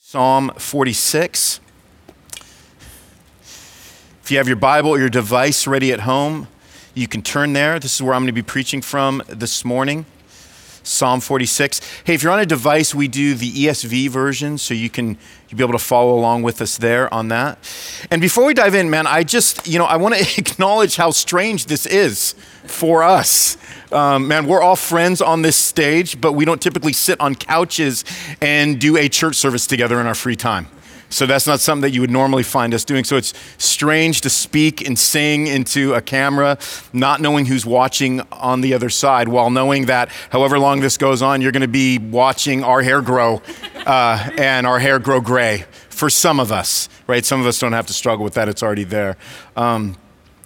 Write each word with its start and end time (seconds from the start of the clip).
Psalm 0.00 0.52
46. 0.56 1.60
If 4.22 4.30
you 4.30 4.38
have 4.38 4.46
your 4.46 4.56
Bible 4.56 4.90
or 4.90 4.98
your 4.98 5.08
device 5.08 5.66
ready 5.66 5.92
at 5.92 6.00
home, 6.00 6.46
you 6.94 7.08
can 7.08 7.20
turn 7.20 7.52
there. 7.52 7.78
This 7.80 7.96
is 7.96 8.02
where 8.02 8.14
I'm 8.14 8.22
going 8.22 8.28
to 8.28 8.32
be 8.32 8.40
preaching 8.40 8.80
from 8.80 9.22
this 9.28 9.64
morning. 9.64 10.06
Psalm 10.88 11.20
46. 11.20 11.80
Hey, 12.04 12.14
if 12.14 12.22
you're 12.22 12.32
on 12.32 12.40
a 12.40 12.46
device, 12.46 12.94
we 12.94 13.08
do 13.08 13.34
the 13.34 13.50
ESV 13.50 14.08
version, 14.08 14.58
so 14.58 14.74
you 14.74 14.88
can 14.88 15.18
you'll 15.48 15.58
be 15.58 15.64
able 15.64 15.72
to 15.72 15.84
follow 15.84 16.18
along 16.18 16.42
with 16.42 16.60
us 16.60 16.78
there 16.78 17.12
on 17.12 17.28
that. 17.28 17.58
And 18.10 18.20
before 18.20 18.44
we 18.44 18.54
dive 18.54 18.74
in, 18.74 18.90
man, 18.90 19.06
I 19.06 19.22
just 19.24 19.66
you 19.66 19.78
know 19.78 19.84
I 19.84 19.96
want 19.96 20.14
to 20.14 20.38
acknowledge 20.38 20.96
how 20.96 21.10
strange 21.10 21.66
this 21.66 21.86
is 21.86 22.34
for 22.64 23.02
us. 23.02 23.56
Um, 23.92 24.28
man, 24.28 24.46
we're 24.46 24.60
all 24.60 24.76
friends 24.76 25.22
on 25.22 25.42
this 25.42 25.56
stage, 25.56 26.20
but 26.20 26.32
we 26.32 26.44
don't 26.44 26.60
typically 26.60 26.92
sit 26.92 27.20
on 27.20 27.34
couches 27.34 28.04
and 28.40 28.80
do 28.80 28.96
a 28.96 29.08
church 29.08 29.36
service 29.36 29.66
together 29.66 30.00
in 30.00 30.06
our 30.06 30.14
free 30.14 30.36
time. 30.36 30.68
So 31.10 31.26
that's 31.26 31.46
not 31.46 31.60
something 31.60 31.82
that 31.82 31.94
you 31.94 32.00
would 32.00 32.10
normally 32.10 32.42
find 32.42 32.74
us 32.74 32.84
doing. 32.84 33.04
So 33.04 33.16
it's 33.16 33.32
strange 33.56 34.20
to 34.22 34.30
speak 34.30 34.86
and 34.86 34.98
sing 34.98 35.46
into 35.46 35.94
a 35.94 36.02
camera, 36.02 36.58
not 36.92 37.20
knowing 37.20 37.46
who's 37.46 37.64
watching 37.64 38.20
on 38.32 38.60
the 38.60 38.74
other 38.74 38.90
side, 38.90 39.28
while 39.28 39.50
knowing 39.50 39.86
that 39.86 40.10
however 40.30 40.58
long 40.58 40.80
this 40.80 40.98
goes 40.98 41.22
on, 41.22 41.40
you're 41.40 41.52
going 41.52 41.62
to 41.62 41.68
be 41.68 41.98
watching 41.98 42.62
our 42.62 42.82
hair 42.82 43.00
grow 43.00 43.40
uh, 43.86 44.30
and 44.36 44.66
our 44.66 44.78
hair 44.78 44.98
grow 44.98 45.20
gray 45.20 45.64
for 45.88 46.10
some 46.10 46.38
of 46.38 46.52
us, 46.52 46.88
right? 47.06 47.24
Some 47.24 47.40
of 47.40 47.46
us 47.46 47.58
don't 47.58 47.72
have 47.72 47.86
to 47.86 47.92
struggle 47.92 48.22
with 48.22 48.34
that, 48.34 48.48
it's 48.48 48.62
already 48.62 48.84
there. 48.84 49.16
Um, 49.56 49.96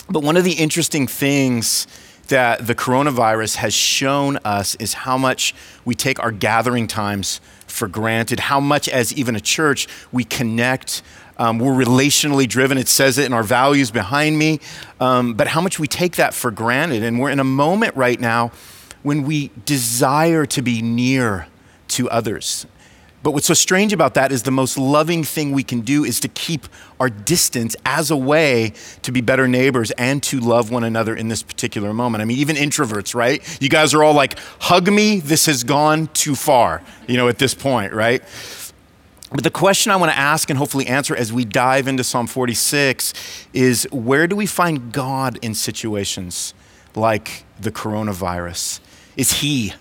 but 0.08 0.22
one 0.22 0.36
of 0.36 0.44
the 0.44 0.52
interesting 0.52 1.06
things 1.06 1.86
that 2.28 2.66
the 2.66 2.74
coronavirus 2.74 3.56
has 3.56 3.74
shown 3.74 4.38
us 4.38 4.74
is 4.76 4.94
how 4.94 5.18
much 5.18 5.54
we 5.84 5.94
take 5.94 6.22
our 6.22 6.30
gathering 6.30 6.86
times 6.86 7.40
for 7.72 7.88
granted, 7.88 8.40
how 8.40 8.60
much, 8.60 8.88
as 8.88 9.12
even 9.14 9.34
a 9.34 9.40
church, 9.40 9.88
we 10.12 10.24
connect. 10.24 11.02
Um, 11.38 11.58
we're 11.58 11.72
relationally 11.72 12.48
driven. 12.48 12.78
It 12.78 12.88
says 12.88 13.18
it 13.18 13.26
in 13.26 13.32
our 13.32 13.42
values 13.42 13.90
behind 13.90 14.38
me, 14.38 14.60
um, 15.00 15.34
but 15.34 15.48
how 15.48 15.60
much 15.60 15.78
we 15.78 15.88
take 15.88 16.16
that 16.16 16.34
for 16.34 16.50
granted. 16.50 17.02
And 17.02 17.18
we're 17.18 17.30
in 17.30 17.40
a 17.40 17.44
moment 17.44 17.96
right 17.96 18.20
now 18.20 18.52
when 19.02 19.24
we 19.24 19.50
desire 19.64 20.46
to 20.46 20.62
be 20.62 20.82
near 20.82 21.48
to 21.88 22.08
others. 22.10 22.66
But 23.22 23.32
what's 23.32 23.46
so 23.46 23.54
strange 23.54 23.92
about 23.92 24.14
that 24.14 24.32
is 24.32 24.42
the 24.42 24.50
most 24.50 24.76
loving 24.76 25.22
thing 25.22 25.52
we 25.52 25.62
can 25.62 25.82
do 25.82 26.04
is 26.04 26.18
to 26.20 26.28
keep 26.28 26.66
our 26.98 27.08
distance 27.08 27.76
as 27.86 28.10
a 28.10 28.16
way 28.16 28.72
to 29.02 29.12
be 29.12 29.20
better 29.20 29.46
neighbors 29.46 29.92
and 29.92 30.22
to 30.24 30.40
love 30.40 30.70
one 30.70 30.82
another 30.82 31.14
in 31.14 31.28
this 31.28 31.42
particular 31.42 31.92
moment. 31.94 32.22
I 32.22 32.24
mean, 32.24 32.38
even 32.38 32.56
introverts, 32.56 33.14
right? 33.14 33.40
You 33.62 33.68
guys 33.68 33.94
are 33.94 34.02
all 34.02 34.14
like, 34.14 34.38
hug 34.60 34.90
me, 34.90 35.20
this 35.20 35.46
has 35.46 35.62
gone 35.62 36.08
too 36.08 36.34
far, 36.34 36.82
you 37.06 37.16
know, 37.16 37.28
at 37.28 37.38
this 37.38 37.54
point, 37.54 37.92
right? 37.92 38.22
But 39.30 39.44
the 39.44 39.50
question 39.50 39.92
I 39.92 39.96
want 39.96 40.12
to 40.12 40.18
ask 40.18 40.50
and 40.50 40.58
hopefully 40.58 40.86
answer 40.86 41.16
as 41.16 41.32
we 41.32 41.44
dive 41.44 41.88
into 41.88 42.04
Psalm 42.04 42.26
46 42.26 43.14
is 43.54 43.88
where 43.90 44.26
do 44.26 44.36
we 44.36 44.46
find 44.46 44.92
God 44.92 45.38
in 45.42 45.54
situations 45.54 46.52
like 46.94 47.44
the 47.58 47.72
coronavirus? 47.72 48.80
Is 49.16 49.40
He 49.40 49.72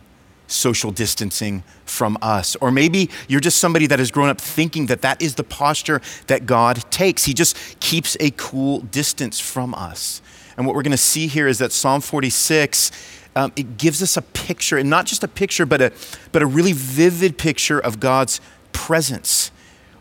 social 0.52 0.91
distancing 0.91 1.63
from 1.85 2.17
us. 2.21 2.55
Or 2.57 2.71
maybe 2.71 3.09
you're 3.27 3.39
just 3.39 3.57
somebody 3.57 3.88
that 3.88 3.99
has 3.99 4.11
grown 4.11 4.30
up 4.30 4.39
thinking 4.39 4.88
that 4.88 5.02
that 5.02 5.21
is 5.21 5.35
the 5.35 5.44
posture 5.44 6.02
that 6.27 6.45
God 6.45 6.83
takes. 6.91 7.25
He 7.25 7.33
just 7.33 7.57
keeps 7.80 8.17
a 8.19 8.31
cool 8.31 8.81
distance 8.81 9.39
from 9.39 9.73
us. 9.73 10.22
And 10.57 10.66
what 10.66 10.75
we're 10.75 10.83
going 10.83 10.91
to 10.91 10.97
see 10.97 11.27
here 11.27 11.47
is 11.47 11.59
that 11.59 11.72
Psalm 11.72 12.02
46 12.02 12.91
um, 13.35 13.53
it 13.55 13.77
gives 13.77 14.03
us 14.03 14.17
a 14.17 14.22
picture, 14.22 14.77
and 14.77 14.89
not 14.89 15.05
just 15.05 15.23
a 15.23 15.27
picture, 15.27 15.66
but 15.66 15.81
a 15.81 15.94
but 16.31 16.41
a 16.41 16.45
really 16.45 16.73
vivid 16.73 17.38
picture 17.38 17.79
of 17.79 17.99
God's 17.99 18.41
presence, 18.73 19.52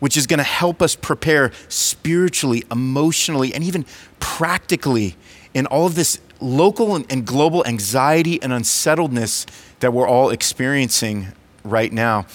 which 0.00 0.16
is 0.16 0.26
going 0.26 0.38
to 0.38 0.44
help 0.44 0.82
us 0.82 0.96
prepare 0.96 1.52
spiritually, 1.68 2.64
emotionally, 2.70 3.54
and 3.54 3.62
even 3.62 3.84
practically 4.18 5.16
in 5.54 5.66
all 5.66 5.86
of 5.86 5.94
this 5.94 6.18
local 6.40 6.96
and 6.96 7.26
global 7.26 7.66
anxiety 7.66 8.42
and 8.42 8.52
unsettledness 8.52 9.46
that 9.80 9.92
we're 9.92 10.08
all 10.08 10.30
experiencing 10.30 11.28
right 11.64 11.92
now. 11.92 12.26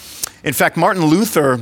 In 0.44 0.54
fact, 0.54 0.78
Martin 0.78 1.06
Luther, 1.06 1.62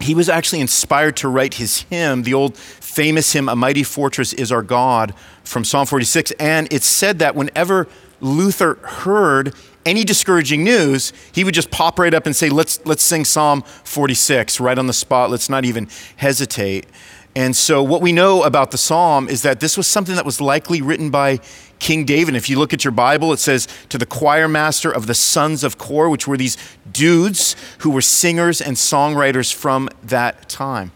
he 0.00 0.14
was 0.14 0.28
actually 0.28 0.60
inspired 0.60 1.16
to 1.18 1.28
write 1.28 1.54
his 1.54 1.82
hymn, 1.82 2.22
the 2.22 2.34
old 2.34 2.56
famous 2.56 3.32
hymn, 3.32 3.48
A 3.48 3.56
Mighty 3.56 3.82
Fortress 3.82 4.32
is 4.32 4.50
Our 4.50 4.62
God, 4.62 5.14
from 5.44 5.64
Psalm 5.64 5.86
46. 5.86 6.32
And 6.32 6.72
it's 6.72 6.86
said 6.86 7.18
that 7.20 7.34
whenever 7.34 7.86
Luther 8.20 8.74
heard 8.82 9.54
any 9.86 10.04
discouraging 10.04 10.62
news, 10.62 11.12
he 11.32 11.44
would 11.44 11.54
just 11.54 11.70
pop 11.70 11.98
right 11.98 12.12
up 12.12 12.26
and 12.26 12.36
say, 12.36 12.50
Let's, 12.50 12.84
let's 12.84 13.02
sing 13.02 13.24
Psalm 13.24 13.62
46 13.62 14.60
right 14.60 14.78
on 14.78 14.86
the 14.86 14.92
spot. 14.92 15.30
Let's 15.30 15.48
not 15.48 15.64
even 15.64 15.88
hesitate. 16.16 16.86
And 17.36 17.54
so, 17.54 17.82
what 17.82 18.02
we 18.02 18.10
know 18.12 18.42
about 18.42 18.72
the 18.72 18.78
psalm 18.78 19.28
is 19.28 19.42
that 19.42 19.60
this 19.60 19.76
was 19.76 19.86
something 19.86 20.16
that 20.16 20.24
was 20.24 20.40
likely 20.40 20.82
written 20.82 21.10
by 21.10 21.38
King 21.78 22.04
David. 22.04 22.34
If 22.34 22.50
you 22.50 22.58
look 22.58 22.74
at 22.74 22.84
your 22.84 22.90
Bible, 22.90 23.32
it 23.32 23.38
says 23.38 23.68
to 23.88 23.98
the 23.98 24.06
choir 24.06 24.48
master 24.48 24.90
of 24.90 25.06
the 25.06 25.14
sons 25.14 25.62
of 25.62 25.78
Korah, 25.78 26.10
which 26.10 26.26
were 26.26 26.36
these 26.36 26.56
dudes 26.90 27.54
who 27.78 27.90
were 27.90 28.00
singers 28.00 28.60
and 28.60 28.76
songwriters 28.76 29.54
from 29.54 29.88
that 30.02 30.48
time. 30.48 30.90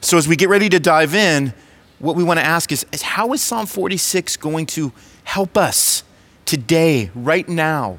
So, 0.00 0.16
as 0.16 0.28
we 0.28 0.36
get 0.36 0.48
ready 0.48 0.68
to 0.68 0.78
dive 0.78 1.14
in, 1.14 1.52
what 1.98 2.14
we 2.14 2.22
want 2.22 2.38
to 2.38 2.46
ask 2.46 2.70
is, 2.70 2.86
is 2.92 3.02
how 3.02 3.32
is 3.32 3.42
Psalm 3.42 3.66
46 3.66 4.36
going 4.36 4.66
to 4.66 4.92
help 5.24 5.56
us 5.56 6.04
today, 6.44 7.10
right 7.14 7.48
now, 7.48 7.98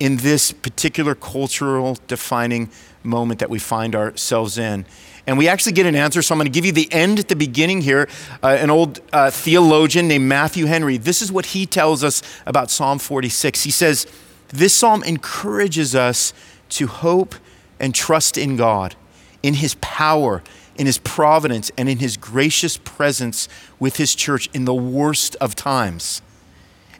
in 0.00 0.16
this 0.16 0.52
particular 0.52 1.14
cultural 1.14 1.96
defining 2.08 2.70
moment 3.04 3.38
that 3.38 3.50
we 3.50 3.60
find 3.60 3.94
ourselves 3.94 4.58
in? 4.58 4.84
And 5.28 5.36
we 5.36 5.46
actually 5.46 5.72
get 5.72 5.84
an 5.84 5.94
answer. 5.94 6.22
So 6.22 6.34
I'm 6.34 6.38
going 6.38 6.46
to 6.46 6.50
give 6.50 6.64
you 6.64 6.72
the 6.72 6.90
end 6.90 7.18
at 7.18 7.28
the 7.28 7.36
beginning 7.36 7.82
here. 7.82 8.08
Uh, 8.42 8.56
an 8.58 8.70
old 8.70 9.00
uh, 9.12 9.30
theologian 9.30 10.08
named 10.08 10.26
Matthew 10.26 10.64
Henry, 10.64 10.96
this 10.96 11.20
is 11.20 11.30
what 11.30 11.44
he 11.46 11.66
tells 11.66 12.02
us 12.02 12.22
about 12.46 12.70
Psalm 12.70 12.98
46. 12.98 13.62
He 13.62 13.70
says, 13.70 14.06
This 14.48 14.72
psalm 14.72 15.04
encourages 15.04 15.94
us 15.94 16.32
to 16.70 16.86
hope 16.86 17.34
and 17.78 17.94
trust 17.94 18.38
in 18.38 18.56
God, 18.56 18.94
in 19.42 19.52
his 19.52 19.74
power, 19.82 20.42
in 20.76 20.86
his 20.86 20.96
providence, 20.96 21.70
and 21.76 21.90
in 21.90 21.98
his 21.98 22.16
gracious 22.16 22.78
presence 22.78 23.50
with 23.78 23.96
his 23.96 24.14
church 24.14 24.48
in 24.54 24.64
the 24.64 24.74
worst 24.74 25.36
of 25.42 25.54
times 25.54 26.22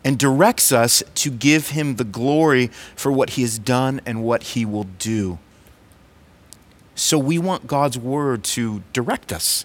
and 0.05 0.19
directs 0.19 0.71
us 0.71 1.03
to 1.15 1.31
give 1.31 1.71
him 1.71 1.97
the 1.97 2.05
glory 2.05 2.67
for 2.95 3.11
what 3.11 3.31
he 3.31 3.43
has 3.43 3.59
done 3.59 4.03
and 4.05 4.23
what 4.23 4.43
he 4.43 4.67
will 4.67 4.85
do. 4.85 5.39
So 6.99 7.17
we 7.17 7.39
want 7.39 7.69
God's 7.69 7.97
word 7.97 8.43
to 8.45 8.83
direct 8.93 9.33
us. 9.33 9.65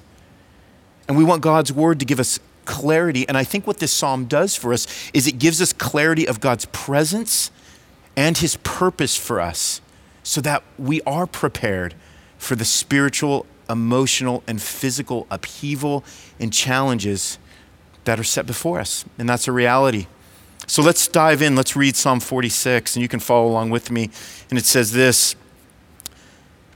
And 1.07 1.17
we 1.17 1.23
want 1.23 1.41
God's 1.41 1.73
word 1.73 1.99
to 1.99 2.05
give 2.05 2.19
us 2.19 2.39
clarity. 2.65 3.27
And 3.27 3.35
I 3.35 3.43
think 3.43 3.65
what 3.65 3.79
this 3.79 3.91
psalm 3.91 4.25
does 4.25 4.55
for 4.55 4.71
us 4.71 4.87
is 5.15 5.25
it 5.25 5.39
gives 5.39 5.59
us 5.59 5.73
clarity 5.73 6.27
of 6.27 6.39
God's 6.39 6.65
presence 6.65 7.49
and 8.15 8.37
his 8.37 8.57
purpose 8.57 9.17
for 9.17 9.41
us 9.41 9.81
so 10.21 10.41
that 10.41 10.61
we 10.77 11.01
are 11.01 11.25
prepared 11.25 11.95
for 12.37 12.55
the 12.55 12.65
spiritual, 12.65 13.47
emotional, 13.67 14.43
and 14.45 14.61
physical 14.61 15.25
upheaval 15.31 16.03
and 16.39 16.53
challenges 16.53 17.39
that 18.03 18.19
are 18.19 18.23
set 18.23 18.45
before 18.45 18.79
us. 18.79 19.05
And 19.17 19.27
that's 19.27 19.47
a 19.47 19.51
reality. 19.51 20.05
So 20.67 20.83
let's 20.83 21.07
dive 21.07 21.41
in. 21.41 21.55
Let's 21.55 21.75
read 21.75 21.95
Psalm 21.95 22.19
46, 22.19 22.95
and 22.95 23.01
you 23.01 23.09
can 23.09 23.19
follow 23.19 23.47
along 23.47 23.71
with 23.71 23.89
me. 23.89 24.11
And 24.51 24.59
it 24.59 24.65
says 24.65 24.91
this 24.91 25.35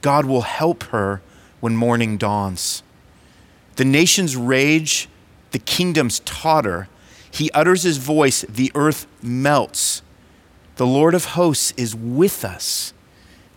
God 0.00 0.26
will 0.26 0.42
help 0.42 0.84
her 0.84 1.20
when 1.60 1.76
morning 1.76 2.16
dawns. 2.16 2.82
The 3.76 3.84
nations 3.84 4.36
rage, 4.36 5.08
the 5.50 5.58
kingdoms 5.58 6.20
totter. 6.20 6.88
He 7.30 7.50
utters 7.52 7.82
his 7.82 7.98
voice, 7.98 8.42
the 8.48 8.72
earth 8.74 9.06
melts. 9.22 10.02
The 10.76 10.86
Lord 10.86 11.14
of 11.14 11.26
hosts 11.26 11.72
is 11.76 11.94
with 11.94 12.44
us. 12.44 12.92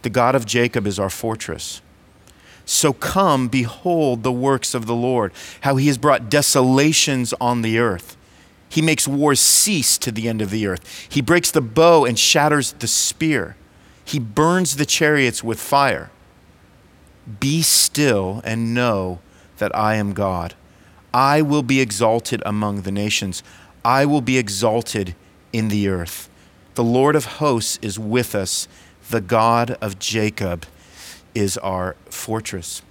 The 0.02 0.10
God 0.10 0.36
of 0.36 0.46
Jacob 0.46 0.88
is 0.88 1.00
our 1.00 1.10
fortress. 1.10 1.82
So 2.66 2.94
come, 2.94 3.48
behold 3.48 4.24
the 4.24 4.32
works 4.32 4.74
of 4.74 4.86
the 4.86 4.96
Lord, 4.96 5.34
how 5.62 5.76
he 5.76 5.88
has 5.88 5.98
brought 5.98 6.30
desolations 6.30 7.34
on 7.42 7.62
the 7.62 7.80
earth. 7.80 8.18
He 8.70 8.82
makes 8.82 9.08
wars 9.08 9.40
cease 9.40 9.98
to 9.98 10.12
the 10.12 10.30
end 10.30 10.42
of 10.42 10.50
the 10.50 10.66
earth. 10.66 11.08
He 11.10 11.22
breaks 11.22 11.52
the 11.52 11.62
bow 11.62 12.06
and 12.06 12.18
shatters 12.18 12.74
the 12.74 12.88
spear. 12.88 13.58
He 14.06 14.18
burns 14.18 14.78
the 14.78 14.86
chariots 14.86 15.44
with 15.44 15.60
fire. 15.60 16.10
Be 17.40 17.62
still 17.62 18.42
and 18.44 18.74
know 18.74 19.20
that 19.58 19.76
I 19.76 19.96
am 19.96 20.14
God. 20.14 20.56
I 21.14 21.42
will 21.42 21.64
be 21.64 21.82
exalted 21.82 22.42
among 22.46 22.82
the 22.82 22.92
nations. 22.92 23.44
I 23.84 24.06
will 24.06 24.22
be 24.22 24.38
exalted 24.38 25.16
in 25.52 25.68
the 25.68 25.88
earth. 25.88 26.30
The 26.76 26.84
Lord 26.84 27.16
of 27.16 27.26
hosts 27.26 27.78
is 27.82 28.00
with 28.00 28.34
us. 28.34 28.68
The 29.10 29.22
God 29.22 29.72
of 29.82 30.00
Jacob 30.00 30.66
is 31.36 31.58
our 31.58 31.96
fortress. 32.10 32.82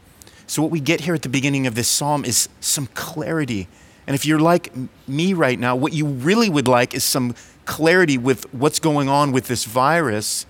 So, 0.46 0.62
what 0.62 0.70
we 0.70 0.80
get 0.80 1.02
here 1.02 1.14
at 1.14 1.22
the 1.22 1.28
beginning 1.28 1.66
of 1.66 1.74
this 1.74 1.88
psalm 1.88 2.24
is 2.24 2.48
some 2.60 2.88
clarity. 2.88 3.68
And 4.06 4.14
if 4.14 4.26
you're 4.26 4.40
like 4.40 4.72
me 5.06 5.32
right 5.32 5.58
now, 5.58 5.76
what 5.76 5.92
you 5.92 6.06
really 6.06 6.50
would 6.50 6.66
like 6.66 6.92
is 6.92 7.04
some 7.04 7.34
clarity 7.64 8.18
with 8.18 8.52
what's 8.52 8.80
going 8.80 9.08
on 9.08 9.32
with 9.32 9.46
this 9.46 9.64
virus. 9.64 10.46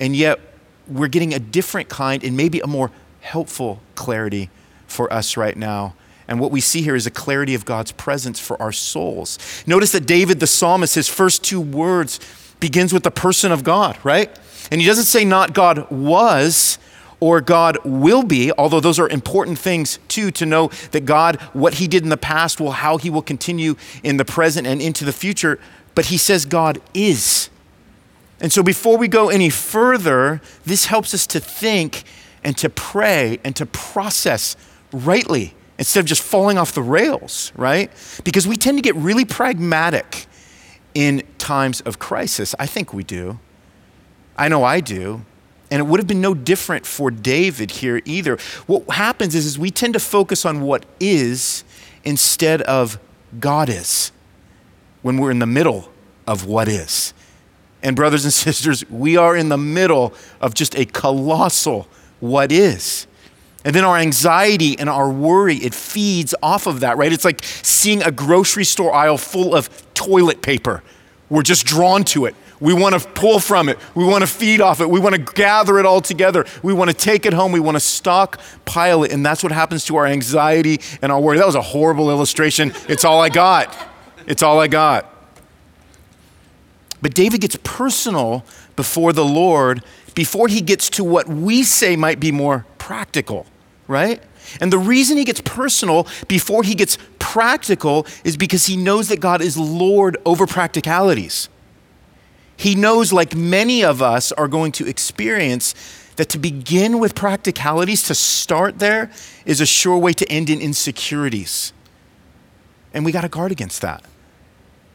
And 0.00 0.16
yet, 0.16 0.40
we're 0.88 1.08
getting 1.08 1.32
a 1.32 1.38
different 1.38 1.88
kind 1.88 2.24
and 2.24 2.36
maybe 2.36 2.60
a 2.60 2.66
more 2.66 2.90
helpful 3.24 3.80
clarity 3.94 4.50
for 4.86 5.10
us 5.12 5.36
right 5.36 5.56
now. 5.56 5.94
And 6.28 6.38
what 6.38 6.50
we 6.50 6.60
see 6.60 6.82
here 6.82 6.94
is 6.94 7.06
a 7.06 7.10
clarity 7.10 7.54
of 7.54 7.64
God's 7.64 7.90
presence 7.90 8.38
for 8.38 8.60
our 8.60 8.70
souls. 8.70 9.38
Notice 9.66 9.92
that 9.92 10.06
David, 10.06 10.40
the 10.40 10.46
psalmist, 10.46 10.94
his 10.94 11.08
first 11.08 11.42
two 11.42 11.60
words 11.60 12.20
begins 12.60 12.92
with 12.92 13.02
the 13.02 13.10
person 13.10 13.50
of 13.50 13.64
God, 13.64 13.98
right? 14.04 14.30
And 14.70 14.80
he 14.80 14.86
doesn't 14.86 15.04
say 15.04 15.24
not 15.24 15.54
God 15.54 15.90
was, 15.90 16.78
or 17.18 17.40
God 17.40 17.78
will 17.84 18.22
be, 18.22 18.52
although 18.52 18.80
those 18.80 18.98
are 18.98 19.08
important 19.08 19.58
things 19.58 19.98
too, 20.08 20.30
to 20.32 20.44
know 20.44 20.70
that 20.90 21.06
God, 21.06 21.40
what 21.54 21.74
He 21.74 21.88
did 21.88 22.02
in 22.02 22.10
the 22.10 22.18
past, 22.18 22.60
will 22.60 22.72
how 22.72 22.98
He 22.98 23.08
will 23.08 23.22
continue 23.22 23.76
in 24.02 24.18
the 24.18 24.24
present 24.26 24.66
and 24.66 24.82
into 24.82 25.06
the 25.06 25.12
future. 25.12 25.58
But 25.94 26.06
He 26.06 26.18
says 26.18 26.44
God 26.44 26.82
is. 26.92 27.48
And 28.40 28.52
so 28.52 28.62
before 28.62 28.98
we 28.98 29.08
go 29.08 29.30
any 29.30 29.48
further, 29.48 30.42
this 30.66 30.86
helps 30.86 31.14
us 31.14 31.26
to 31.28 31.40
think 31.40 32.04
and 32.44 32.56
to 32.58 32.68
pray 32.68 33.40
and 33.42 33.56
to 33.56 33.66
process 33.66 34.56
rightly 34.92 35.54
instead 35.78 36.00
of 36.00 36.06
just 36.06 36.22
falling 36.22 36.58
off 36.58 36.72
the 36.72 36.82
rails, 36.82 37.52
right? 37.56 37.90
Because 38.22 38.46
we 38.46 38.56
tend 38.56 38.78
to 38.78 38.82
get 38.82 38.94
really 38.94 39.24
pragmatic 39.24 40.26
in 40.94 41.22
times 41.38 41.80
of 41.80 41.98
crisis. 41.98 42.54
I 42.58 42.66
think 42.66 42.92
we 42.92 43.02
do. 43.02 43.40
I 44.36 44.48
know 44.48 44.62
I 44.62 44.80
do. 44.80 45.24
And 45.70 45.80
it 45.80 45.84
would 45.84 45.98
have 45.98 46.06
been 46.06 46.20
no 46.20 46.34
different 46.34 46.86
for 46.86 47.10
David 47.10 47.72
here 47.72 48.00
either. 48.04 48.38
What 48.66 48.88
happens 48.90 49.34
is, 49.34 49.46
is 49.46 49.58
we 49.58 49.70
tend 49.70 49.94
to 49.94 50.00
focus 50.00 50.44
on 50.44 50.60
what 50.60 50.86
is 51.00 51.64
instead 52.04 52.62
of 52.62 52.98
God 53.40 53.68
is 53.68 54.12
when 55.02 55.18
we're 55.18 55.30
in 55.30 55.40
the 55.40 55.46
middle 55.46 55.90
of 56.26 56.46
what 56.46 56.68
is. 56.68 57.12
And, 57.82 57.96
brothers 57.96 58.24
and 58.24 58.32
sisters, 58.32 58.88
we 58.88 59.16
are 59.16 59.36
in 59.36 59.48
the 59.48 59.58
middle 59.58 60.14
of 60.40 60.54
just 60.54 60.78
a 60.78 60.84
colossal 60.84 61.88
what 62.30 62.50
is. 62.50 63.06
And 63.64 63.74
then 63.74 63.84
our 63.84 63.96
anxiety 63.96 64.78
and 64.78 64.88
our 64.90 65.10
worry, 65.10 65.56
it 65.56 65.74
feeds 65.74 66.34
off 66.42 66.66
of 66.66 66.80
that, 66.80 66.96
right? 66.96 67.12
It's 67.12 67.24
like 67.24 67.42
seeing 67.44 68.02
a 68.02 68.10
grocery 68.10 68.64
store 68.64 68.92
aisle 68.92 69.18
full 69.18 69.54
of 69.54 69.70
toilet 69.94 70.42
paper. 70.42 70.82
We're 71.30 71.42
just 71.42 71.64
drawn 71.64 72.04
to 72.04 72.26
it. 72.26 72.34
We 72.60 72.72
want 72.72 72.98
to 72.98 73.08
pull 73.10 73.40
from 73.40 73.68
it. 73.68 73.78
We 73.94 74.04
want 74.04 74.22
to 74.22 74.26
feed 74.26 74.60
off 74.60 74.80
it. 74.80 74.88
We 74.88 75.00
want 75.00 75.14
to 75.14 75.20
gather 75.20 75.78
it 75.78 75.86
all 75.86 76.00
together. 76.00 76.46
We 76.62 76.72
want 76.72 76.90
to 76.90 76.96
take 76.96 77.26
it 77.26 77.32
home. 77.32 77.52
We 77.52 77.60
want 77.60 77.76
to 77.76 77.80
stockpile 77.80 79.04
it. 79.04 79.12
And 79.12 79.24
that's 79.24 79.42
what 79.42 79.52
happens 79.52 79.84
to 79.86 79.96
our 79.96 80.06
anxiety 80.06 80.80
and 81.02 81.10
our 81.10 81.20
worry. 81.20 81.38
That 81.38 81.46
was 81.46 81.56
a 81.56 81.62
horrible 81.62 82.10
illustration. 82.10 82.72
It's 82.88 83.04
all 83.04 83.20
I 83.20 83.28
got. 83.28 83.76
It's 84.26 84.42
all 84.42 84.60
I 84.60 84.68
got. 84.68 85.10
But 87.02 87.14
David 87.14 87.40
gets 87.42 87.58
personal 87.64 88.44
before 88.76 89.12
the 89.12 89.24
Lord 89.24 89.82
before 90.14 90.48
he 90.48 90.60
gets 90.60 90.88
to 90.90 91.04
what 91.04 91.28
we 91.28 91.62
say 91.62 91.96
might 91.96 92.20
be 92.20 92.32
more 92.32 92.66
practical, 92.78 93.46
right? 93.88 94.22
And 94.60 94.72
the 94.72 94.78
reason 94.78 95.16
he 95.16 95.24
gets 95.24 95.40
personal 95.40 96.06
before 96.28 96.62
he 96.62 96.74
gets 96.74 96.98
practical 97.18 98.06
is 98.24 98.36
because 98.36 98.66
he 98.66 98.76
knows 98.76 99.08
that 99.08 99.20
God 99.20 99.40
is 99.40 99.56
Lord 99.56 100.16
over 100.24 100.46
practicalities. 100.46 101.48
He 102.56 102.74
knows, 102.74 103.12
like 103.12 103.34
many 103.34 103.82
of 103.82 104.00
us 104.00 104.30
are 104.32 104.46
going 104.46 104.72
to 104.72 104.86
experience, 104.86 105.74
that 106.16 106.28
to 106.28 106.38
begin 106.38 107.00
with 107.00 107.14
practicalities, 107.16 108.04
to 108.04 108.14
start 108.14 108.78
there, 108.78 109.10
is 109.44 109.60
a 109.60 109.66
sure 109.66 109.98
way 109.98 110.12
to 110.12 110.30
end 110.30 110.48
in 110.48 110.60
insecurities. 110.60 111.72
And 112.92 113.04
we 113.04 113.10
got 113.10 113.22
to 113.22 113.28
guard 113.28 113.50
against 113.50 113.80
that. 113.82 114.04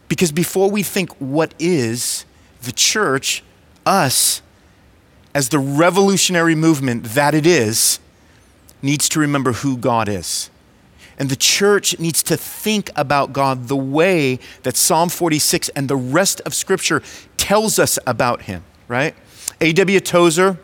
Because 0.08 0.32
before 0.32 0.72
we 0.72 0.82
think 0.84 1.12
what 1.20 1.54
is, 1.60 2.24
the 2.62 2.72
church, 2.72 3.44
us, 3.86 4.42
as 5.40 5.48
the 5.48 5.58
revolutionary 5.58 6.54
movement 6.54 7.02
that 7.02 7.34
it 7.34 7.48
is, 7.48 8.02
needs 8.82 9.08
to 9.08 9.22
remember 9.22 9.54
who 9.54 9.78
God 9.78 10.10
is. 10.10 10.50
And 11.18 11.30
the 11.30 11.38
church 11.38 11.98
needs 11.98 12.22
to 12.24 12.36
think 12.36 12.92
about 12.94 13.32
God 13.32 13.70
the 13.70 13.76
way 13.78 14.40
that 14.64 14.76
Psalm 14.76 15.08
46 15.08 15.70
and 15.70 15.90
the 15.90 15.96
rest 15.96 16.42
of 16.42 16.54
Scripture 16.54 17.02
tells 17.38 17.80
us 17.80 17.98
about 18.06 18.42
him, 18.42 18.66
right? 18.90 19.16
A.W. 19.62 20.02
Tozer, 20.02 20.60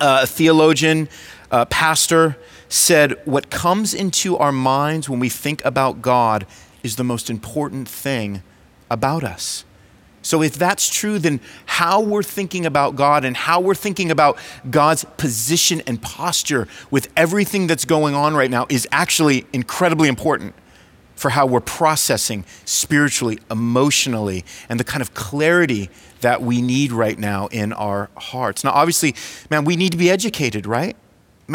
uh, 0.00 0.20
a 0.22 0.26
theologian, 0.28 1.08
uh, 1.50 1.64
pastor, 1.64 2.36
said, 2.68 3.16
What 3.24 3.50
comes 3.50 3.94
into 3.94 4.36
our 4.36 4.52
minds 4.52 5.08
when 5.08 5.18
we 5.18 5.28
think 5.28 5.64
about 5.64 6.02
God 6.02 6.46
is 6.84 6.94
the 6.94 7.02
most 7.02 7.28
important 7.28 7.88
thing 7.88 8.44
about 8.88 9.24
us. 9.24 9.64
So, 10.28 10.42
if 10.42 10.58
that's 10.58 10.90
true, 10.90 11.18
then 11.18 11.40
how 11.64 12.02
we're 12.02 12.22
thinking 12.22 12.66
about 12.66 12.96
God 12.96 13.24
and 13.24 13.34
how 13.34 13.62
we're 13.62 13.74
thinking 13.74 14.10
about 14.10 14.36
God's 14.68 15.04
position 15.16 15.80
and 15.86 16.02
posture 16.02 16.68
with 16.90 17.08
everything 17.16 17.66
that's 17.66 17.86
going 17.86 18.14
on 18.14 18.34
right 18.34 18.50
now 18.50 18.66
is 18.68 18.86
actually 18.92 19.46
incredibly 19.54 20.06
important 20.06 20.54
for 21.16 21.30
how 21.30 21.46
we're 21.46 21.60
processing 21.60 22.44
spiritually, 22.66 23.38
emotionally, 23.50 24.44
and 24.68 24.78
the 24.78 24.84
kind 24.84 25.00
of 25.00 25.14
clarity 25.14 25.88
that 26.20 26.42
we 26.42 26.60
need 26.60 26.92
right 26.92 27.18
now 27.18 27.46
in 27.46 27.72
our 27.72 28.10
hearts. 28.18 28.62
Now, 28.62 28.72
obviously, 28.72 29.14
man, 29.48 29.64
we 29.64 29.76
need 29.76 29.92
to 29.92 29.98
be 29.98 30.10
educated, 30.10 30.66
right? 30.66 30.94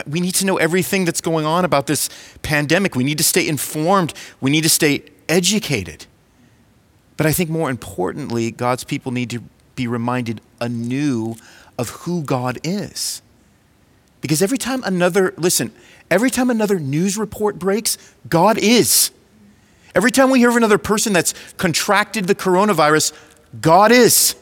We 0.08 0.20
need 0.20 0.34
to 0.34 0.48
know 0.48 0.58
everything 0.58 1.06
that's 1.06 1.22
going 1.22 1.46
on 1.46 1.64
about 1.64 1.86
this 1.86 2.10
pandemic. 2.42 2.96
We 2.96 3.04
need 3.04 3.20
to 3.20 3.24
stay 3.24 3.48
informed. 3.48 4.16
We 4.42 4.50
need 4.50 4.64
to 4.64 4.70
stay 4.70 5.04
educated. 5.30 6.08
But 7.18 7.26
I 7.26 7.32
think 7.32 7.50
more 7.50 7.70
importantly, 7.70 8.52
God's 8.52 8.84
people 8.84 9.12
need 9.12 9.30
to 9.32 9.44
be 9.76 9.88
reminded 9.88 10.42
anew 10.60 11.36
of 11.78 11.90
who 11.90 12.24
God 12.24 12.60
is. 12.64 13.22
Because 14.22 14.42
every 14.42 14.58
time 14.58 14.84
another, 14.84 15.34
listen, 15.38 15.74
every 16.10 16.30
time 16.30 16.50
another 16.50 16.80
news 16.80 17.18
report 17.18 17.60
breaks, 17.60 17.98
God 18.30 18.58
is. 18.58 19.12
Every 19.96 20.12
time 20.12 20.30
we 20.30 20.40
hear 20.40 20.50
of 20.50 20.56
another 20.56 20.78
person 20.78 21.14
that's 21.14 21.34
contracted 21.58 22.26
the 22.26 22.36
coronavirus, 22.36 23.14
God 23.60 23.92
is. 23.92 24.36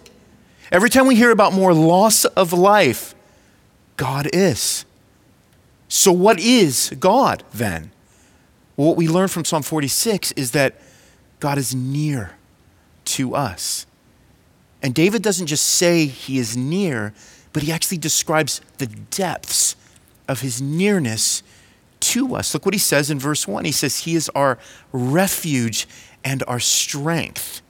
Every 0.72 0.90
time 0.90 1.08
we 1.08 1.16
hear 1.16 1.32
about 1.32 1.52
more 1.52 1.74
loss 1.74 2.24
of 2.26 2.54
life, 2.54 3.14
God 3.98 4.30
is. 4.32 4.86
So, 5.90 6.14
what 6.14 6.40
is 6.40 6.96
God 7.00 7.44
then? 7.54 7.92
Well, 8.78 8.90
what 8.90 8.98
we 8.98 9.10
learn 9.10 9.28
from 9.28 9.44
Psalm 9.44 9.64
46 9.64 10.32
is 10.34 10.52
that 10.52 10.80
God 11.42 11.58
is 11.58 11.76
near 11.76 12.32
to 13.06 13.36
us. 13.36 13.86
And 14.82 14.96
David 14.96 15.22
doesn't 15.22 15.48
just 15.48 15.66
say 15.66 16.06
he 16.06 16.40
is 16.40 16.58
near, 16.58 17.14
but 17.54 17.64
he 17.64 17.72
actually 17.72 17.98
describes 17.98 18.62
the 18.78 18.88
depths 18.88 19.76
of 20.28 20.42
his 20.42 20.62
nearness 20.62 21.44
to 22.00 22.36
us. 22.36 22.54
Look 22.54 22.66
what 22.66 22.74
he 22.74 22.80
says 22.80 23.12
in 23.12 23.20
verse 23.20 23.48
1. 23.48 23.66
He 23.66 23.72
says, 23.72 24.00
He 24.00 24.16
is 24.16 24.30
our 24.30 24.58
refuge 24.92 25.88
and 26.24 26.44
our 26.48 26.60
strength. 26.60 27.62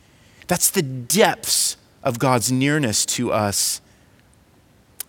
That's 0.47 0.69
the 0.69 0.81
depths 0.81 1.77
of 2.03 2.19
God's 2.19 2.51
nearness 2.51 3.05
to 3.07 3.31
us 3.31 3.81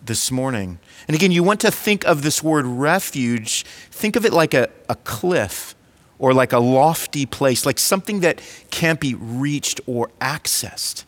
this 0.05 0.31
morning. 0.31 0.79
And 1.07 1.15
again, 1.15 1.31
you 1.31 1.43
want 1.43 1.61
to 1.61 1.71
think 1.71 2.05
of 2.05 2.21
this 2.21 2.43
word 2.43 2.65
refuge, 2.65 3.63
think 3.63 4.15
of 4.15 4.25
it 4.25 4.33
like 4.33 4.53
a, 4.53 4.69
a 4.89 4.95
cliff 4.95 5.75
or 6.23 6.33
like 6.33 6.53
a 6.53 6.59
lofty 6.59 7.25
place, 7.25 7.65
like 7.65 7.77
something 7.77 8.21
that 8.21 8.41
can't 8.71 9.01
be 9.01 9.13
reached 9.13 9.81
or 9.85 10.09
accessed. 10.21 11.03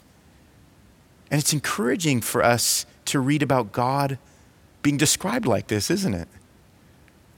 And 1.32 1.40
it's 1.40 1.54
encouraging 1.54 2.20
for 2.20 2.44
us 2.44 2.86
to 3.06 3.22
read 3.22 3.42
about 3.42 3.72
God 3.72 4.20
being 4.82 4.98
described 4.98 5.46
like 5.46 5.68
this, 5.68 5.90
isn't 5.90 6.14
it? 6.14 6.28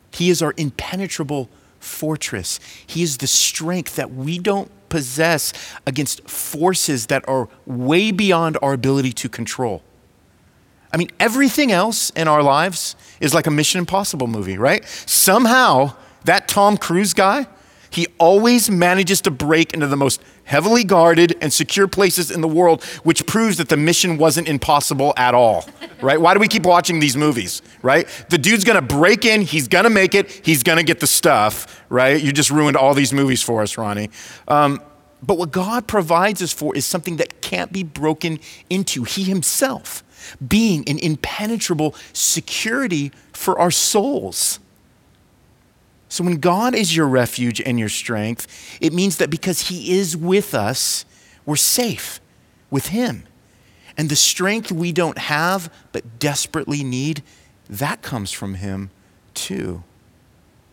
He 0.10 0.32
is 0.32 0.42
our 0.42 0.56
impenetrable 0.58 1.50
fortress. 1.80 2.60
He 2.88 3.04
is 3.04 3.18
the 3.18 3.28
strength 3.28 3.96
that 3.96 4.12
we 4.12 4.40
don't 4.40 4.72
possess 4.90 5.54
against 5.86 6.28
forces 6.28 7.06
that 7.06 7.30
are 7.30 7.48
way 7.68 8.10
beyond 8.10 8.58
our 8.64 8.74
ability 8.74 9.14
to 9.14 9.30
control. 9.30 9.84
I 10.92 10.98
mean, 10.98 11.12
everything 11.20 11.72
else 11.72 12.10
in 12.16 12.28
our 12.28 12.42
lives 12.42 12.96
is 13.20 13.36
like 13.36 13.46
a 13.46 13.52
Mission 13.52 13.78
Impossible 13.78 14.26
movie, 14.26 14.58
right? 14.58 14.84
Somehow, 15.06 15.94
that 16.24 16.48
Tom 16.48 16.78
Cruise 16.78 17.14
guy 17.14 17.46
He 17.90 18.08
always 18.18 18.70
manages 18.70 19.22
to 19.22 19.32
break 19.32 19.74
into 19.74 19.88
the 19.88 19.98
most 19.98 20.22
heavily 20.44 20.84
guarded 20.84 21.36
and 21.42 21.52
secure 21.52 21.88
places 21.88 22.32
in 22.32 22.42
the 22.42 22.48
world, 22.48 22.84
which 23.04 23.26
proves 23.26 23.58
that 23.58 23.70
the 23.70 23.78
mission 23.78 24.18
wasn't 24.18 24.48
impossible 24.48 25.14
at 25.18 25.34
all, 25.34 25.66
right? 26.02 26.20
Why 26.20 26.34
do 26.34 26.40
we 26.40 26.48
keep 26.48 26.66
watching 26.66 27.00
these 27.00 27.18
movies, 27.18 27.62
right? 27.82 28.08
The 28.30 28.38
dude's 28.38 28.64
gonna 28.64 28.82
break 28.82 29.26
in, 29.26 29.42
he's 29.42 29.68
gonna 29.68 29.90
make 29.90 30.16
it, 30.16 30.32
he's 30.44 30.64
gonna 30.64 30.84
get 30.84 31.00
the 31.00 31.08
stuff, 31.08 31.84
right? 31.90 32.22
You 32.22 32.32
just 32.32 32.50
ruined 32.50 32.78
all 32.78 32.94
these 32.94 33.14
movies 33.14 33.42
for 33.42 33.62
us, 33.62 33.78
Ronnie. 33.78 34.10
Um, 34.48 34.82
but 35.22 35.38
what 35.38 35.52
God 35.52 35.88
provides 35.88 36.42
us 36.42 36.54
for 36.54 36.76
is 36.76 36.86
something 36.86 37.18
that 37.18 37.42
can't 37.42 37.72
be 37.72 37.84
broken 37.84 38.40
into. 38.70 39.04
He 39.04 39.24
Himself 39.24 40.04
being 40.46 40.88
an 40.88 41.00
impenetrable 41.00 41.96
security 42.14 43.12
for 43.34 43.58
our 43.60 43.72
souls. 43.72 44.60
So, 46.10 46.24
when 46.24 46.38
God 46.38 46.74
is 46.74 46.96
your 46.96 47.08
refuge 47.08 47.62
and 47.62 47.78
your 47.78 47.90
strength, 47.90 48.48
it 48.80 48.94
means 48.94 49.18
that 49.18 49.30
because 49.30 49.68
He 49.68 49.98
is 49.98 50.16
with 50.16 50.54
us, 50.54 51.06
we're 51.46 51.56
safe 51.56 52.20
with 52.70 52.88
Him. 52.88 53.24
And 53.98 54.10
the 54.10 54.16
strength 54.16 54.72
we 54.72 54.92
don't 54.92 55.18
have 55.18 55.74
but 55.92 56.20
desperately 56.20 56.84
need, 56.84 57.24
that 57.70 58.02
comes 58.02 58.32
from 58.32 58.56
Him 58.56 58.90
too. 59.34 59.84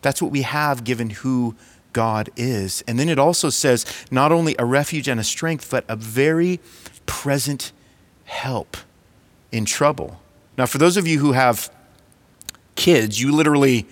That's 0.03 0.21
what 0.21 0.31
we 0.31 0.43
have 0.43 0.85
given 0.85 1.11
who 1.11 1.57
God 1.93 2.29
is. 2.37 2.85
And 2.87 2.99
then 2.99 3.09
it 3.09 3.19
also 3.19 3.49
says 3.49 3.87
not 4.11 4.31
only 4.31 4.55
a 4.59 4.65
refuge 4.65 5.09
and 5.09 5.19
a 5.19 5.25
strength, 5.25 5.71
but 5.71 5.85
a 5.89 5.97
very 5.97 6.61
present 7.07 7.73
help 8.25 8.77
in 9.51 9.65
trouble. 9.65 10.21
Now, 10.59 10.67
for 10.67 10.79
those 10.79 10.97
of 10.97 11.07
you 11.07 11.19
who 11.19 11.33
have 11.33 11.73
kids, 12.77 13.21
you 13.21 13.33
literally 13.33 13.87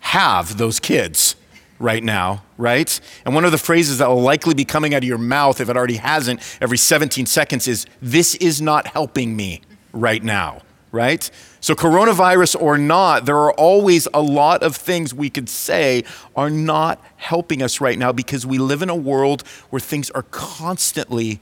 have 0.00 0.58
those 0.58 0.80
kids 0.80 1.36
right 1.78 2.02
now, 2.02 2.42
right? 2.56 3.00
And 3.24 3.34
one 3.34 3.44
of 3.44 3.52
the 3.52 3.58
phrases 3.58 3.98
that 3.98 4.08
will 4.08 4.20
likely 4.20 4.54
be 4.54 4.64
coming 4.64 4.94
out 4.94 5.02
of 5.02 5.08
your 5.08 5.18
mouth, 5.18 5.60
if 5.60 5.68
it 5.68 5.76
already 5.76 5.96
hasn't, 5.96 6.40
every 6.60 6.78
17 6.78 7.26
seconds 7.26 7.68
is, 7.68 7.86
This 8.00 8.34
is 8.36 8.60
not 8.60 8.88
helping 8.88 9.36
me 9.36 9.62
right 9.92 10.22
now, 10.22 10.62
right? 10.92 11.30
So, 11.60 11.74
coronavirus 11.74 12.60
or 12.60 12.78
not, 12.78 13.26
there 13.26 13.36
are 13.36 13.52
always 13.52 14.06
a 14.14 14.22
lot 14.22 14.62
of 14.62 14.76
things 14.76 15.12
we 15.12 15.30
could 15.30 15.48
say 15.48 16.04
are 16.36 16.50
not 16.50 17.02
helping 17.16 17.62
us 17.62 17.80
right 17.80 17.98
now 17.98 18.12
because 18.12 18.46
we 18.46 18.58
live 18.58 18.82
in 18.82 18.90
a 18.90 18.96
world 18.96 19.42
where 19.70 19.80
things 19.80 20.10
are 20.10 20.22
constantly 20.30 21.40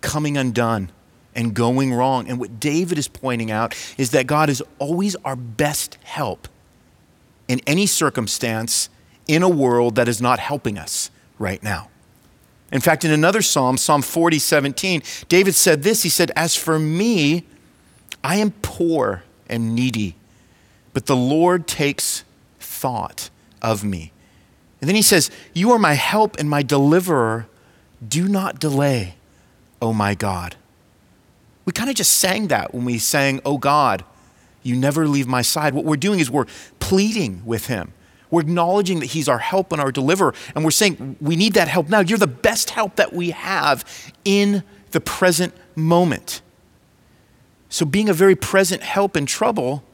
coming 0.00 0.36
undone 0.36 0.90
and 1.34 1.54
going 1.54 1.92
wrong. 1.92 2.28
And 2.28 2.40
what 2.40 2.58
David 2.58 2.98
is 2.98 3.08
pointing 3.08 3.50
out 3.50 3.74
is 3.98 4.10
that 4.12 4.26
God 4.26 4.48
is 4.48 4.62
always 4.78 5.14
our 5.24 5.36
best 5.36 5.98
help 6.02 6.48
in 7.48 7.60
any 7.66 7.86
circumstance 7.86 8.88
in 9.26 9.42
a 9.42 9.48
world 9.48 9.94
that 9.96 10.08
is 10.08 10.20
not 10.20 10.38
helping 10.38 10.78
us 10.78 11.10
right 11.38 11.62
now. 11.62 11.88
In 12.70 12.80
fact, 12.80 13.04
in 13.04 13.10
another 13.10 13.40
psalm, 13.40 13.78
Psalm 13.78 14.02
40, 14.02 14.38
17, 14.38 15.02
David 15.28 15.54
said 15.54 15.82
this 15.82 16.02
He 16.02 16.08
said, 16.08 16.30
As 16.36 16.54
for 16.54 16.78
me, 16.78 17.44
I 18.22 18.36
am 18.36 18.50
poor 18.62 19.22
and 19.48 19.74
needy, 19.74 20.16
but 20.92 21.06
the 21.06 21.16
Lord 21.16 21.66
takes 21.66 22.24
thought 22.60 23.30
of 23.62 23.84
me. 23.84 24.12
And 24.80 24.88
then 24.88 24.96
he 24.96 25.02
says, 25.02 25.30
You 25.54 25.72
are 25.72 25.78
my 25.78 25.94
help 25.94 26.36
and 26.38 26.48
my 26.48 26.62
deliverer. 26.62 27.46
Do 28.06 28.28
not 28.28 28.60
delay, 28.60 29.16
O 29.80 29.92
my 29.92 30.14
God. 30.14 30.54
We 31.64 31.72
kind 31.72 31.90
of 31.90 31.96
just 31.96 32.14
sang 32.14 32.48
that 32.48 32.74
when 32.74 32.84
we 32.84 32.98
sang, 32.98 33.40
Oh 33.44 33.58
God, 33.58 34.04
you 34.62 34.76
never 34.76 35.06
leave 35.06 35.26
my 35.26 35.42
side. 35.42 35.74
What 35.74 35.84
we're 35.84 35.96
doing 35.96 36.20
is 36.20 36.30
we're 36.30 36.46
pleading 36.80 37.42
with 37.44 37.66
Him. 37.66 37.92
We're 38.30 38.42
acknowledging 38.42 39.00
that 39.00 39.06
He's 39.06 39.28
our 39.28 39.38
help 39.38 39.72
and 39.72 39.80
our 39.80 39.92
deliverer. 39.92 40.34
And 40.54 40.64
we're 40.64 40.70
saying, 40.70 41.16
We 41.20 41.36
need 41.36 41.54
that 41.54 41.68
help 41.68 41.88
now. 41.88 42.00
You're 42.00 42.18
the 42.18 42.26
best 42.26 42.70
help 42.70 42.96
that 42.96 43.12
we 43.12 43.30
have 43.30 43.84
in 44.24 44.62
the 44.90 45.00
present 45.00 45.54
moment. 45.74 46.40
So, 47.68 47.84
being 47.84 48.08
a 48.08 48.14
very 48.14 48.34
present 48.34 48.82
help 48.82 49.16
in 49.16 49.26
trouble, 49.26 49.84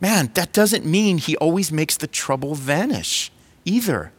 man, 0.00 0.30
that 0.34 0.52
doesn't 0.52 0.84
mean 0.84 1.18
He 1.18 1.36
always 1.36 1.72
makes 1.72 1.96
the 1.96 2.06
trouble 2.06 2.54
vanish 2.54 3.30
either. 3.64 4.12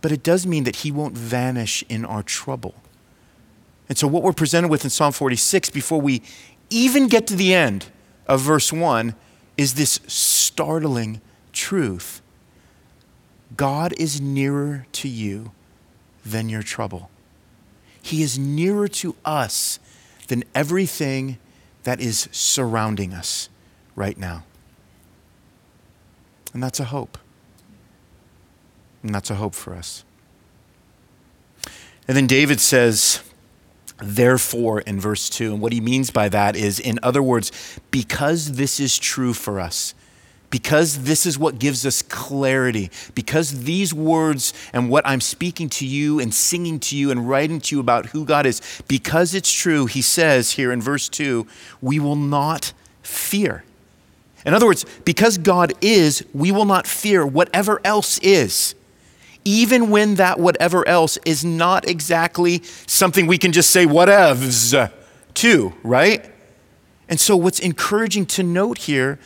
But 0.00 0.12
it 0.12 0.22
does 0.22 0.46
mean 0.46 0.64
that 0.64 0.76
He 0.76 0.90
won't 0.90 1.16
vanish 1.16 1.84
in 1.88 2.04
our 2.04 2.22
trouble. 2.22 2.74
And 3.88 3.98
so, 3.98 4.06
what 4.06 4.22
we're 4.22 4.32
presented 4.32 4.68
with 4.68 4.84
in 4.84 4.90
Psalm 4.90 5.12
46, 5.12 5.70
before 5.70 6.00
we 6.00 6.22
even 6.70 7.08
get 7.08 7.26
to 7.28 7.36
the 7.36 7.52
end, 7.54 7.86
of 8.26 8.40
verse 8.40 8.72
1 8.72 9.14
is 9.56 9.74
this 9.74 10.00
startling 10.06 11.20
truth 11.52 12.22
God 13.56 13.92
is 13.98 14.20
nearer 14.20 14.86
to 14.92 15.08
you 15.08 15.52
than 16.24 16.48
your 16.48 16.62
trouble. 16.62 17.10
He 18.00 18.22
is 18.22 18.38
nearer 18.38 18.88
to 18.88 19.16
us 19.24 19.78
than 20.28 20.44
everything 20.54 21.38
that 21.82 22.00
is 22.00 22.28
surrounding 22.30 23.12
us 23.12 23.48
right 23.96 24.16
now. 24.16 24.44
And 26.52 26.62
that's 26.62 26.80
a 26.80 26.84
hope. 26.84 27.18
And 29.02 29.14
that's 29.14 29.30
a 29.30 29.34
hope 29.34 29.54
for 29.54 29.74
us. 29.74 30.04
And 32.06 32.16
then 32.16 32.26
David 32.26 32.60
says, 32.60 33.22
therefore 34.02 34.80
in 34.80 35.00
verse 35.00 35.28
2. 35.30 35.52
And 35.52 35.60
what 35.60 35.72
he 35.72 35.80
means 35.80 36.10
by 36.10 36.28
that 36.28 36.56
is, 36.56 36.80
in 36.80 36.98
other 37.02 37.22
words, 37.22 37.52
because 37.90 38.52
this 38.52 38.80
is 38.80 38.98
true 38.98 39.32
for 39.32 39.60
us, 39.60 39.94
because 40.50 41.04
this 41.04 41.26
is 41.26 41.38
what 41.38 41.58
gives 41.58 41.86
us 41.86 42.02
clarity, 42.02 42.90
because 43.14 43.64
these 43.64 43.94
words 43.94 44.52
and 44.72 44.90
what 44.90 45.06
I'm 45.06 45.20
speaking 45.20 45.68
to 45.70 45.86
you 45.86 46.18
and 46.18 46.34
singing 46.34 46.80
to 46.80 46.96
you 46.96 47.10
and 47.10 47.28
writing 47.28 47.60
to 47.60 47.76
you 47.76 47.80
about 47.80 48.06
who 48.06 48.24
God 48.24 48.46
is, 48.46 48.60
because 48.88 49.34
it's 49.34 49.52
true, 49.52 49.86
he 49.86 50.02
says 50.02 50.52
here 50.52 50.72
in 50.72 50.80
verse 50.80 51.08
2, 51.08 51.46
we 51.80 52.00
will 52.00 52.16
not 52.16 52.72
fear. 53.02 53.64
In 54.44 54.54
other 54.54 54.66
words, 54.66 54.86
because 55.04 55.36
God 55.38 55.72
is, 55.80 56.24
we 56.32 56.50
will 56.50 56.64
not 56.64 56.86
fear 56.86 57.26
whatever 57.26 57.80
else 57.84 58.18
is 58.20 58.74
even 59.50 59.90
when 59.90 60.14
that 60.16 60.38
whatever 60.38 60.86
else 60.86 61.18
is 61.24 61.44
not 61.44 61.88
exactly 61.88 62.62
something 62.86 63.26
we 63.26 63.38
can 63.38 63.52
just 63.52 63.70
say 63.70 63.86
whatevs 63.86 64.90
to, 65.34 65.72
right? 65.82 66.24
And 67.08 67.18
so, 67.20 67.36
what's 67.36 67.58
encouraging 67.58 68.26
to 68.26 68.42
note 68.42 68.78
here 68.78 69.18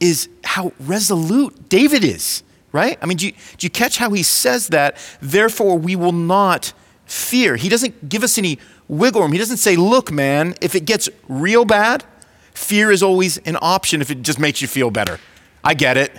is 0.00 0.28
how 0.44 0.72
resolute 0.78 1.68
David 1.68 2.04
is, 2.04 2.42
right? 2.72 2.98
I 3.00 3.06
mean, 3.06 3.16
do 3.16 3.26
you, 3.26 3.32
do 3.56 3.66
you 3.66 3.70
catch 3.70 3.96
how 3.96 4.10
he 4.10 4.22
says 4.22 4.68
that? 4.68 4.96
Therefore, 5.20 5.78
we 5.78 5.96
will 5.96 6.12
not 6.12 6.72
fear. 7.06 7.56
He 7.56 7.68
doesn't 7.68 8.08
give 8.08 8.22
us 8.22 8.36
any 8.36 8.58
wiggle 8.86 9.22
room. 9.22 9.32
He 9.32 9.38
doesn't 9.38 9.56
say, 9.56 9.76
look, 9.76 10.12
man, 10.12 10.54
if 10.60 10.74
it 10.74 10.84
gets 10.84 11.08
real 11.28 11.64
bad, 11.64 12.04
fear 12.52 12.90
is 12.90 13.02
always 13.02 13.38
an 13.38 13.56
option 13.60 14.00
if 14.02 14.10
it 14.10 14.22
just 14.22 14.38
makes 14.38 14.60
you 14.60 14.68
feel 14.68 14.90
better. 14.90 15.18
I 15.64 15.74
get 15.74 15.96
it. 15.96 16.12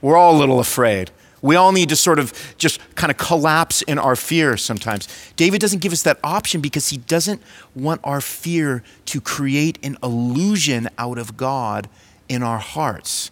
We're 0.00 0.16
all 0.16 0.36
a 0.36 0.38
little 0.38 0.60
afraid. 0.60 1.10
We 1.42 1.54
all 1.56 1.72
need 1.72 1.90
to 1.90 1.96
sort 1.96 2.18
of 2.18 2.54
just 2.56 2.80
kind 2.94 3.10
of 3.10 3.18
collapse 3.18 3.82
in 3.82 3.98
our 3.98 4.16
fear 4.16 4.56
sometimes. 4.56 5.08
David 5.36 5.60
doesn't 5.60 5.80
give 5.80 5.92
us 5.92 6.02
that 6.02 6.18
option 6.24 6.60
because 6.60 6.88
he 6.88 6.96
doesn't 6.96 7.42
want 7.74 8.00
our 8.04 8.20
fear 8.20 8.82
to 9.06 9.20
create 9.20 9.78
an 9.82 9.96
illusion 10.02 10.88
out 10.98 11.18
of 11.18 11.36
God 11.36 11.88
in 12.28 12.42
our 12.42 12.58
hearts. 12.58 13.30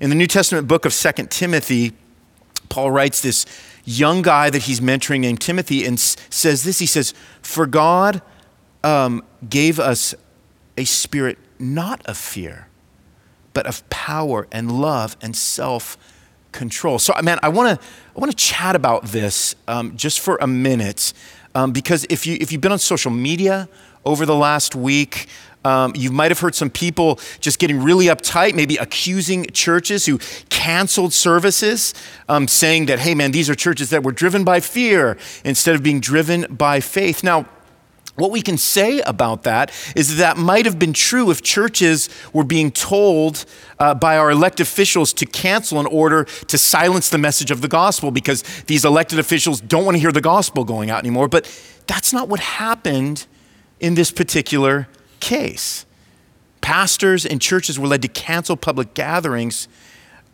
In 0.00 0.10
the 0.10 0.16
New 0.16 0.26
Testament 0.26 0.68
book 0.68 0.84
of 0.84 0.92
Second 0.92 1.30
Timothy, 1.30 1.92
Paul 2.68 2.90
writes 2.90 3.20
this 3.20 3.46
young 3.84 4.22
guy 4.22 4.50
that 4.50 4.62
he's 4.62 4.80
mentoring 4.80 5.20
named 5.20 5.40
Timothy 5.40 5.84
and 5.84 5.98
says 5.98 6.64
this 6.64 6.78
He 6.78 6.86
says, 6.86 7.14
For 7.42 7.66
God 7.66 8.20
um, 8.82 9.24
gave 9.48 9.78
us 9.80 10.14
a 10.76 10.84
spirit 10.84 11.38
not 11.58 12.04
of 12.06 12.16
fear, 12.16 12.68
but 13.52 13.66
of 13.66 13.88
power 13.90 14.46
and 14.50 14.80
love 14.80 15.16
and 15.22 15.36
self 15.36 15.96
control. 16.54 16.98
So, 16.98 17.12
man, 17.22 17.38
I 17.42 17.50
want 17.50 17.78
to 17.78 17.86
I 18.16 18.18
want 18.18 18.30
to 18.30 18.36
chat 18.36 18.74
about 18.74 19.04
this 19.06 19.54
um, 19.68 19.96
just 19.96 20.20
for 20.20 20.38
a 20.40 20.46
minute 20.46 21.12
um, 21.54 21.72
because 21.72 22.06
if 22.08 22.26
you 22.26 22.38
if 22.40 22.50
you've 22.50 22.62
been 22.62 22.72
on 22.72 22.78
social 22.78 23.10
media 23.10 23.68
over 24.06 24.24
the 24.24 24.36
last 24.36 24.74
week. 24.74 25.26
Um, 25.66 25.94
you 25.96 26.10
might 26.10 26.30
have 26.30 26.40
heard 26.40 26.54
some 26.54 26.68
people 26.68 27.18
just 27.40 27.58
getting 27.58 27.82
really 27.82 28.08
uptight, 28.08 28.54
maybe 28.54 28.76
accusing 28.76 29.46
churches 29.46 30.04
who 30.04 30.18
canceled 30.50 31.14
services, 31.14 31.94
um, 32.28 32.46
saying 32.48 32.84
that, 32.84 32.98
hey, 32.98 33.14
man, 33.14 33.32
these 33.32 33.48
are 33.48 33.54
churches 33.54 33.88
that 33.88 34.02
were 34.02 34.12
driven 34.12 34.44
by 34.44 34.60
fear 34.60 35.16
instead 35.42 35.74
of 35.74 35.82
being 35.82 36.00
driven 36.00 36.44
by 36.54 36.80
faith. 36.80 37.24
Now, 37.24 37.46
what 38.16 38.30
we 38.30 38.42
can 38.42 38.56
say 38.56 39.00
about 39.00 39.42
that 39.42 39.72
is 39.96 40.16
that, 40.16 40.36
that 40.36 40.40
might 40.40 40.66
have 40.66 40.78
been 40.78 40.92
true 40.92 41.30
if 41.30 41.42
churches 41.42 42.08
were 42.32 42.44
being 42.44 42.70
told 42.70 43.44
uh, 43.78 43.94
by 43.94 44.16
our 44.16 44.30
elected 44.30 44.66
officials 44.66 45.12
to 45.14 45.26
cancel 45.26 45.80
in 45.80 45.86
order 45.86 46.24
to 46.24 46.56
silence 46.58 47.08
the 47.08 47.18
message 47.18 47.50
of 47.50 47.60
the 47.60 47.68
gospel 47.68 48.10
because 48.10 48.42
these 48.66 48.84
elected 48.84 49.18
officials 49.18 49.60
don't 49.60 49.84
want 49.84 49.96
to 49.96 50.00
hear 50.00 50.12
the 50.12 50.20
gospel 50.20 50.64
going 50.64 50.90
out 50.90 51.00
anymore. 51.00 51.26
But 51.28 51.44
that's 51.86 52.12
not 52.12 52.28
what 52.28 52.40
happened 52.40 53.26
in 53.80 53.94
this 53.94 54.12
particular 54.12 54.88
case. 55.18 55.84
Pastors 56.60 57.26
and 57.26 57.40
churches 57.40 57.78
were 57.78 57.88
led 57.88 58.02
to 58.02 58.08
cancel 58.08 58.56
public 58.56 58.94
gatherings 58.94 59.68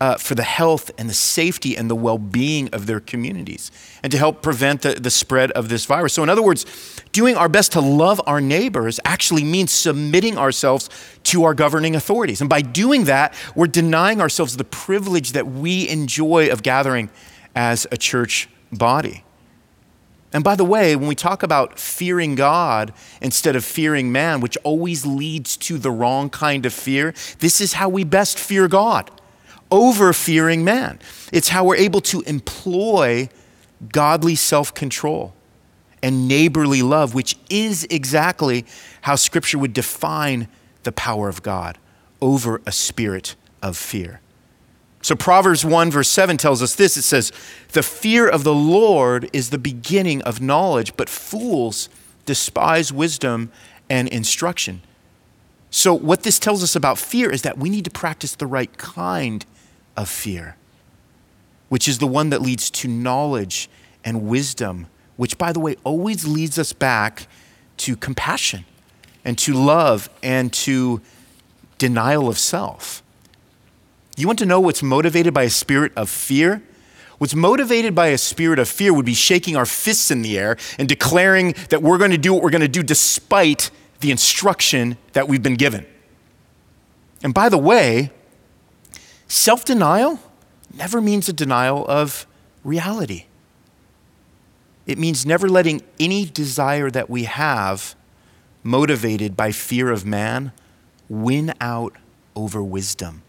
uh, 0.01 0.17
for 0.17 0.35
the 0.35 0.43
health 0.43 0.91
and 0.97 1.11
the 1.11 1.15
safety 1.15 1.77
and 1.77 1.91
the 1.91 1.95
well 1.95 2.17
being 2.17 2.69
of 2.71 2.87
their 2.87 3.01
communities 3.01 3.71
and 4.03 4.11
to 4.11 4.17
help 4.17 4.43
prevent 4.43 4.83
the, 4.83 4.95
the 4.95 5.11
spread 5.11 5.51
of 5.53 5.69
this 5.69 5.85
virus. 5.85 6.15
So, 6.15 6.23
in 6.23 6.31
other 6.31 6.43
words, 6.43 6.65
doing 7.13 7.37
our 7.37 7.49
best 7.49 7.73
to 7.73 7.81
love 7.81 8.21
our 8.27 8.41
neighbors 8.41 8.99
actually 9.05 9.45
means 9.45 9.71
submitting 9.71 10.39
ourselves 10.39 10.89
to 11.25 11.45
our 11.45 11.55
governing 11.55 11.95
authorities. 11.95 12.41
And 12.41 12.49
by 12.49 12.63
doing 12.63 13.05
that, 13.05 13.35
we're 13.55 13.67
denying 13.67 14.21
ourselves 14.21 14.57
the 14.57 14.65
privilege 14.65 15.33
that 15.33 15.47
we 15.47 15.87
enjoy 15.89 16.51
of 16.51 16.63
gathering 16.63 17.11
as 17.55 17.87
a 17.93 17.99
church 17.99 18.49
body. 18.73 19.25
And 20.33 20.45
by 20.45 20.55
the 20.55 20.65
way, 20.65 20.95
when 20.95 21.09
we 21.09 21.17
talk 21.17 21.43
about 21.43 21.79
fearing 21.79 22.37
God 22.37 22.93
instead 23.21 23.57
of 23.57 23.65
fearing 23.65 24.13
man, 24.13 24.41
which 24.41 24.57
always 24.63 25.05
leads 25.05 25.57
to 25.59 25.77
the 25.77 25.91
wrong 25.91 26.31
kind 26.31 26.65
of 26.65 26.73
fear, 26.73 27.13
this 27.41 27.61
is 27.61 27.75
how 27.75 27.89
we 27.89 28.05
best 28.05 28.39
fear 28.39 28.69
God 28.69 29.11
over 29.71 30.13
fearing 30.13 30.65
man. 30.65 30.99
It's 31.33 31.49
how 31.49 31.65
we're 31.65 31.77
able 31.77 32.01
to 32.03 32.21
employ 32.23 33.29
godly 33.93 34.35
self 34.35 34.75
control 34.75 35.35
and 36.03 36.27
neighborly 36.27 36.83
love, 36.83 37.15
which 37.15 37.37
is 37.49 37.87
exactly 37.91 38.65
how 39.03 39.17
Scripture 39.17 39.59
would 39.59 39.73
define 39.73 40.49
the 40.83 40.93
power 40.93 41.29
of 41.29 41.43
God 41.43 41.79
over 42.21 42.61
a 42.67 42.73
spirit 42.73 43.37
of 43.63 43.77
fear. 43.77 44.21
So, 45.03 45.15
Proverbs 45.15 45.65
1, 45.65 45.91
verse 45.91 46.09
7 46.09 46.37
tells 46.37 46.63
us 46.63 46.75
this 46.75 46.97
it 46.97 47.03
says, 47.03 47.33
The 47.73 47.83
fear 47.83 48.29
of 48.29 48.45
the 48.45 48.55
Lord 48.55 49.31
is 49.33 49.51
the 49.51 49.59
beginning 49.59 50.21
of 50.23 50.41
knowledge, 50.41 50.97
but 50.97 51.09
fools 51.09 51.89
despise 52.27 52.93
wisdom 52.93 53.51
and 53.89 54.09
instruction. 54.09 54.83
So, 55.71 55.95
what 55.95 56.23
this 56.23 56.39
tells 56.39 56.63
us 56.63 56.77
about 56.77 56.99
fear 56.99 57.31
is 57.31 57.43
that 57.43 57.57
we 57.57 57.71
need 57.71 57.85
to 57.87 57.91
practice 57.91 58.35
the 58.35 58.47
right 58.47 58.77
kind 58.77 59.45
of 60.01 60.09
fear, 60.09 60.57
which 61.69 61.87
is 61.87 61.99
the 61.99 62.07
one 62.07 62.31
that 62.31 62.43
leads 62.43 62.71
to 62.71 62.89
knowledge 62.89 63.69
and 64.05 64.27
wisdom, 64.27 64.87
which, 65.17 65.39
by 65.39 65.53
the 65.53 65.61
way, 65.61 65.77
always 65.85 66.27
leads 66.27 66.59
us 66.59 66.73
back 66.73 67.27
to 67.79 67.97
compassion 67.97 68.65
and 69.25 69.39
to 69.39 69.53
love 69.53 70.09
and 70.23 70.53
to 70.53 71.01
denial 71.79 72.29
of 72.29 72.39
self. 72.39 73.03
You 74.17 74.27
want 74.27 74.39
to 74.41 74.47
know 74.47 74.61
what's 74.61 74.83
motivated 74.83 75.33
by 75.33 75.45
a 75.45 75.51
spirit 75.51 75.93
of 75.97 76.11
fear? 76.11 76.63
What's 77.19 77.35
motivated 77.35 77.95
by 77.95 78.09
a 78.09 78.19
spirit 78.19 78.59
of 78.59 78.69
fear 78.69 78.93
would 78.93 79.07
be 79.07 79.15
shaking 79.15 79.57
our 79.57 79.67
fists 79.67 80.11
in 80.11 80.23
the 80.23 80.39
air 80.39 80.57
and 80.79 80.89
declaring 80.89 81.55
that 81.69 81.83
we're 81.83 81.99
going 81.99 82.11
to 82.11 82.19
do 82.19 82.33
what 82.33 82.43
we're 82.43 82.51
going 82.51 82.61
to 82.63 82.69
do 82.69 82.83
despite 82.83 83.71
the 84.01 84.11
instruction 84.11 84.97
that 85.13 85.29
we've 85.29 85.43
been 85.43 85.57
given. 85.57 85.87
And 87.23 87.35
by 87.35 87.51
the 87.51 87.59
way, 87.59 88.11
self 89.31 89.65
denial 89.65 90.19
never 90.75 91.01
means 91.01 91.29
a 91.29 91.33
denial 91.33 91.87
of 91.87 92.27
reality. 92.65 93.27
It 94.87 94.99
means 94.99 95.25
never 95.25 95.49
letting 95.49 95.83
any 95.99 96.25
desire 96.25 96.91
that 96.91 97.09
we 97.09 97.25
have, 97.25 97.95
motivated 98.63 99.37
by 99.37 99.53
fear 99.53 99.91
of 99.91 100.05
man, 100.05 100.53
win 101.09 101.55
out 101.61 101.97
over 102.35 102.63
wisdom. 102.63 103.23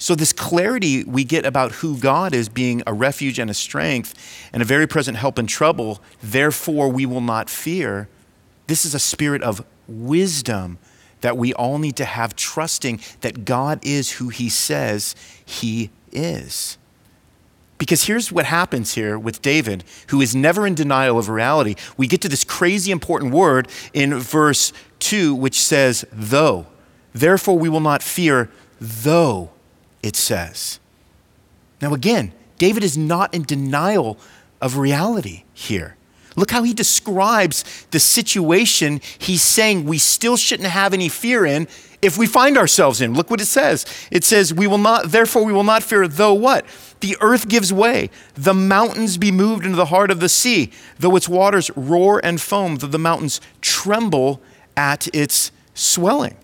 So, 0.00 0.14
this 0.14 0.32
clarity 0.32 1.02
we 1.04 1.24
get 1.24 1.44
about 1.44 1.72
who 1.72 1.96
God 1.98 2.32
is 2.32 2.48
being 2.48 2.82
a 2.86 2.92
refuge 2.92 3.38
and 3.38 3.50
a 3.50 3.54
strength 3.54 4.14
and 4.52 4.62
a 4.62 4.64
very 4.64 4.86
present 4.86 5.16
help 5.16 5.38
in 5.38 5.46
trouble, 5.46 6.00
therefore 6.22 6.88
we 6.88 7.04
will 7.04 7.20
not 7.20 7.50
fear. 7.50 8.08
This 8.68 8.84
is 8.84 8.94
a 8.94 9.00
spirit 9.00 9.42
of 9.42 9.64
wisdom 9.88 10.78
that 11.20 11.36
we 11.36 11.52
all 11.54 11.78
need 11.78 11.96
to 11.96 12.04
have, 12.04 12.36
trusting 12.36 13.00
that 13.20 13.44
God 13.44 13.80
is 13.82 14.12
who 14.12 14.28
He 14.28 14.48
says 14.48 15.14
He 15.44 15.90
is. 16.12 16.78
Because 17.78 18.04
here's 18.04 18.32
what 18.32 18.44
happens 18.44 18.94
here 18.94 19.18
with 19.18 19.40
David, 19.40 19.84
who 20.08 20.20
is 20.20 20.34
never 20.34 20.66
in 20.66 20.74
denial 20.74 21.16
of 21.16 21.28
reality. 21.28 21.76
We 21.96 22.08
get 22.08 22.20
to 22.22 22.28
this 22.28 22.42
crazy 22.42 22.90
important 22.90 23.32
word 23.32 23.68
in 23.92 24.18
verse 24.18 24.72
2, 24.98 25.34
which 25.34 25.60
says, 25.60 26.04
though. 26.12 26.66
Therefore, 27.12 27.56
we 27.56 27.68
will 27.68 27.80
not 27.80 28.02
fear, 28.02 28.50
though 28.80 29.50
it 30.02 30.16
says. 30.16 30.80
Now, 31.80 31.94
again, 31.94 32.32
David 32.58 32.82
is 32.82 32.98
not 32.98 33.32
in 33.32 33.42
denial 33.42 34.18
of 34.60 34.76
reality 34.78 35.44
here. 35.54 35.96
Look 36.38 36.50
how 36.50 36.62
he 36.62 36.72
describes 36.72 37.64
the 37.90 37.98
situation 37.98 39.00
he's 39.18 39.42
saying 39.42 39.84
we 39.84 39.98
still 39.98 40.36
shouldn't 40.36 40.68
have 40.68 40.94
any 40.94 41.08
fear 41.08 41.44
in 41.44 41.66
if 42.00 42.16
we 42.16 42.26
find 42.26 42.56
ourselves 42.56 43.00
in. 43.00 43.14
Look 43.14 43.30
what 43.30 43.40
it 43.40 43.46
says. 43.46 43.84
It 44.10 44.24
says, 44.24 44.54
We 44.54 44.66
will 44.66 44.78
not, 44.78 45.10
therefore, 45.10 45.44
we 45.44 45.52
will 45.52 45.64
not 45.64 45.82
fear, 45.82 46.06
though 46.06 46.34
what? 46.34 46.64
The 47.00 47.16
earth 47.20 47.48
gives 47.48 47.72
way, 47.72 48.10
the 48.34 48.54
mountains 48.54 49.18
be 49.18 49.30
moved 49.30 49.64
into 49.64 49.76
the 49.76 49.86
heart 49.86 50.10
of 50.10 50.20
the 50.20 50.28
sea, 50.28 50.72
though 50.98 51.16
its 51.16 51.28
waters 51.28 51.70
roar 51.76 52.20
and 52.24 52.40
foam, 52.40 52.76
though 52.76 52.86
the 52.86 52.98
mountains 52.98 53.40
tremble 53.60 54.40
at 54.76 55.08
its 55.14 55.52
swelling. 55.74 56.36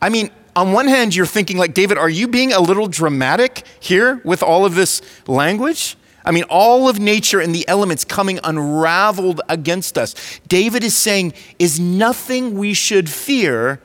I 0.00 0.08
mean, 0.08 0.30
on 0.54 0.72
one 0.72 0.88
hand, 0.88 1.14
you're 1.14 1.26
thinking, 1.26 1.58
like, 1.58 1.74
David, 1.74 1.98
are 1.98 2.08
you 2.08 2.28
being 2.28 2.52
a 2.52 2.60
little 2.60 2.86
dramatic 2.86 3.66
here 3.78 4.20
with 4.24 4.42
all 4.42 4.64
of 4.64 4.74
this 4.74 5.02
language? 5.26 5.96
I 6.26 6.32
mean, 6.32 6.44
all 6.50 6.88
of 6.88 6.98
nature 6.98 7.40
and 7.40 7.54
the 7.54 7.66
elements 7.68 8.04
coming 8.04 8.40
unraveled 8.42 9.40
against 9.48 9.96
us. 9.96 10.14
David 10.48 10.82
is 10.82 10.94
saying, 10.94 11.32
is 11.60 11.78
nothing 11.78 12.58
we 12.58 12.74
should 12.74 13.08
fear 13.08 13.80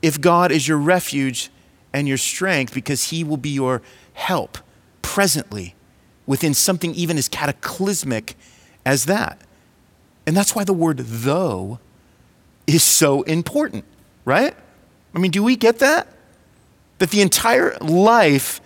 if 0.00 0.20
God 0.20 0.52
is 0.52 0.68
your 0.68 0.78
refuge 0.78 1.50
and 1.92 2.06
your 2.06 2.16
strength, 2.16 2.72
because 2.72 3.10
he 3.10 3.24
will 3.24 3.36
be 3.36 3.50
your 3.50 3.82
help 4.12 4.58
presently 5.02 5.74
within 6.24 6.54
something 6.54 6.94
even 6.94 7.18
as 7.18 7.28
cataclysmic 7.28 8.36
as 8.86 9.06
that. 9.06 9.40
And 10.26 10.36
that's 10.36 10.54
why 10.54 10.62
the 10.62 10.72
word 10.72 10.98
though 10.98 11.80
is 12.68 12.84
so 12.84 13.22
important, 13.22 13.84
right? 14.24 14.54
I 15.14 15.18
mean, 15.18 15.32
do 15.32 15.42
we 15.42 15.56
get 15.56 15.80
that? 15.80 16.06
That 16.98 17.10
the 17.10 17.20
entire 17.20 17.76
life 17.80 18.60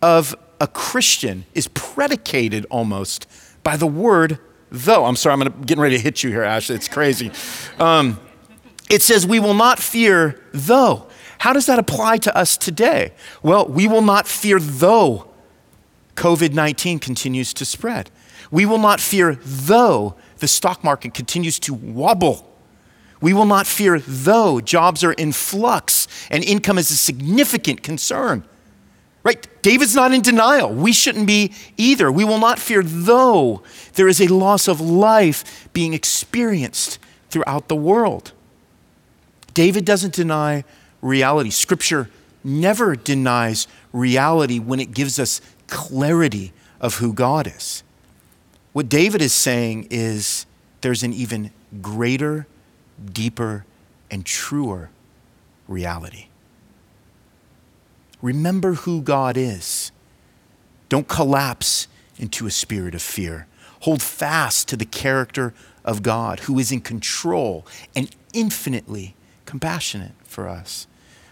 of 0.00 0.36
a 0.60 0.66
Christian 0.66 1.44
is 1.54 1.68
predicated 1.68 2.66
almost 2.70 3.26
by 3.62 3.76
the 3.76 3.86
word 3.86 4.38
though. 4.70 5.04
I'm 5.04 5.16
sorry, 5.16 5.40
I'm 5.40 5.62
getting 5.62 5.82
ready 5.82 5.96
to 5.96 6.02
hit 6.02 6.22
you 6.22 6.30
here, 6.30 6.42
Ashley. 6.42 6.76
It's 6.76 6.88
crazy. 6.88 7.30
Um, 7.78 8.20
it 8.90 9.02
says, 9.02 9.26
We 9.26 9.40
will 9.40 9.54
not 9.54 9.78
fear 9.78 10.40
though. 10.52 11.06
How 11.38 11.52
does 11.52 11.66
that 11.66 11.78
apply 11.78 12.18
to 12.18 12.36
us 12.36 12.56
today? 12.56 13.12
Well, 13.42 13.66
we 13.66 13.86
will 13.86 14.02
not 14.02 14.26
fear 14.26 14.58
though 14.58 15.30
COVID 16.16 16.52
19 16.52 16.98
continues 16.98 17.54
to 17.54 17.64
spread. 17.64 18.10
We 18.50 18.66
will 18.66 18.78
not 18.78 19.00
fear 19.00 19.38
though 19.42 20.16
the 20.38 20.48
stock 20.48 20.82
market 20.82 21.14
continues 21.14 21.58
to 21.60 21.74
wobble. 21.74 22.44
We 23.20 23.32
will 23.32 23.46
not 23.46 23.66
fear 23.66 24.00
though 24.00 24.60
jobs 24.60 25.04
are 25.04 25.12
in 25.12 25.32
flux 25.32 26.08
and 26.30 26.42
income 26.44 26.78
is 26.78 26.90
a 26.90 26.96
significant 26.96 27.82
concern. 27.82 28.44
Right? 29.28 29.46
David's 29.60 29.94
not 29.94 30.14
in 30.14 30.22
denial. 30.22 30.72
We 30.72 30.92
shouldn't 30.92 31.26
be 31.26 31.52
either. 31.76 32.10
We 32.10 32.24
will 32.24 32.38
not 32.38 32.58
fear 32.58 32.82
though 32.82 33.62
there 33.92 34.08
is 34.08 34.22
a 34.22 34.28
loss 34.28 34.68
of 34.68 34.80
life 34.80 35.68
being 35.74 35.92
experienced 35.92 36.98
throughout 37.28 37.68
the 37.68 37.76
world. 37.76 38.32
David 39.52 39.84
doesn't 39.84 40.14
deny 40.14 40.64
reality. 41.02 41.50
Scripture 41.50 42.08
never 42.42 42.96
denies 42.96 43.66
reality 43.92 44.58
when 44.58 44.80
it 44.80 44.92
gives 44.92 45.18
us 45.18 45.42
clarity 45.66 46.54
of 46.80 46.94
who 46.94 47.12
God 47.12 47.46
is. 47.46 47.82
What 48.72 48.88
David 48.88 49.20
is 49.20 49.34
saying 49.34 49.88
is 49.90 50.46
there's 50.80 51.02
an 51.02 51.12
even 51.12 51.50
greater 51.82 52.46
deeper, 53.12 53.64
and 54.10 54.24
truer 54.24 54.90
reality. 55.66 56.27
Remember 58.20 58.74
who 58.74 59.00
God 59.00 59.36
is. 59.36 59.92
Don't 60.88 61.08
collapse 61.08 61.86
into 62.18 62.46
a 62.46 62.50
spirit 62.50 62.94
of 62.94 63.02
fear. 63.02 63.46
Hold 63.80 64.02
fast 64.02 64.68
to 64.68 64.76
the 64.76 64.84
character 64.84 65.54
of 65.84 66.02
God 66.02 66.40
who 66.40 66.58
is 66.58 66.72
in 66.72 66.80
control 66.80 67.66
and 67.94 68.10
infinitely 68.32 69.14
compassionate 69.46 70.12
for 70.24 70.48
us. 70.48 70.86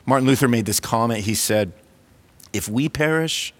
Martin 0.06 0.26
Luther 0.26 0.48
made 0.48 0.66
this 0.66 0.80
comment. 0.80 1.24
He 1.24 1.34
said, 1.34 1.72
If 2.52 2.68
we 2.68 2.88
perish, 2.88 3.52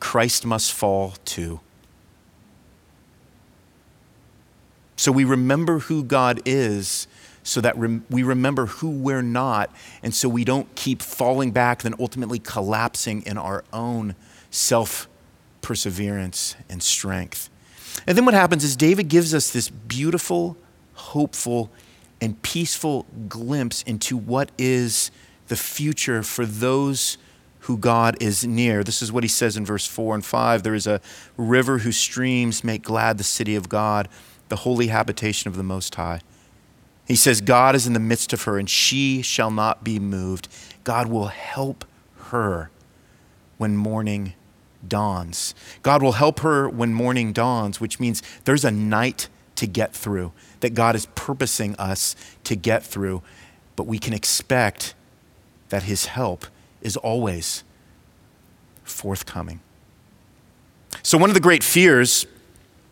Christ 0.00 0.44
must 0.44 0.72
fall 0.72 1.14
too. 1.24 1.60
So 4.96 5.12
we 5.12 5.24
remember 5.24 5.80
who 5.80 6.02
God 6.04 6.40
is 6.44 7.06
so 7.44 7.60
that 7.60 7.76
rem- 7.78 8.04
we 8.10 8.24
remember 8.24 8.66
who 8.66 8.90
we're 8.90 9.22
not, 9.22 9.70
and 10.02 10.12
so 10.12 10.28
we 10.28 10.44
don't 10.44 10.74
keep 10.74 11.00
falling 11.00 11.52
back, 11.52 11.82
then 11.82 11.94
ultimately 12.00 12.40
collapsing 12.40 13.22
in 13.22 13.38
our 13.38 13.62
own 13.72 14.16
self 14.50 15.08
perseverance 15.60 16.56
and 16.68 16.82
strength. 16.82 17.48
And 18.06 18.18
then 18.18 18.24
what 18.24 18.34
happens 18.34 18.64
is 18.64 18.74
David 18.74 19.08
gives 19.08 19.32
us 19.32 19.50
this 19.50 19.68
beautiful, 19.68 20.56
hopeful, 20.94 21.70
and 22.20 22.40
peaceful 22.42 23.06
glimpse 23.28 23.82
into 23.82 24.16
what 24.16 24.50
is 24.58 25.10
the 25.48 25.56
future 25.56 26.22
for 26.22 26.46
those 26.46 27.18
who 27.60 27.78
God 27.78 28.16
is 28.20 28.44
near. 28.46 28.84
This 28.84 29.00
is 29.00 29.10
what 29.10 29.24
he 29.24 29.28
says 29.28 29.56
in 29.56 29.64
verse 29.64 29.86
4 29.86 30.16
and 30.16 30.24
5. 30.24 30.62
There 30.62 30.74
is 30.74 30.86
a 30.86 31.00
river 31.36 31.78
whose 31.78 31.96
streams 31.96 32.64
make 32.64 32.82
glad 32.82 33.16
the 33.16 33.24
city 33.24 33.54
of 33.54 33.68
God, 33.68 34.08
the 34.48 34.56
holy 34.56 34.88
habitation 34.88 35.48
of 35.48 35.56
the 35.56 35.62
Most 35.62 35.94
High. 35.94 36.20
He 37.06 37.16
says, 37.16 37.40
God 37.40 37.74
is 37.74 37.86
in 37.86 37.92
the 37.92 38.00
midst 38.00 38.32
of 38.32 38.42
her, 38.44 38.58
and 38.58 38.68
she 38.68 39.20
shall 39.22 39.50
not 39.50 39.84
be 39.84 39.98
moved. 39.98 40.48
God 40.84 41.08
will 41.08 41.26
help 41.26 41.84
her 42.30 42.70
when 43.58 43.76
morning 43.76 44.34
dawns. 44.86 45.54
God 45.82 46.02
will 46.02 46.12
help 46.12 46.40
her 46.40 46.68
when 46.68 46.94
morning 46.94 47.32
dawns, 47.32 47.80
which 47.80 48.00
means 48.00 48.22
there's 48.44 48.64
a 48.64 48.70
night 48.70 49.28
to 49.56 49.66
get 49.66 49.94
through 49.94 50.32
that 50.60 50.74
God 50.74 50.96
is 50.96 51.06
purposing 51.14 51.76
us 51.76 52.16
to 52.44 52.56
get 52.56 52.82
through. 52.82 53.22
But 53.76 53.86
we 53.86 53.98
can 53.98 54.12
expect 54.12 54.94
that 55.68 55.84
His 55.84 56.06
help 56.06 56.46
is 56.80 56.96
always 56.96 57.64
forthcoming. 58.82 59.60
So, 61.02 61.18
one 61.18 61.30
of 61.30 61.34
the 61.34 61.40
great 61.40 61.62
fears 61.62 62.26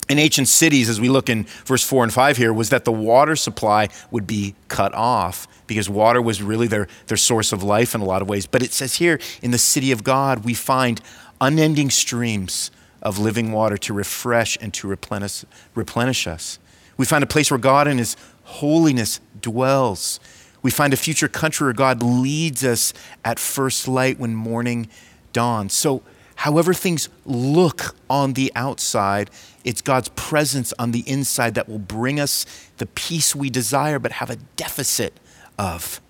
in 0.08 0.18
ancient 0.18 0.48
cities, 0.48 0.88
as 0.88 1.00
we 1.00 1.08
look 1.08 1.28
in 1.28 1.44
verse 1.64 1.84
4 1.84 2.04
and 2.04 2.12
5 2.12 2.36
here, 2.36 2.52
was 2.52 2.70
that 2.70 2.84
the 2.84 2.92
water 2.92 3.36
supply 3.36 3.88
would 4.10 4.26
be 4.26 4.54
cut 4.68 4.92
off 4.94 5.46
because 5.66 5.88
water 5.88 6.20
was 6.20 6.42
really 6.42 6.66
their, 6.66 6.88
their 7.06 7.16
source 7.16 7.52
of 7.52 7.62
life 7.62 7.94
in 7.94 8.00
a 8.00 8.04
lot 8.04 8.20
of 8.20 8.28
ways. 8.28 8.46
But 8.46 8.62
it 8.62 8.72
says 8.72 8.96
here 8.96 9.20
in 9.40 9.52
the 9.52 9.58
city 9.58 9.92
of 9.92 10.04
God, 10.04 10.44
we 10.44 10.54
find 10.54 11.00
unending 11.40 11.90
streams 11.90 12.70
of 13.00 13.18
living 13.18 13.52
water 13.52 13.76
to 13.76 13.92
refresh 13.92 14.58
and 14.60 14.72
to 14.74 14.86
replenish, 14.86 15.44
replenish 15.74 16.26
us. 16.26 16.58
We 16.96 17.06
find 17.06 17.24
a 17.24 17.26
place 17.26 17.50
where 17.50 17.58
God 17.58 17.88
in 17.88 17.98
His 17.98 18.16
holiness 18.44 19.20
dwells. 19.40 20.20
We 20.62 20.70
find 20.70 20.92
a 20.92 20.96
future 20.96 21.28
country 21.28 21.66
where 21.66 21.74
God 21.74 22.02
leads 22.02 22.64
us 22.64 22.92
at 23.24 23.38
first 23.38 23.88
light 23.88 24.18
when 24.18 24.34
morning 24.34 24.88
dawns. 25.32 25.72
So, 25.72 26.02
however 26.42 26.74
things 26.74 27.08
look 27.24 27.94
on 28.10 28.32
the 28.32 28.50
outside, 28.56 29.30
it's 29.62 29.80
God's 29.80 30.08
presence 30.08 30.74
on 30.76 30.90
the 30.90 31.04
inside 31.06 31.54
that 31.54 31.68
will 31.68 31.78
bring 31.78 32.18
us 32.18 32.44
the 32.78 32.86
peace 32.86 33.32
we 33.32 33.48
desire 33.48 34.00
but 34.00 34.10
have 34.10 34.28
a 34.28 34.34
deficit 34.56 35.20
of. 35.56 36.00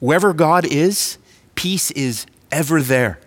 Wherever 0.00 0.34
God 0.34 0.66
is, 0.66 1.16
peace 1.54 1.90
is 1.92 2.26
ever 2.50 2.82
there. 2.82 3.20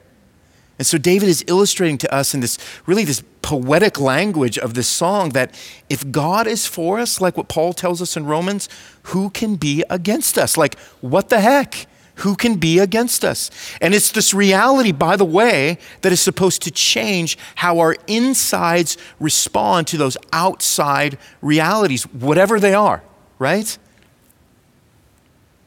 And 0.77 0.85
so 0.85 0.99
David 0.99 1.27
is 1.27 1.43
illustrating 1.47 1.97
to 1.97 2.13
us 2.13 2.35
in 2.35 2.39
this 2.39 2.59
really 2.85 3.03
this 3.03 3.23
poetic 3.41 3.99
language 3.99 4.59
of 4.59 4.75
this 4.75 4.87
song 4.87 5.29
that 5.29 5.59
if 5.89 6.11
God 6.11 6.45
is 6.45 6.67
for 6.67 6.99
us, 6.99 7.19
like 7.19 7.35
what 7.35 7.47
Paul 7.47 7.73
tells 7.73 7.99
us 7.99 8.15
in 8.15 8.27
Romans, 8.27 8.69
who 9.03 9.31
can 9.31 9.55
be 9.55 9.83
against 9.89 10.37
us? 10.37 10.55
Like, 10.55 10.77
what 11.01 11.29
the 11.29 11.39
heck? 11.39 11.87
Who 12.19 12.35
can 12.35 12.55
be 12.55 12.79
against 12.79 13.25
us? 13.25 13.51
And 13.81 13.93
it's 13.93 14.11
this 14.11 14.33
reality, 14.33 14.91
by 14.93 15.17
the 15.17 15.25
way, 15.25 15.77
that 16.01 16.11
is 16.11 16.21
supposed 16.21 16.61
to 16.61 16.71
change 16.71 17.37
how 17.55 17.79
our 17.79 17.95
insides 18.07 18.97
respond 19.19 19.87
to 19.87 19.97
those 19.97 20.15
outside 20.31 21.17
realities, 21.41 22.03
whatever 22.03 22.59
they 22.59 22.73
are, 22.73 23.03
right? 23.37 23.77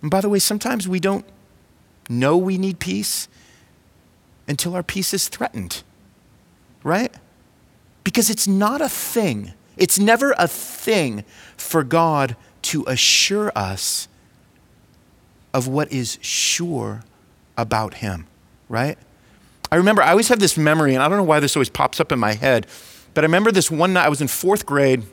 And 0.01 0.11
by 0.11 0.21
the 0.21 0.29
way, 0.29 0.39
sometimes 0.39 0.89
we 0.89 1.01
don't 1.01 1.25
know 2.09 2.37
we 2.37 2.57
need 2.57 2.79
peace 2.79 3.29
until 4.47 4.75
our 4.75 4.83
peace 4.83 5.13
is 5.13 5.29
threatened, 5.29 5.83
right? 6.83 7.13
Because 8.05 8.31
it's 8.31 8.49
not 8.49 8.81
a 8.81 8.89
thing, 8.89 9.53
it's 9.77 9.99
never 9.99 10.35
a 10.39 10.49
thing 10.49 11.25
for 11.59 11.85
God 11.85 12.37
to 12.63 12.85
assure 12.87 13.53
us 13.55 14.09
of 15.55 15.69
what 15.69 15.91
is 15.93 16.19
sure 16.21 17.03
about 17.57 17.95
Him, 17.95 18.27
right? 18.69 18.99
I 19.71 19.77
remember, 19.77 20.03
I 20.03 20.11
always 20.11 20.29
have 20.29 20.41
this 20.41 20.57
memory, 20.57 20.95
and 20.95 21.03
I 21.03 21.09
don't 21.09 21.19
know 21.19 21.25
why 21.25 21.41
this 21.41 21.57
always 21.57 21.69
pops 21.69 22.01
up 22.01 22.13
in 22.13 22.19
my 22.19 22.35
head, 22.35 22.67
but 23.15 23.25
I 23.25 23.27
remember 23.27 23.53
this 23.53 23.71
one 23.71 23.93
night, 23.93 24.07
I 24.07 24.09
was 24.09 24.21
in 24.21 24.29
fourth 24.29 24.65
grade 24.65 25.05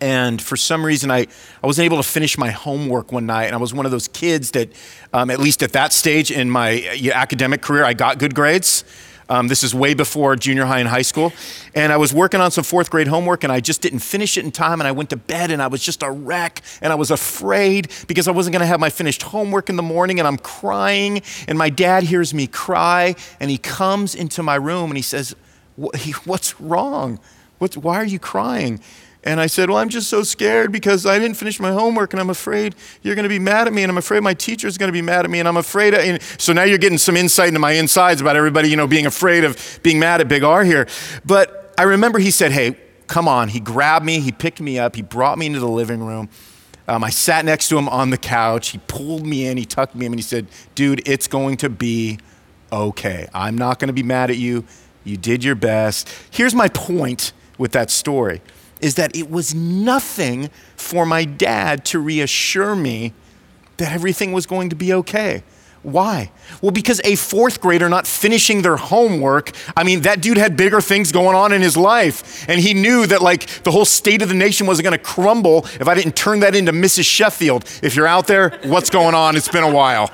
and 0.00 0.40
for 0.40 0.56
some 0.56 0.84
reason 0.84 1.10
I, 1.10 1.26
I 1.62 1.66
wasn't 1.66 1.84
able 1.84 1.98
to 1.98 2.02
finish 2.02 2.38
my 2.38 2.50
homework 2.50 3.12
one 3.12 3.26
night 3.26 3.44
and 3.44 3.54
i 3.54 3.58
was 3.58 3.74
one 3.74 3.84
of 3.84 3.92
those 3.92 4.08
kids 4.08 4.52
that 4.52 4.70
um, 5.12 5.30
at 5.30 5.38
least 5.38 5.62
at 5.62 5.72
that 5.72 5.92
stage 5.92 6.30
in 6.30 6.50
my 6.50 6.82
uh, 6.88 7.10
academic 7.12 7.60
career 7.62 7.84
i 7.84 7.92
got 7.92 8.18
good 8.18 8.34
grades 8.34 8.84
um, 9.30 9.48
this 9.48 9.64
is 9.64 9.74
way 9.74 9.94
before 9.94 10.36
junior 10.36 10.66
high 10.66 10.80
and 10.80 10.88
high 10.88 11.02
school. 11.02 11.32
And 11.74 11.92
i 11.92 11.96
was 11.96 12.12
working 12.12 12.40
on 12.40 12.50
some 12.50 12.64
fourth 12.64 12.90
grade 12.90 13.08
homework 13.08 13.44
and 13.44 13.52
i 13.52 13.60
just 13.60 13.80
didn't 13.80 14.00
finish 14.00 14.36
it 14.36 14.44
in 14.44 14.50
time 14.50 14.80
and 14.80 14.88
i 14.88 14.92
went 14.92 15.10
to 15.10 15.16
bed 15.16 15.50
and 15.50 15.62
i 15.62 15.68
was 15.68 15.82
just 15.82 16.02
a 16.02 16.10
wreck 16.10 16.60
and 16.82 16.92
i 16.92 16.96
was 16.96 17.10
afraid 17.10 17.90
because 18.06 18.28
i 18.28 18.30
wasn't 18.30 18.52
going 18.52 18.60
to 18.60 18.66
have 18.66 18.80
my 18.80 18.90
finished 18.90 19.22
homework 19.22 19.70
in 19.70 19.76
the 19.76 19.82
morning 19.82 20.18
and 20.18 20.26
i'm 20.26 20.36
crying 20.36 21.22
and 21.48 21.56
my 21.56 21.70
dad 21.70 22.02
hears 22.02 22.34
me 22.34 22.46
cry 22.46 23.14
and 23.38 23.50
he 23.50 23.58
comes 23.58 24.14
into 24.14 24.42
my 24.42 24.56
room 24.56 24.90
and 24.90 24.96
he 24.96 25.02
says 25.02 25.34
what's 25.80 26.60
wrong? 26.60 27.18
What's, 27.58 27.76
why 27.76 27.96
are 27.96 28.04
you 28.04 28.18
crying 28.18 28.80
and 29.22 29.38
I 29.38 29.46
said, 29.46 29.68
Well, 29.68 29.78
I'm 29.78 29.88
just 29.88 30.08
so 30.08 30.22
scared 30.22 30.72
because 30.72 31.04
I 31.04 31.18
didn't 31.18 31.36
finish 31.36 31.60
my 31.60 31.72
homework 31.72 32.12
and 32.12 32.20
I'm 32.20 32.30
afraid 32.30 32.74
you're 33.02 33.14
going 33.14 33.24
to 33.24 33.28
be 33.28 33.38
mad 33.38 33.66
at 33.66 33.72
me 33.72 33.82
and 33.82 33.90
I'm 33.90 33.98
afraid 33.98 34.22
my 34.22 34.34
teacher's 34.34 34.78
going 34.78 34.88
to 34.88 34.92
be 34.92 35.02
mad 35.02 35.24
at 35.24 35.30
me 35.30 35.40
and 35.40 35.48
I'm 35.48 35.58
afraid. 35.58 35.94
And 35.94 36.22
so 36.38 36.52
now 36.52 36.62
you're 36.62 36.78
getting 36.78 36.98
some 36.98 37.16
insight 37.16 37.48
into 37.48 37.60
my 37.60 37.72
insides 37.72 38.20
about 38.20 38.36
everybody, 38.36 38.70
you 38.70 38.76
know, 38.76 38.86
being 38.86 39.06
afraid 39.06 39.44
of 39.44 39.80
being 39.82 39.98
mad 39.98 40.20
at 40.20 40.28
Big 40.28 40.42
R 40.42 40.64
here. 40.64 40.86
But 41.24 41.74
I 41.76 41.82
remember 41.82 42.18
he 42.18 42.30
said, 42.30 42.52
Hey, 42.52 42.76
come 43.08 43.28
on. 43.28 43.48
He 43.48 43.60
grabbed 43.60 44.06
me, 44.06 44.20
he 44.20 44.32
picked 44.32 44.60
me 44.60 44.78
up, 44.78 44.96
he 44.96 45.02
brought 45.02 45.36
me 45.36 45.46
into 45.46 45.60
the 45.60 45.68
living 45.68 46.02
room. 46.02 46.30
Um, 46.88 47.04
I 47.04 47.10
sat 47.10 47.44
next 47.44 47.68
to 47.68 47.78
him 47.78 47.88
on 47.88 48.10
the 48.10 48.16
couch. 48.16 48.70
He 48.70 48.78
pulled 48.86 49.26
me 49.26 49.46
in, 49.46 49.56
he 49.56 49.64
tucked 49.64 49.94
me 49.94 50.06
in, 50.06 50.12
and 50.12 50.18
he 50.18 50.24
said, 50.24 50.46
Dude, 50.74 51.06
it's 51.06 51.28
going 51.28 51.58
to 51.58 51.68
be 51.68 52.18
okay. 52.72 53.28
I'm 53.34 53.58
not 53.58 53.78
going 53.78 53.88
to 53.88 53.94
be 53.94 54.02
mad 54.02 54.30
at 54.30 54.38
you. 54.38 54.64
You 55.04 55.16
did 55.16 55.44
your 55.44 55.54
best. 55.54 56.08
Here's 56.30 56.54
my 56.54 56.68
point 56.68 57.32
with 57.58 57.72
that 57.72 57.90
story 57.90 58.40
is 58.80 58.94
that 58.96 59.14
it 59.16 59.30
was 59.30 59.54
nothing 59.54 60.50
for 60.76 61.06
my 61.06 61.24
dad 61.24 61.84
to 61.86 61.98
reassure 61.98 62.74
me 62.74 63.12
that 63.76 63.92
everything 63.92 64.32
was 64.32 64.46
going 64.46 64.68
to 64.70 64.76
be 64.76 64.92
okay. 64.92 65.42
Why? 65.82 66.30
Well, 66.60 66.72
because 66.72 67.00
a 67.04 67.14
fourth 67.16 67.60
grader 67.60 67.88
not 67.88 68.06
finishing 68.06 68.60
their 68.60 68.76
homework, 68.76 69.52
I 69.74 69.82
mean, 69.82 70.02
that 70.02 70.20
dude 70.20 70.36
had 70.36 70.54
bigger 70.54 70.82
things 70.82 71.10
going 71.10 71.34
on 71.34 71.52
in 71.52 71.62
his 71.62 71.74
life. 71.74 72.46
And 72.48 72.60
he 72.60 72.74
knew 72.74 73.06
that, 73.06 73.22
like, 73.22 73.46
the 73.62 73.70
whole 73.70 73.86
state 73.86 74.20
of 74.20 74.28
the 74.28 74.34
nation 74.34 74.66
wasn't 74.66 74.84
going 74.84 74.98
to 74.98 75.02
crumble 75.02 75.64
if 75.80 75.88
I 75.88 75.94
didn't 75.94 76.16
turn 76.16 76.40
that 76.40 76.54
into 76.54 76.72
Mrs. 76.72 77.06
Sheffield. 77.06 77.64
If 77.82 77.96
you're 77.96 78.06
out 78.06 78.26
there, 78.26 78.60
what's 78.64 78.90
going 78.90 79.14
on? 79.14 79.36
It's 79.36 79.48
been 79.48 79.64
a 79.64 79.72
while. 79.72 80.10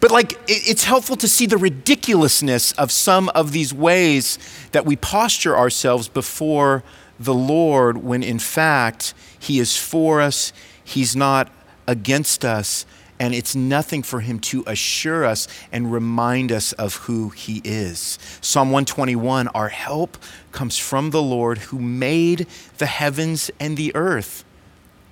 But 0.00 0.10
like, 0.10 0.38
it's 0.46 0.84
helpful 0.84 1.16
to 1.16 1.28
see 1.28 1.46
the 1.46 1.56
ridiculousness 1.56 2.72
of 2.72 2.90
some 2.92 3.28
of 3.30 3.52
these 3.52 3.72
ways 3.72 4.38
that 4.72 4.84
we 4.84 4.96
posture 4.96 5.56
ourselves 5.56 6.08
before 6.08 6.82
the 7.18 7.34
Lord 7.34 7.98
when 7.98 8.22
in 8.22 8.38
fact 8.38 9.14
He 9.38 9.58
is 9.58 9.76
for 9.76 10.20
us, 10.20 10.52
He's 10.84 11.16
not 11.16 11.50
against 11.86 12.44
us, 12.44 12.84
and 13.18 13.34
it's 13.34 13.56
nothing 13.56 14.02
for 14.02 14.20
Him 14.20 14.38
to 14.40 14.62
assure 14.66 15.24
us 15.24 15.48
and 15.72 15.92
remind 15.92 16.52
us 16.52 16.72
of 16.74 16.96
who 16.96 17.30
He 17.30 17.62
is. 17.64 18.18
Psalm 18.40 18.68
121 18.68 19.48
Our 19.48 19.68
help 19.68 20.18
comes 20.52 20.78
from 20.78 21.10
the 21.10 21.22
Lord 21.22 21.58
who 21.58 21.78
made 21.78 22.46
the 22.78 22.86
heavens 22.86 23.50
and 23.58 23.76
the 23.76 23.94
earth. 23.94 24.44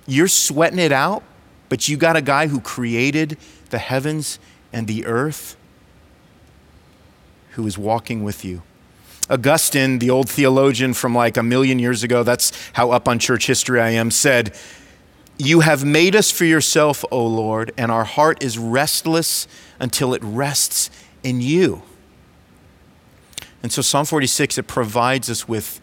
You're 0.05 0.27
sweating 0.27 0.79
it 0.79 0.91
out, 0.91 1.23
but 1.69 1.87
you 1.87 1.97
got 1.97 2.15
a 2.15 2.21
guy 2.21 2.47
who 2.47 2.61
created 2.61 3.37
the 3.71 3.79
heavens 3.79 4.37
and 4.75 4.87
the 4.87 5.05
earth 5.05 5.55
who 7.51 7.65
is 7.65 7.77
walking 7.77 8.25
with 8.25 8.43
you. 8.43 8.61
Augustine, 9.29 9.99
the 9.99 10.09
old 10.09 10.29
theologian 10.29 10.93
from 10.93 11.15
like 11.15 11.37
a 11.37 11.41
million 11.41 11.79
years 11.79 12.03
ago, 12.03 12.23
that's 12.23 12.51
how 12.73 12.91
up 12.91 13.07
on 13.07 13.17
church 13.17 13.47
history 13.47 13.79
I 13.79 13.91
am, 13.91 14.11
said, 14.11 14.53
You 15.37 15.61
have 15.61 15.85
made 15.85 16.13
us 16.13 16.29
for 16.29 16.43
yourself, 16.43 17.05
O 17.09 17.25
Lord, 17.25 17.71
and 17.77 17.89
our 17.89 18.03
heart 18.03 18.43
is 18.43 18.57
restless 18.57 19.47
until 19.79 20.13
it 20.13 20.21
rests 20.21 20.91
in 21.23 21.39
you. 21.39 21.81
And 23.63 23.71
so 23.71 23.81
Psalm 23.81 24.05
46, 24.05 24.57
it 24.57 24.67
provides 24.67 25.29
us 25.29 25.47
with, 25.47 25.79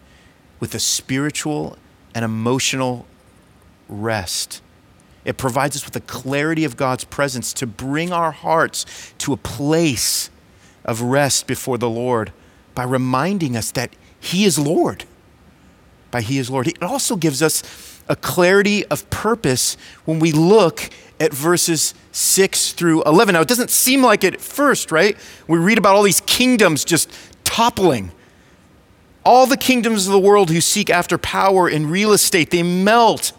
with 0.59 0.75
a 0.75 0.79
spiritual 0.79 1.77
and 2.13 2.23
emotional 2.23 3.07
rest. 3.89 4.61
It 5.25 5.37
provides 5.37 5.75
us 5.75 5.85
with 5.85 5.93
the 5.93 6.01
clarity 6.01 6.65
of 6.65 6.77
God's 6.77 7.05
presence 7.05 7.53
to 7.53 7.67
bring 7.67 8.11
our 8.11 8.31
hearts 8.31 9.13
to 9.19 9.33
a 9.33 9.37
place 9.37 10.29
of 10.83 11.01
rest 11.01 11.47
before 11.47 11.77
the 11.77 11.89
Lord 11.89 12.33
by 12.75 12.83
reminding 12.83 13.55
us 13.55 13.71
that 13.71 13.95
He 14.19 14.43
is 14.43 14.59
Lord. 14.59 15.05
By 16.11 16.21
He 16.21 16.37
is 16.37 16.49
Lord. 16.49 16.67
It 16.67 16.81
also 16.83 17.15
gives 17.15 17.41
us 17.41 17.63
a 18.09 18.15
clarity 18.15 18.85
of 18.87 19.09
purpose 19.09 19.77
when 20.05 20.19
we 20.19 20.31
look 20.31 20.89
at 21.19 21.33
verses 21.33 21.93
6 22.11 22.73
through 22.73 23.03
11. 23.03 23.33
Now, 23.33 23.41
it 23.41 23.47
doesn't 23.47 23.69
seem 23.69 24.03
like 24.03 24.23
it 24.23 24.33
at 24.33 24.41
first, 24.41 24.91
right? 24.91 25.17
We 25.47 25.57
read 25.57 25.77
about 25.77 25.95
all 25.95 26.03
these 26.03 26.21
kingdoms 26.21 26.83
just 26.83 27.09
toppling. 27.45 28.11
All 29.25 29.45
the 29.45 29.55
kingdoms 29.55 30.05
of 30.05 30.11
the 30.11 30.19
world 30.19 30.49
who 30.49 30.59
seek 30.59 30.89
after 30.89 31.17
power 31.17 31.69
in 31.69 31.89
real 31.89 32.11
estate, 32.11 32.51
they 32.51 32.61
melt 32.61 33.31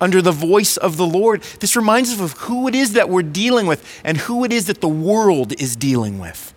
under 0.00 0.22
the 0.22 0.32
voice 0.32 0.76
of 0.76 0.96
the 0.96 1.06
Lord. 1.06 1.42
This 1.60 1.76
reminds 1.76 2.12
us 2.12 2.20
of 2.20 2.32
who 2.40 2.68
it 2.68 2.74
is 2.74 2.94
that 2.94 3.08
we're 3.08 3.22
dealing 3.22 3.66
with 3.66 4.00
and 4.04 4.16
who 4.16 4.44
it 4.44 4.52
is 4.52 4.66
that 4.66 4.80
the 4.80 4.88
world 4.88 5.52
is 5.60 5.76
dealing 5.76 6.18
with. 6.18 6.54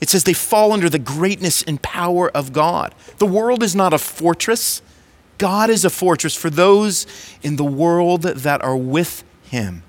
It 0.00 0.08
says 0.08 0.24
they 0.24 0.32
fall 0.32 0.72
under 0.72 0.88
the 0.88 0.98
greatness 0.98 1.62
and 1.62 1.80
power 1.82 2.30
of 2.30 2.52
God. 2.52 2.94
The 3.18 3.26
world 3.26 3.62
is 3.62 3.76
not 3.76 3.92
a 3.92 3.98
fortress, 3.98 4.82
God 5.36 5.70
is 5.70 5.84
a 5.84 5.90
fortress 5.90 6.34
for 6.34 6.50
those 6.50 7.06
in 7.42 7.56
the 7.56 7.64
world 7.64 8.22
that 8.22 8.62
are 8.62 8.76
with 8.76 9.24
Him. 9.44 9.82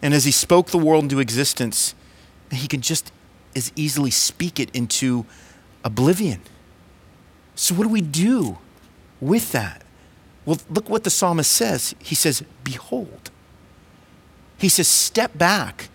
And 0.00 0.14
as 0.14 0.24
He 0.24 0.30
spoke 0.30 0.68
the 0.68 0.78
world 0.78 1.04
into 1.04 1.20
existence, 1.20 1.94
He 2.50 2.66
can 2.66 2.80
just 2.80 3.12
as 3.54 3.72
easily 3.76 4.10
speak 4.10 4.60
it 4.60 4.70
into 4.74 5.26
oblivion. 5.84 6.40
So, 7.54 7.74
what 7.74 7.84
do 7.84 7.90
we 7.90 8.00
do 8.00 8.58
with 9.20 9.52
that? 9.52 9.82
Well, 10.48 10.58
look 10.70 10.88
what 10.88 11.04
the 11.04 11.10
psalmist 11.10 11.52
says. 11.52 11.94
He 11.98 12.14
says, 12.14 12.42
Behold. 12.64 13.30
He 14.56 14.70
says, 14.70 14.88
Step 14.88 15.36
back 15.36 15.90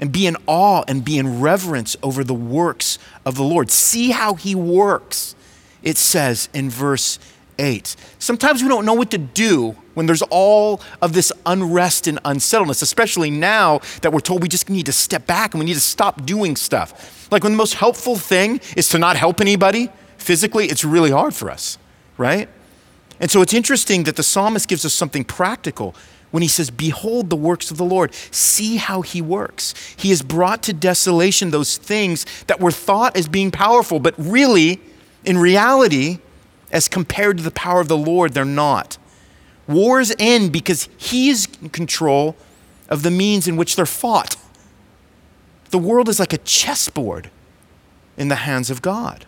and 0.00 0.10
be 0.10 0.26
in 0.26 0.36
awe 0.48 0.82
and 0.88 1.04
be 1.04 1.18
in 1.18 1.40
reverence 1.40 1.96
over 2.02 2.24
the 2.24 2.34
works 2.34 2.98
of 3.24 3.36
the 3.36 3.44
Lord. 3.44 3.70
See 3.70 4.10
how 4.10 4.34
he 4.34 4.56
works, 4.56 5.36
it 5.84 5.98
says 5.98 6.48
in 6.52 6.68
verse 6.68 7.20
8. 7.60 7.94
Sometimes 8.18 8.60
we 8.60 8.68
don't 8.68 8.86
know 8.86 8.94
what 8.94 9.12
to 9.12 9.18
do 9.18 9.76
when 9.94 10.06
there's 10.06 10.22
all 10.30 10.80
of 11.00 11.12
this 11.12 11.32
unrest 11.46 12.08
and 12.08 12.18
unsettledness, 12.24 12.82
especially 12.82 13.30
now 13.30 13.78
that 14.02 14.12
we're 14.12 14.18
told 14.18 14.42
we 14.42 14.48
just 14.48 14.68
need 14.68 14.86
to 14.86 14.92
step 14.92 15.28
back 15.28 15.54
and 15.54 15.60
we 15.60 15.64
need 15.64 15.74
to 15.74 15.80
stop 15.80 16.26
doing 16.26 16.56
stuff. 16.56 17.28
Like 17.30 17.44
when 17.44 17.52
the 17.52 17.58
most 17.58 17.74
helpful 17.74 18.16
thing 18.16 18.60
is 18.76 18.88
to 18.88 18.98
not 18.98 19.16
help 19.16 19.40
anybody 19.40 19.90
physically, 20.18 20.66
it's 20.66 20.84
really 20.84 21.12
hard 21.12 21.36
for 21.36 21.52
us, 21.52 21.78
right? 22.18 22.48
And 23.20 23.30
so 23.30 23.42
it's 23.42 23.54
interesting 23.54 24.04
that 24.04 24.16
the 24.16 24.22
psalmist 24.22 24.68
gives 24.68 24.84
us 24.84 24.92
something 24.92 25.24
practical 25.24 25.94
when 26.30 26.42
he 26.42 26.48
says, 26.48 26.70
Behold 26.70 27.30
the 27.30 27.36
works 27.36 27.70
of 27.70 27.76
the 27.76 27.84
Lord. 27.84 28.12
See 28.30 28.76
how 28.76 29.02
he 29.02 29.22
works. 29.22 29.74
He 29.96 30.10
has 30.10 30.22
brought 30.22 30.62
to 30.64 30.72
desolation 30.72 31.50
those 31.50 31.76
things 31.76 32.26
that 32.46 32.60
were 32.60 32.70
thought 32.70 33.16
as 33.16 33.28
being 33.28 33.50
powerful, 33.50 34.00
but 34.00 34.14
really, 34.18 34.80
in 35.24 35.38
reality, 35.38 36.18
as 36.70 36.88
compared 36.88 37.38
to 37.38 37.42
the 37.42 37.50
power 37.50 37.80
of 37.80 37.88
the 37.88 37.96
Lord, 37.96 38.34
they're 38.34 38.44
not. 38.44 38.98
Wars 39.66 40.12
end 40.18 40.52
because 40.52 40.88
he 40.96 41.30
is 41.30 41.48
in 41.62 41.70
control 41.70 42.36
of 42.88 43.02
the 43.02 43.10
means 43.10 43.48
in 43.48 43.56
which 43.56 43.76
they're 43.76 43.86
fought. 43.86 44.36
The 45.70 45.78
world 45.78 46.08
is 46.08 46.20
like 46.20 46.32
a 46.32 46.38
chessboard 46.38 47.30
in 48.16 48.28
the 48.28 48.36
hands 48.36 48.70
of 48.70 48.82
God. 48.82 49.26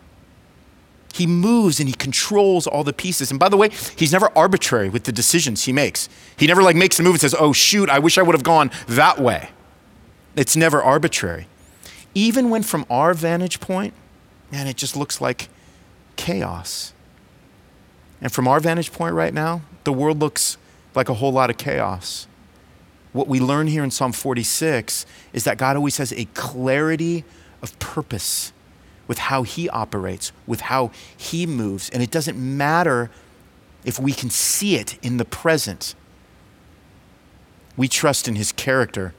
He 1.13 1.25
moves 1.27 1.79
and 1.79 1.89
he 1.89 1.95
controls 1.95 2.67
all 2.67 2.83
the 2.83 2.93
pieces. 2.93 3.31
And 3.31 3.39
by 3.39 3.49
the 3.49 3.57
way, 3.57 3.69
he's 3.95 4.11
never 4.11 4.29
arbitrary 4.37 4.89
with 4.89 5.05
the 5.05 5.11
decisions 5.11 5.63
he 5.63 5.73
makes. 5.73 6.07
He 6.37 6.47
never 6.47 6.61
like 6.61 6.75
makes 6.75 6.99
a 6.99 7.03
move 7.03 7.13
and 7.13 7.21
says, 7.21 7.35
"Oh 7.37 7.53
shoot, 7.53 7.89
I 7.89 7.99
wish 7.99 8.17
I 8.17 8.21
would 8.21 8.35
have 8.35 8.43
gone 8.43 8.71
that 8.87 9.19
way." 9.19 9.49
It's 10.35 10.55
never 10.55 10.81
arbitrary. 10.81 11.47
Even 12.13 12.49
when 12.49 12.63
from 12.63 12.85
our 12.89 13.13
vantage 13.13 13.59
point, 13.59 13.93
man, 14.51 14.67
it 14.67 14.77
just 14.77 14.95
looks 14.95 15.19
like 15.19 15.49
chaos. 16.15 16.93
And 18.21 18.31
from 18.31 18.47
our 18.47 18.59
vantage 18.59 18.91
point 18.91 19.15
right 19.15 19.33
now, 19.33 19.61
the 19.83 19.93
world 19.93 20.19
looks 20.19 20.57
like 20.95 21.09
a 21.09 21.15
whole 21.15 21.31
lot 21.31 21.49
of 21.49 21.57
chaos. 21.57 22.27
What 23.13 23.27
we 23.27 23.39
learn 23.39 23.67
here 23.67 23.83
in 23.83 23.91
Psalm 23.91 24.11
46 24.11 25.05
is 25.33 25.43
that 25.43 25.57
God 25.57 25.75
always 25.75 25.97
has 25.97 26.11
a 26.13 26.25
clarity 26.33 27.23
of 27.61 27.77
purpose 27.79 28.53
with 29.09 29.17
how 29.17 29.41
he 29.41 29.67
operates, 29.69 30.31
with 30.45 30.61
how 30.61 30.91
he 31.17 31.47
moves. 31.47 31.89
And 31.89 32.03
it 32.03 32.11
doesn't 32.11 32.37
matter 32.37 33.09
if 33.83 33.99
we 33.99 34.13
can 34.13 34.29
see 34.29 34.75
it 34.75 34.99
in 35.01 35.17
the 35.17 35.25
present. 35.25 35.95
We 37.75 37.87
trust 37.87 38.27
in 38.27 38.35
his 38.35 38.51
character 38.51 39.15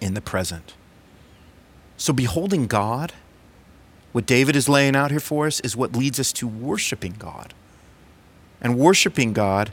in 0.00 0.14
the 0.14 0.20
present. 0.20 0.74
So, 1.96 2.12
beholding 2.12 2.68
God, 2.68 3.12
what 4.12 4.26
David 4.26 4.54
is 4.54 4.68
laying 4.68 4.94
out 4.94 5.10
here 5.10 5.18
for 5.18 5.48
us 5.48 5.58
is 5.60 5.76
what 5.76 5.96
leads 5.96 6.20
us 6.20 6.32
to 6.34 6.46
worshiping 6.46 7.16
God. 7.18 7.54
And 8.60 8.78
worshiping 8.78 9.32
God 9.32 9.72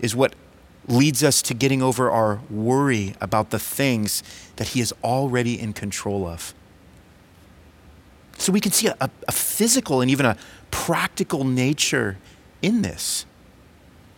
is 0.00 0.16
what 0.16 0.34
leads 0.88 1.22
us 1.22 1.42
to 1.42 1.54
getting 1.54 1.80
over 1.80 2.10
our 2.10 2.40
worry 2.50 3.14
about 3.20 3.50
the 3.50 3.60
things 3.60 4.24
that 4.56 4.68
He 4.68 4.80
is 4.80 4.92
already 5.04 5.60
in 5.60 5.72
control 5.74 6.26
of. 6.26 6.52
So 8.38 8.52
we 8.52 8.60
can 8.60 8.72
see 8.72 8.88
a, 8.88 9.10
a 9.28 9.32
physical 9.32 10.00
and 10.00 10.10
even 10.10 10.26
a 10.26 10.36
practical 10.70 11.44
nature 11.44 12.18
in 12.60 12.82
this. 12.82 13.26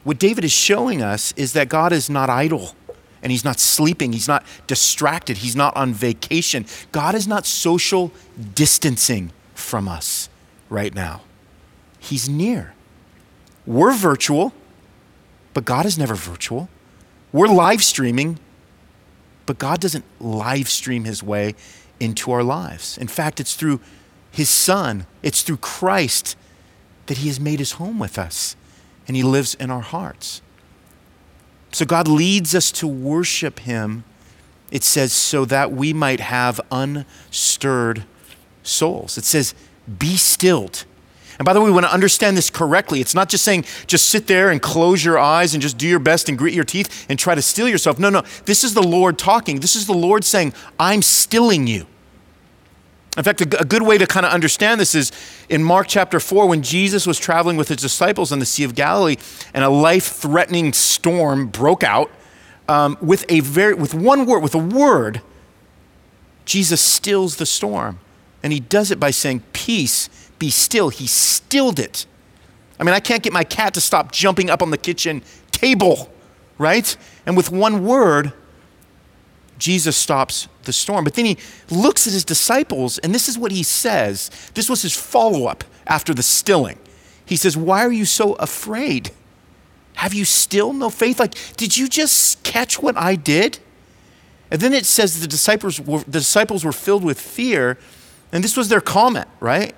What 0.05 0.19
David 0.19 0.45
is 0.45 0.53
showing 0.53 1.03
us 1.03 1.33
is 1.33 1.55
that 1.55 1.69
God 1.69 1.93
is 1.93 2.09
not 2.11 2.31
idle 2.31 2.75
and 3.23 3.33
he's 3.33 3.45
not 3.45 3.59
sleeping, 3.59 4.13
he's 4.13 4.29
not 4.29 4.45
distracted, 4.67 5.39
he's 5.39 5.57
not 5.57 5.75
on 5.77 5.95
vacation. 5.95 6.67
God 6.93 7.15
is 7.15 7.27
not 7.27 7.47
social 7.47 8.13
distancing 8.55 9.33
from 9.55 9.89
us 9.89 10.29
right 10.69 10.95
now. 10.95 11.23
He's 11.99 12.29
near. 12.29 12.75
We're 13.67 13.95
virtual, 13.95 14.53
but 15.55 15.65
God 15.65 15.87
is 15.87 15.97
never 15.97 16.15
virtual. 16.15 16.69
We're 17.33 17.49
live 17.49 17.83
streaming, 17.83 18.39
but 19.47 19.59
God 19.59 19.81
doesn't 19.81 20.05
live 20.21 20.69
stream 20.69 21.05
his 21.05 21.23
way 21.23 21.55
into 21.99 22.31
our 22.31 22.43
lives. 22.43 22.99
In 22.99 23.09
fact, 23.09 23.41
it's 23.41 23.55
through 23.55 23.81
his 24.35 24.49
Son. 24.49 25.07
It's 25.23 25.43
through 25.43 25.59
Christ 25.59 26.37
that 27.07 27.19
he 27.19 27.29
has 27.29 27.39
made 27.39 27.61
his 27.61 27.73
home 27.73 28.01
with 28.01 28.19
us 28.19 28.57
and 29.07 29.17
he 29.17 29.23
lives 29.23 29.55
in 29.55 29.71
our 29.71 29.81
hearts. 29.81 30.43
So 31.71 31.85
God 31.85 32.09
leads 32.09 32.55
us 32.55 32.73
to 32.73 32.89
worship 32.89 33.61
him, 33.61 34.05
it 34.73 34.83
says, 34.83 35.13
so 35.13 35.45
that 35.45 35.71
we 35.71 35.93
might 35.93 36.21
have 36.21 36.61
unstirred 36.73 38.05
souls. 38.65 39.17
It 39.19 39.25
says, 39.25 39.55
be 39.99 40.17
stilled. 40.17 40.85
And 41.39 41.47
by 41.47 41.53
the 41.53 41.61
way, 41.61 41.67
we 41.67 41.73
want 41.73 41.87
to 41.87 41.93
understand 41.93 42.37
this 42.37 42.51
correctly. 42.51 43.01
It's 43.01 43.15
not 43.15 43.29
just 43.29 43.45
saying 43.45 43.65
just 43.87 44.09
sit 44.09 44.27
there 44.27 44.51
and 44.51 44.61
close 44.61 45.05
your 45.05 45.19
eyes 45.19 45.55
and 45.55 45.63
just 45.63 45.79
do 45.79 45.87
your 45.87 45.99
best 46.01 46.29
and 46.29 46.37
grit 46.37 46.55
your 46.55 46.65
teeth 46.65 47.07
and 47.09 47.19
try 47.19 47.35
to 47.35 47.43
still 47.43 47.69
yourself. 47.69 47.99
No, 47.99 48.11
no. 48.11 48.23
This 48.47 48.65
is 48.65 48.75
the 48.75 48.83
Lord 48.83 49.19
talking. 49.19 49.61
This 49.61 49.77
is 49.77 49.87
the 49.87 49.95
Lord 49.95 50.25
saying, 50.25 50.55
I'm 50.79 51.03
stilling 51.03 51.67
you. 51.69 51.87
In 53.17 53.23
fact, 53.23 53.41
a, 53.41 53.47
good 53.47 53.83
way 53.83 53.97
to 53.97 54.07
kind 54.07 54.27
of 54.27 54.33
understand 54.33 54.81
this 54.81 54.95
is 54.95 55.13
in 55.49 55.63
Mark 55.63 55.87
chapter 55.87 56.19
4, 56.19 56.49
when 56.49 56.63
Jesus 56.63 57.07
was 57.07 57.19
traveling 57.19 57.57
with 57.57 57.69
his 57.69 57.77
disciples 57.77 58.33
on 58.33 58.41
the 58.41 58.47
Sea 58.47 58.65
of 58.65 58.75
Galilee 58.75 59.17
and 59.53 59.63
a 59.63 59.69
life 59.69 60.07
threatening 60.07 60.73
storm 60.73 61.47
broke 61.47 61.85
out, 61.85 62.11
um, 62.69 62.97
with, 63.01 63.25
a 63.29 63.41
very, 63.41 63.75
with 63.75 63.95
one 63.95 64.27
word, 64.27 64.43
with 64.43 64.55
a 64.55 64.59
word, 64.59 65.21
Jesus 66.45 66.81
stills 66.81 67.37
the 67.37 67.47
storm. 67.47 68.01
And 68.43 68.53
he 68.53 68.61
does 68.61 68.91
it 68.91 68.99
by 68.99 69.11
saying, 69.11 69.43
Peace, 69.53 70.09
be 70.39 70.51
still. 70.51 70.89
He 70.89 71.07
stilled 71.07 71.79
it. 71.79 72.07
I 72.79 72.85
mean, 72.85 72.95
I 72.95 73.01
can't 73.01 73.23
get 73.23 73.33
my 73.33 73.45
cat 73.45 73.75
to 73.75 73.81
stop 73.81 74.13
jumping 74.13 74.51
up 74.51 74.61
on 74.61 74.71
the 74.71 74.79
kitchen 74.79 75.23
table, 75.53 76.13
right? 76.59 76.97
And 77.25 77.37
with 77.37 77.51
one 77.51 77.85
word, 77.85 78.33
Jesus 79.59 79.97
stops 79.97 80.49
the 80.65 80.73
storm. 80.73 81.05
But 81.05 81.15
then 81.15 81.25
he 81.25 81.39
looks 81.71 82.07
at 82.07 82.13
his 82.13 82.25
disciples, 82.25 82.99
and 82.99 83.15
this 83.15 83.29
is 83.29 83.39
what 83.39 83.53
he 83.53 83.63
says. 83.63 84.31
This 84.55 84.69
was 84.69 84.83
his 84.83 84.97
follow 84.97 85.47
up 85.47 85.65
after 85.87 86.15
the 86.15 86.23
stilling. 86.23 86.79
He 87.27 87.37
says, 87.37 87.57
Why 87.57 87.85
are 87.85 87.93
you 87.93 88.05
so 88.05 88.35
afraid? 88.35 89.11
Have 89.95 90.13
you 90.13 90.25
still 90.25 90.73
no 90.73 90.91
faith? 90.91 91.21
Like, 91.21 91.35
did 91.57 91.77
you 91.77 91.89
just 91.89 92.43
catch 92.43 92.83
what 92.83 92.97
I 92.97 93.15
did? 93.15 93.59
And 94.51 94.61
then 94.61 94.73
it 94.73 94.87
says 94.87 95.21
the 95.21 95.27
disciples 95.27 95.81
were, 95.81 96.01
the 96.01 96.19
disciples 96.19 96.65
were 96.65 96.73
filled 96.73 97.05
with 97.05 97.21
fear, 97.21 97.79
and 98.33 98.43
this 98.43 98.57
was 98.57 98.69
their 98.69 98.81
comment, 98.81 99.29
right? 99.41 99.75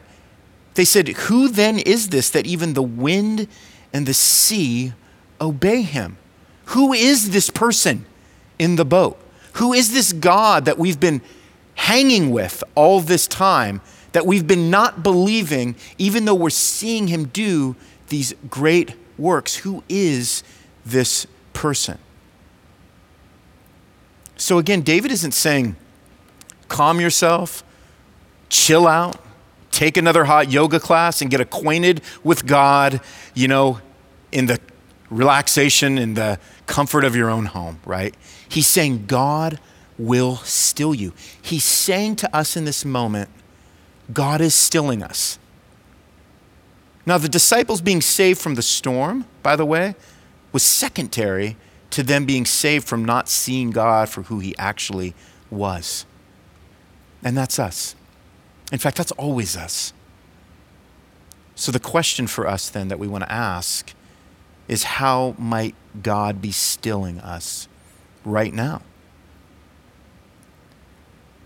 They 0.74 0.84
said, 0.84 1.08
Who 1.08 1.48
then 1.48 1.78
is 1.78 2.08
this 2.08 2.30
that 2.30 2.46
even 2.46 2.74
the 2.74 2.82
wind 2.82 3.48
and 3.92 4.06
the 4.06 4.14
sea 4.14 4.92
obey 5.40 5.82
him? 5.82 6.18
Who 6.66 6.92
is 6.92 7.30
this 7.30 7.50
person 7.50 8.04
in 8.58 8.76
the 8.76 8.84
boat? 8.84 9.18
Who 9.56 9.72
is 9.72 9.92
this 9.92 10.12
God 10.12 10.66
that 10.66 10.78
we've 10.78 11.00
been 11.00 11.22
hanging 11.74 12.30
with 12.30 12.62
all 12.74 13.00
this 13.00 13.26
time, 13.26 13.80
that 14.12 14.26
we've 14.26 14.46
been 14.46 14.70
not 14.70 15.02
believing, 15.02 15.76
even 15.98 16.24
though 16.26 16.34
we're 16.34 16.50
seeing 16.50 17.08
him 17.08 17.26
do 17.26 17.74
these 18.08 18.34
great 18.50 18.94
works? 19.16 19.56
Who 19.56 19.82
is 19.88 20.42
this 20.84 21.26
person? 21.54 21.98
So 24.36 24.58
again, 24.58 24.82
David 24.82 25.10
isn't 25.10 25.32
saying, 25.32 25.76
calm 26.68 27.00
yourself, 27.00 27.64
chill 28.50 28.86
out, 28.86 29.16
take 29.70 29.96
another 29.96 30.24
hot 30.24 30.50
yoga 30.50 30.78
class 30.78 31.22
and 31.22 31.30
get 31.30 31.40
acquainted 31.40 32.02
with 32.22 32.44
God, 32.44 33.00
you 33.34 33.48
know, 33.48 33.80
in 34.32 34.46
the 34.46 34.60
relaxation 35.08 35.96
and 35.96 36.14
the 36.14 36.38
comfort 36.66 37.04
of 37.04 37.16
your 37.16 37.30
own 37.30 37.46
home, 37.46 37.80
right? 37.86 38.14
He's 38.48 38.66
saying, 38.66 39.06
God 39.06 39.58
will 39.98 40.36
still 40.36 40.94
you. 40.94 41.12
He's 41.40 41.64
saying 41.64 42.16
to 42.16 42.36
us 42.36 42.56
in 42.56 42.64
this 42.64 42.84
moment, 42.84 43.30
God 44.12 44.40
is 44.40 44.54
stilling 44.54 45.02
us. 45.02 45.38
Now, 47.04 47.18
the 47.18 47.28
disciples 47.28 47.80
being 47.80 48.00
saved 48.00 48.40
from 48.40 48.56
the 48.56 48.62
storm, 48.62 49.26
by 49.42 49.56
the 49.56 49.64
way, 49.64 49.94
was 50.52 50.62
secondary 50.62 51.56
to 51.90 52.02
them 52.02 52.24
being 52.24 52.44
saved 52.44 52.86
from 52.86 53.04
not 53.04 53.28
seeing 53.28 53.70
God 53.70 54.08
for 54.08 54.22
who 54.22 54.40
he 54.40 54.56
actually 54.58 55.14
was. 55.50 56.04
And 57.22 57.36
that's 57.36 57.58
us. 57.58 57.94
In 58.72 58.78
fact, 58.78 58.96
that's 58.96 59.12
always 59.12 59.56
us. 59.56 59.92
So, 61.54 61.72
the 61.72 61.80
question 61.80 62.26
for 62.26 62.46
us 62.46 62.68
then 62.68 62.88
that 62.88 62.98
we 62.98 63.06
want 63.06 63.24
to 63.24 63.32
ask 63.32 63.94
is 64.68 64.82
how 64.82 65.34
might 65.38 65.74
God 66.02 66.42
be 66.42 66.52
stilling 66.52 67.18
us 67.20 67.68
right 68.26 68.52
now? 68.52 68.82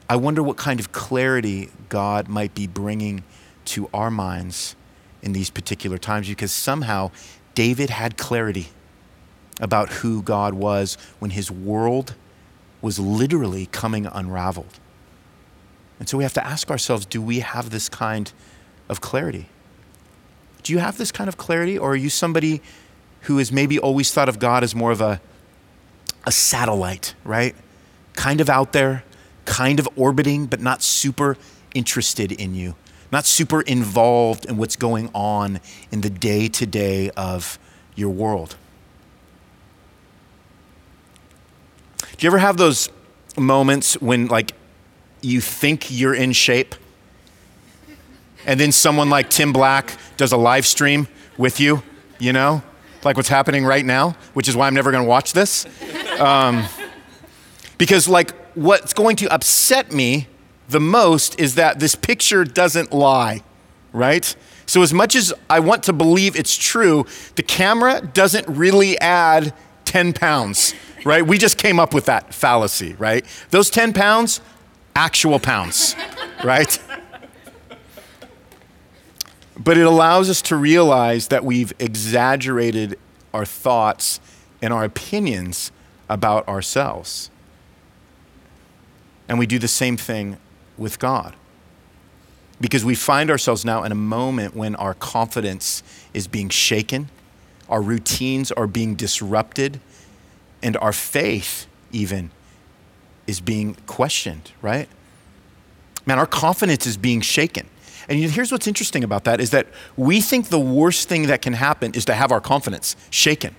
I 0.09 0.17
wonder 0.17 0.43
what 0.43 0.57
kind 0.57 0.81
of 0.81 0.91
clarity 0.91 1.71
God 1.89 2.27
might 2.27 2.53
be 2.53 2.67
bringing 2.67 3.23
to 3.67 3.89
our 3.95 4.11
minds 4.11 4.75
in 5.23 5.33
these 5.33 5.51
particular 5.51 5.99
times 5.99 6.29
because 6.29 6.51
somehow 6.51 7.13
David 7.55 7.91
had 7.91 8.17
clarity 8.17 8.69
about 9.61 9.91
who 9.91 10.23
God 10.23 10.55
was 10.55 10.97
when 11.19 11.31
his 11.31 11.51
world 11.51 12.15
was 12.81 12.99
literally 12.99 13.67
coming 13.67 14.07
unraveled. 14.07 14.81
And 15.99 16.09
so 16.09 16.17
we 16.17 16.25
have 16.25 16.33
to 16.33 16.45
ask 16.45 16.71
ourselves 16.71 17.05
do 17.05 17.21
we 17.21 17.41
have 17.41 17.71
this 17.71 17.89
kind 17.89 18.33
of 18.89 19.01
clarity? 19.01 19.49
Do 20.63 20.73
you 20.73 20.79
have 20.79 20.99
this 20.99 21.13
kind 21.13 21.29
of 21.29 21.37
clarity, 21.37 21.79
or 21.79 21.93
are 21.93 21.97
you 21.97 22.11
somebody 22.11 22.63
who 23.23 23.39
has 23.39 23.53
maybe 23.53 23.79
always 23.79 24.13
thought 24.13 24.29
of 24.29 24.39
God 24.39 24.65
as 24.65 24.75
more 24.75 24.91
of 24.91 25.01
a, 25.01 25.21
a 26.25 26.33
satellite, 26.33 27.15
right? 27.25 27.55
Kind 28.15 28.41
of 28.41 28.51
out 28.51 28.73
there, 28.73 29.05
kind 29.45 29.79
of 29.79 29.89
orbiting, 29.97 30.47
but 30.47 30.61
not 30.61 30.83
super 30.83 31.37
interested 31.75 32.33
in 32.33 32.55
you, 32.55 32.75
not 33.11 33.27
super 33.27 33.63
involved 33.63 34.45
in 34.45 34.57
what's 34.57 34.77
going 34.77 35.11
on 35.15 35.61
in 35.91 36.01
the 36.03 36.11
day 36.11 36.49
to 36.49 36.67
day 36.67 37.11
of 37.11 37.59
your 37.95 38.11
world. 38.11 38.57
Do 41.99 42.27
you 42.27 42.29
ever 42.29 42.39
have 42.39 42.57
those 42.59 42.91
moments 43.39 43.95
when, 44.01 44.27
like, 44.27 44.53
you 45.23 45.41
think 45.41 45.91
you're 45.91 46.15
in 46.15 46.33
shape, 46.33 46.75
and 48.47 48.59
then 48.59 48.73
someone 48.73 49.11
like 49.11 49.31
Tim 49.31 49.53
Black 49.53 49.97
does 50.17 50.33
a 50.33 50.37
live 50.37 50.67
stream 50.67 51.09
with 51.39 51.61
you, 51.61 51.83
you 52.19 52.33
know, 52.33 52.63
like 53.05 53.17
what's 53.17 53.29
happening 53.29 53.65
right 53.65 53.85
now, 53.85 54.17
which 54.35 54.49
is 54.49 54.57
why 54.57 54.67
I'm 54.67 54.75
never 54.75 54.91
going 54.91 55.03
to 55.03 55.09
watch 55.09 55.33
this. 55.33 55.67
Um, 56.21 56.67
because, 57.79 58.09
like, 58.09 58.35
what's 58.55 58.93
going 58.93 59.17
to 59.17 59.33
upset 59.33 59.91
me 59.91 60.29
the 60.69 60.81
most 60.81 61.41
is 61.41 61.55
that 61.55 61.81
this 61.81 61.95
picture 61.95 62.45
doesn't 62.45 62.93
lie, 62.93 63.43
right? 63.93 64.37
So, 64.67 64.83
as 64.83 64.93
much 64.93 65.17
as 65.17 65.33
I 65.49 65.61
want 65.61 65.83
to 65.85 65.93
believe 65.93 66.37
it's 66.37 66.57
true, 66.57 67.07
the 67.37 67.43
camera 67.43 68.03
doesn't 68.13 68.47
really 68.47 69.01
add 69.01 69.55
10 69.87 70.13
pounds, 70.13 70.75
right? 71.05 71.27
We 71.27 71.39
just 71.39 71.59
came 71.59 71.81
up 71.81 71.95
with 71.95 72.05
that 72.05 72.35
fallacy, 72.35 72.95
right? 72.99 73.25
Those 73.49 73.71
10 73.71 73.95
pounds, 73.95 74.43
actual 74.95 75.41
pounds, 75.41 75.97
right? 76.45 76.79
But 79.59 79.77
it 79.77 79.87
allows 79.87 80.31
us 80.31 80.43
to 80.43 80.57
realize 80.57 81.29
that 81.29 81.45
we've 81.45 81.73
exaggerated 81.79 82.99
our 83.33 83.45
thoughts 83.45 84.21
and 84.63 84.73
our 84.73 84.85
opinions 84.85 85.73
about 86.11 86.47
ourselves. 86.49 87.31
And 89.29 89.39
we 89.39 89.47
do 89.47 89.59
the 89.59 89.69
same 89.69 89.97
thing 89.97 90.37
with 90.77 90.99
God. 90.99 91.37
Because 92.61 92.85
we 92.85 92.95
find 92.95 93.31
ourselves 93.31 93.65
now 93.65 93.85
in 93.85 93.93
a 93.93 93.95
moment 93.95 94.55
when 94.55 94.75
our 94.75 94.93
confidence 94.93 95.83
is 96.13 96.27
being 96.27 96.51
shaken, 96.51 97.09
our 97.69 97.81
routines 97.81 98.51
are 98.53 98.67
being 98.67 98.97
disrupted, 98.97 99.81
and 100.63 100.77
our 100.79 100.93
faith, 100.93 101.67
even, 101.93 102.31
is 103.27 103.41
being 103.41 103.77
questioned, 103.87 104.51
right? 104.61 104.89
Man, 106.05 106.19
our 106.19 106.27
confidence 106.27 106.87
is 106.87 106.97
being 106.97 107.21
shaken. 107.21 107.69
And 108.09 108.19
here's 108.19 108.51
what's 108.51 108.67
interesting 108.67 109.05
about 109.05 109.25
that 109.25 109.41
is 109.41 109.51
that 109.51 109.69
we 109.97 110.21
think 110.21 110.49
the 110.49 110.59
worst 110.59 111.09
thing 111.09 111.29
that 111.29 111.41
can 111.41 111.53
happen 111.53 111.93
is 111.95 112.05
to 112.07 112.15
have 112.15 112.33
our 112.33 112.41
confidence 112.41 112.97
shaken. 113.11 113.55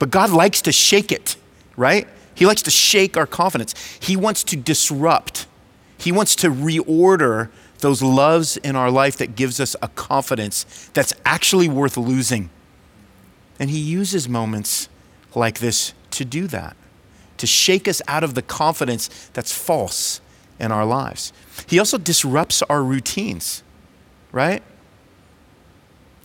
But 0.00 0.10
God 0.10 0.30
likes 0.30 0.62
to 0.62 0.72
shake 0.72 1.12
it, 1.12 1.36
right? 1.76 2.08
He 2.34 2.46
likes 2.46 2.62
to 2.62 2.70
shake 2.70 3.16
our 3.16 3.26
confidence. 3.26 3.74
He 4.00 4.16
wants 4.16 4.42
to 4.44 4.56
disrupt. 4.56 5.46
He 5.98 6.10
wants 6.10 6.34
to 6.36 6.48
reorder 6.48 7.50
those 7.80 8.02
loves 8.02 8.56
in 8.56 8.76
our 8.76 8.90
life 8.90 9.18
that 9.18 9.36
gives 9.36 9.60
us 9.60 9.76
a 9.82 9.88
confidence 9.88 10.90
that's 10.94 11.12
actually 11.24 11.68
worth 11.68 11.96
losing. 11.96 12.50
And 13.58 13.68
he 13.68 13.78
uses 13.78 14.28
moments 14.28 14.88
like 15.34 15.58
this 15.58 15.92
to 16.12 16.24
do 16.24 16.46
that, 16.46 16.76
to 17.36 17.46
shake 17.46 17.86
us 17.86 18.00
out 18.08 18.24
of 18.24 18.34
the 18.34 18.42
confidence 18.42 19.28
that's 19.34 19.52
false 19.52 20.22
in 20.58 20.72
our 20.72 20.86
lives. 20.86 21.32
He 21.66 21.78
also 21.78 21.98
disrupts 21.98 22.62
our 22.62 22.82
routines, 22.82 23.62
right? 24.32 24.62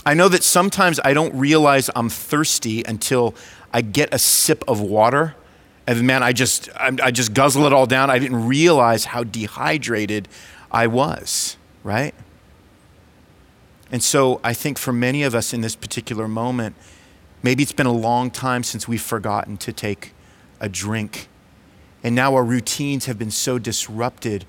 I 0.06 0.14
know 0.14 0.28
that 0.30 0.44
sometimes 0.44 1.00
I 1.04 1.14
don't 1.14 1.34
realize 1.36 1.90
I'm 1.96 2.10
thirsty 2.10 2.84
until 2.84 3.34
I 3.74 3.82
get 3.82 4.14
a 4.14 4.20
sip 4.20 4.64
of 4.68 4.80
water. 4.80 5.36
And 5.88 6.06
man, 6.06 6.24
I 6.24 6.32
just, 6.32 6.70
I 6.78 7.12
just 7.12 7.34
guzzle 7.34 7.66
it 7.66 7.74
all 7.74 7.86
down. 7.86 8.10
I 8.10 8.20
didn't 8.20 8.48
realize 8.48 9.06
how 9.06 9.24
dehydrated 9.24 10.28
I 10.72 10.88
was, 10.88 11.58
right? 11.84 12.14
And 13.92 14.04
so 14.04 14.40
I 14.44 14.54
think 14.54 14.78
for 14.78 14.92
many 14.92 15.24
of 15.24 15.34
us 15.36 15.54
in 15.54 15.62
this 15.62 15.76
particular 15.76 16.28
moment, 16.28 16.76
maybe 17.44 17.64
it's 17.64 17.72
been 17.72 17.86
a 17.86 17.94
long 17.94 18.32
time 18.32 18.64
since 18.64 18.88
we've 18.88 19.02
forgotten 19.02 19.58
to 19.58 19.72
take 19.72 20.14
a 20.60 20.70
drink 20.70 21.28
and 22.06 22.14
now 22.14 22.36
our 22.36 22.44
routines 22.44 23.06
have 23.08 23.18
been 23.18 23.32
so 23.32 23.58
disrupted, 23.58 24.46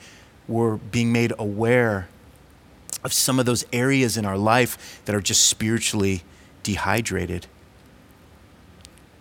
we're 0.47 0.77
being 0.77 1.11
made 1.11 1.33
aware 1.38 2.07
of 3.07 3.12
some 3.12 3.38
of 3.38 3.47
those 3.47 3.64
areas 3.73 4.16
in 4.16 4.27
our 4.27 4.37
life 4.37 5.01
that 5.07 5.14
are 5.14 5.21
just 5.21 5.49
spiritually 5.49 6.23
dehydrated. 6.62 7.47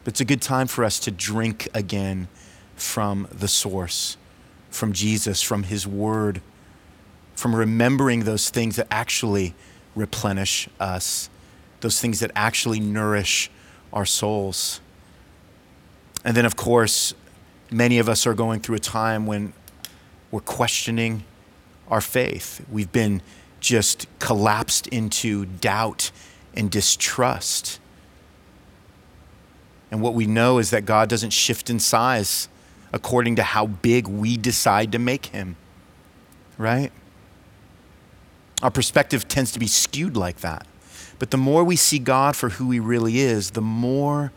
But 0.04 0.13
it's 0.13 0.21
a 0.21 0.26
good 0.26 0.41
time 0.41 0.67
for 0.67 0.84
us 0.84 1.00
to 1.00 1.12
drink 1.12 1.67
again 1.74 2.28
from 2.76 3.28
the 3.32 3.48
source, 3.48 4.17
from 4.69 4.91
Jesus, 4.91 5.41
from 5.41 5.63
His 5.63 5.88
Word, 5.88 6.41
from 7.36 7.56
remembering 7.56 8.26
those 8.26 8.50
things 8.50 8.76
that 8.76 8.88
actually 8.91 9.56
replenish 9.95 10.67
us, 10.80 11.30
those 11.80 12.02
things 12.02 12.19
that 12.19 12.32
actually 12.36 12.82
nourish 12.82 13.50
our 13.93 14.06
souls. 14.06 14.82
And 16.26 16.36
then, 16.36 16.45
of 16.45 16.58
course, 16.58 17.13
Many 17.71 17.98
of 17.98 18.08
us 18.08 18.28
are 18.28 18.34
going 18.34 18.60
through 18.60 18.76
a 18.76 18.80
time 18.80 19.26
when 19.26 19.54
we're 20.30 20.39
questioning 20.39 21.24
our 21.88 22.02
faith. 22.02 22.63
We've 22.71 22.91
been 22.91 23.21
just 23.65 24.08
collapsed 24.19 24.88
into 24.88 25.45
doubt 25.45 26.12
and 26.54 26.69
distrust. 26.69 27.80
And 29.91 30.01
what 30.01 30.13
we 30.13 30.28
know 30.28 30.60
is 30.60 30.69
that 30.69 30.86
God 30.86 31.10
doesn't 31.10 31.32
shift 31.32 31.69
in 31.69 31.80
size 31.80 32.47
according 32.93 33.36
to 33.38 33.43
how 33.43 33.65
big 33.65 34.08
we 34.08 34.38
decide 34.38 34.91
to 34.91 34.99
make 34.99 35.28
him, 35.28 35.56
right? 36.58 36.91
Our 38.62 38.71
perspective 38.71 39.28
tends 39.28 39.51
to 39.54 39.60
be 39.60 39.67
skewed 39.67 40.15
like 40.15 40.41
that. 40.41 40.65
But 41.17 41.32
the 41.32 41.38
more 41.38 41.63
we 41.63 41.75
see 41.75 41.99
God 41.99 42.36
for 42.36 42.49
who 42.49 42.71
he 42.71 42.80
really 42.80 43.19
is, 43.19 43.51
the 43.51 43.62
more 43.62 44.32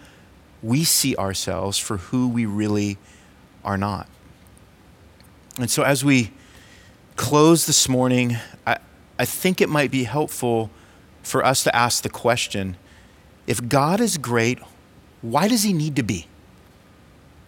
we 0.62 0.84
see 0.84 1.14
ourselves 1.16 1.78
for 1.78 1.98
who 1.98 2.28
we 2.28 2.46
really 2.46 2.98
are 3.64 3.76
not. 3.76 4.08
And 5.58 5.70
so, 5.70 5.82
as 5.82 6.04
we 6.04 6.30
close 7.16 7.66
this 7.66 7.88
morning, 7.88 8.36
I 9.18 9.24
think 9.24 9.60
it 9.60 9.68
might 9.68 9.90
be 9.90 10.04
helpful 10.04 10.70
for 11.22 11.44
us 11.44 11.64
to 11.64 11.74
ask 11.74 12.02
the 12.02 12.08
question 12.08 12.76
if 13.46 13.66
God 13.66 14.00
is 14.00 14.18
great, 14.18 14.58
why 15.22 15.48
does 15.48 15.62
he 15.62 15.72
need 15.72 15.96
to 15.96 16.02
be? 16.02 16.26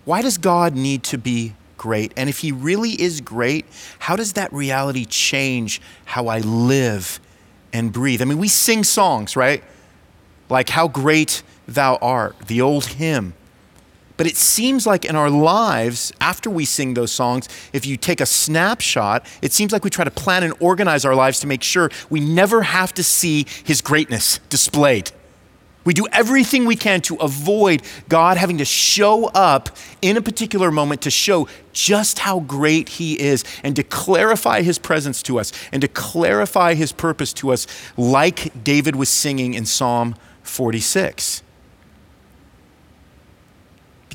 Why 0.05 0.23
does 0.23 0.39
God 0.39 0.75
need 0.75 1.03
to 1.05 1.19
be 1.19 1.55
great? 1.77 2.13
And 2.17 2.29
if 2.29 2.39
he 2.39 2.53
really 2.53 3.01
is 3.01 3.21
great, 3.21 3.67
how 3.99 4.17
does 4.17 4.33
that 4.33 4.53
reality 4.53 5.05
change 5.05 5.81
how 6.07 6.29
I 6.29 6.39
live 6.41 7.21
and 7.73 7.93
breathe? 7.93 8.23
I 8.23 8.25
mean, 8.25 8.39
we 8.39 8.49
sing 8.49 8.83
songs, 8.83 9.37
right? 9.37 9.63
Like, 10.49 10.71
How 10.71 10.89
Great 10.89 11.43
Thou 11.69 11.97
Art, 11.97 12.37
the 12.47 12.61
old 12.61 12.87
hymn. 12.87 13.35
But 14.21 14.27
it 14.27 14.37
seems 14.37 14.87
like 14.87 15.07
in 15.07 15.17
our 15.17 15.31
lives, 15.31 16.13
after 16.21 16.51
we 16.51 16.67
sing 16.67 16.93
those 16.93 17.11
songs, 17.11 17.49
if 17.73 17.87
you 17.87 17.97
take 17.97 18.21
a 18.21 18.27
snapshot, 18.27 19.25
it 19.41 19.51
seems 19.51 19.73
like 19.73 19.83
we 19.83 19.89
try 19.89 20.05
to 20.05 20.11
plan 20.11 20.43
and 20.43 20.53
organize 20.61 21.07
our 21.07 21.15
lives 21.15 21.41
to 21.41 21.47
make 21.47 21.63
sure 21.63 21.89
we 22.11 22.21
never 22.21 22.61
have 22.61 22.93
to 22.97 23.03
see 23.03 23.47
His 23.65 23.81
greatness 23.81 24.39
displayed. 24.51 25.11
We 25.85 25.95
do 25.95 26.07
everything 26.13 26.67
we 26.67 26.77
can 26.77 27.01
to 27.01 27.17
avoid 27.17 27.81
God 28.11 28.37
having 28.37 28.59
to 28.59 28.67
show 28.67 29.29
up 29.29 29.71
in 30.03 30.19
a 30.19 30.21
particular 30.21 30.71
moment 30.71 31.01
to 31.01 31.11
show 31.11 31.49
just 31.73 32.19
how 32.19 32.41
great 32.41 32.91
He 32.91 33.19
is 33.19 33.43
and 33.65 33.75
to 33.77 33.83
clarify 33.83 34.61
His 34.61 34.79
presence 34.79 35.23
to 35.23 35.41
us 35.41 35.51
and 35.73 35.81
to 35.81 35.89
clarify 35.89 36.75
His 36.75 36.93
purpose 36.93 37.33
to 37.33 37.53
us, 37.53 37.67
like 37.97 38.63
David 38.63 38.97
was 38.97 39.09
singing 39.09 39.55
in 39.55 39.65
Psalm 39.65 40.15
46. 40.43 41.43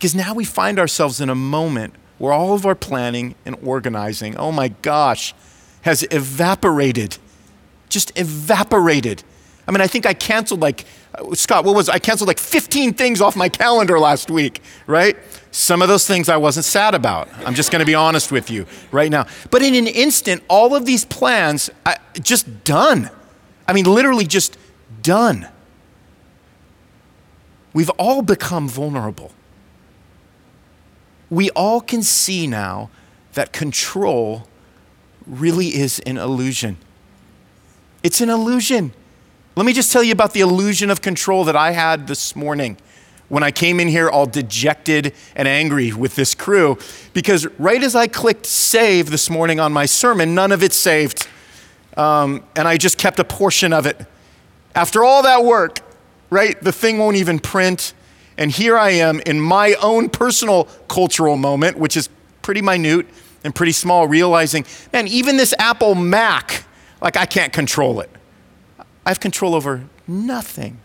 Because 0.05 0.13
now 0.13 0.35
we 0.35 0.45
find 0.45 0.77
ourselves 0.77 1.19
in 1.19 1.31
a 1.31 1.35
moment 1.35 1.95
where 2.19 2.31
all 2.31 2.53
of 2.53 2.63
our 2.63 2.75
planning 2.75 3.33
and 3.43 3.55
organizing, 3.63 4.37
oh 4.37 4.51
my 4.51 4.67
gosh, 4.67 5.33
has 5.81 6.05
evaporated. 6.11 7.17
Just 7.89 8.15
evaporated. 8.15 9.23
I 9.67 9.71
mean, 9.71 9.81
I 9.81 9.87
think 9.87 10.05
I 10.05 10.13
canceled 10.13 10.61
like, 10.61 10.85
uh, 11.15 11.33
Scott, 11.33 11.65
what 11.65 11.73
was 11.73 11.89
I 11.89 11.97
canceled 11.97 12.27
like 12.27 12.37
15 12.37 12.93
things 12.93 13.19
off 13.19 13.35
my 13.35 13.49
calendar 13.49 13.97
last 13.97 14.29
week, 14.29 14.61
right? 14.85 15.17
Some 15.49 15.81
of 15.81 15.87
those 15.87 16.05
things 16.05 16.29
I 16.29 16.37
wasn't 16.37 16.65
sad 16.67 16.93
about. 16.93 17.27
I'm 17.43 17.55
just 17.55 17.71
going 17.71 17.79
to 17.79 17.85
be 17.87 17.95
honest 17.95 18.31
with 18.31 18.51
you 18.51 18.67
right 18.91 19.09
now. 19.09 19.25
But 19.49 19.63
in 19.63 19.73
an 19.73 19.87
instant, 19.87 20.43
all 20.47 20.75
of 20.75 20.85
these 20.85 21.03
plans 21.03 21.71
I, 21.83 21.97
just 22.21 22.63
done. 22.63 23.09
I 23.67 23.73
mean, 23.73 23.85
literally 23.85 24.27
just 24.27 24.55
done. 25.01 25.47
We've 27.73 27.89
all 27.97 28.21
become 28.21 28.69
vulnerable. 28.69 29.31
We 31.29 31.49
all 31.51 31.81
can 31.81 32.03
see 32.03 32.47
now 32.47 32.89
that 33.33 33.51
control 33.51 34.47
really 35.25 35.67
is 35.75 35.99
an 35.99 36.17
illusion. 36.17 36.77
It's 38.03 38.21
an 38.21 38.29
illusion. 38.29 38.93
Let 39.55 39.65
me 39.65 39.73
just 39.73 39.91
tell 39.91 40.03
you 40.03 40.11
about 40.11 40.33
the 40.33 40.41
illusion 40.41 40.89
of 40.89 41.01
control 41.01 41.43
that 41.45 41.55
I 41.55 41.71
had 41.71 42.07
this 42.07 42.35
morning 42.35 42.77
when 43.27 43.41
I 43.41 43.51
came 43.51 43.79
in 43.79 43.87
here 43.87 44.09
all 44.09 44.25
dejected 44.25 45.13
and 45.35 45.47
angry 45.47 45.91
with 45.91 46.15
this 46.15 46.35
crew 46.35 46.77
because 47.13 47.47
right 47.57 47.81
as 47.81 47.95
I 47.95 48.07
clicked 48.07 48.45
save 48.45 49.09
this 49.09 49.29
morning 49.29 49.59
on 49.59 49.73
my 49.73 49.85
sermon, 49.85 50.35
none 50.35 50.51
of 50.51 50.61
it 50.61 50.73
saved. 50.73 51.27
Um, 51.97 52.43
and 52.55 52.67
I 52.67 52.77
just 52.77 52.97
kept 52.97 53.19
a 53.19 53.23
portion 53.23 53.73
of 53.73 53.85
it. 53.85 54.05
After 54.75 55.03
all 55.03 55.23
that 55.23 55.43
work, 55.43 55.79
right, 56.29 56.59
the 56.61 56.71
thing 56.71 56.97
won't 56.97 57.15
even 57.15 57.39
print. 57.39 57.93
And 58.37 58.51
here 58.51 58.77
I 58.77 58.91
am 58.91 59.19
in 59.21 59.39
my 59.39 59.75
own 59.81 60.09
personal 60.09 60.65
cultural 60.87 61.37
moment, 61.37 61.77
which 61.77 61.95
is 61.95 62.09
pretty 62.41 62.61
minute 62.61 63.07
and 63.43 63.53
pretty 63.53 63.71
small, 63.71 64.07
realizing, 64.07 64.65
man, 64.91 65.07
even 65.07 65.37
this 65.37 65.53
Apple 65.57 65.95
Mac, 65.95 66.65
like 67.01 67.15
I 67.15 67.25
can't 67.25 67.53
control 67.53 68.01
it. 68.01 68.09
I 69.05 69.09
have 69.09 69.19
control 69.19 69.55
over 69.55 69.87
nothing. 70.07 70.79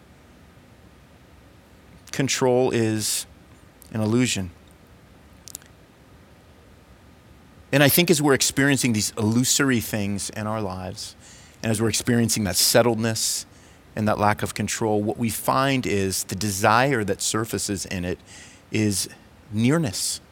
Control 2.12 2.70
is 2.70 3.26
an 3.92 4.00
illusion. 4.00 4.50
And 7.72 7.82
I 7.82 7.88
think 7.88 8.10
as 8.10 8.20
we're 8.20 8.34
experiencing 8.34 8.92
these 8.92 9.12
illusory 9.16 9.80
things 9.80 10.30
in 10.30 10.46
our 10.46 10.60
lives, 10.60 11.14
and 11.62 11.70
as 11.70 11.80
we're 11.80 11.88
experiencing 11.88 12.44
that 12.44 12.56
settledness 12.56 13.44
and 14.00 14.08
that 14.08 14.18
lack 14.18 14.42
of 14.42 14.54
control, 14.54 15.02
what 15.02 15.18
we 15.18 15.28
find 15.28 15.86
is 15.86 16.24
the 16.24 16.34
desire 16.34 17.04
that 17.04 17.20
surfaces 17.20 17.84
in 17.84 18.06
it 18.06 18.18
is 18.72 19.10
nearness. 19.52 20.22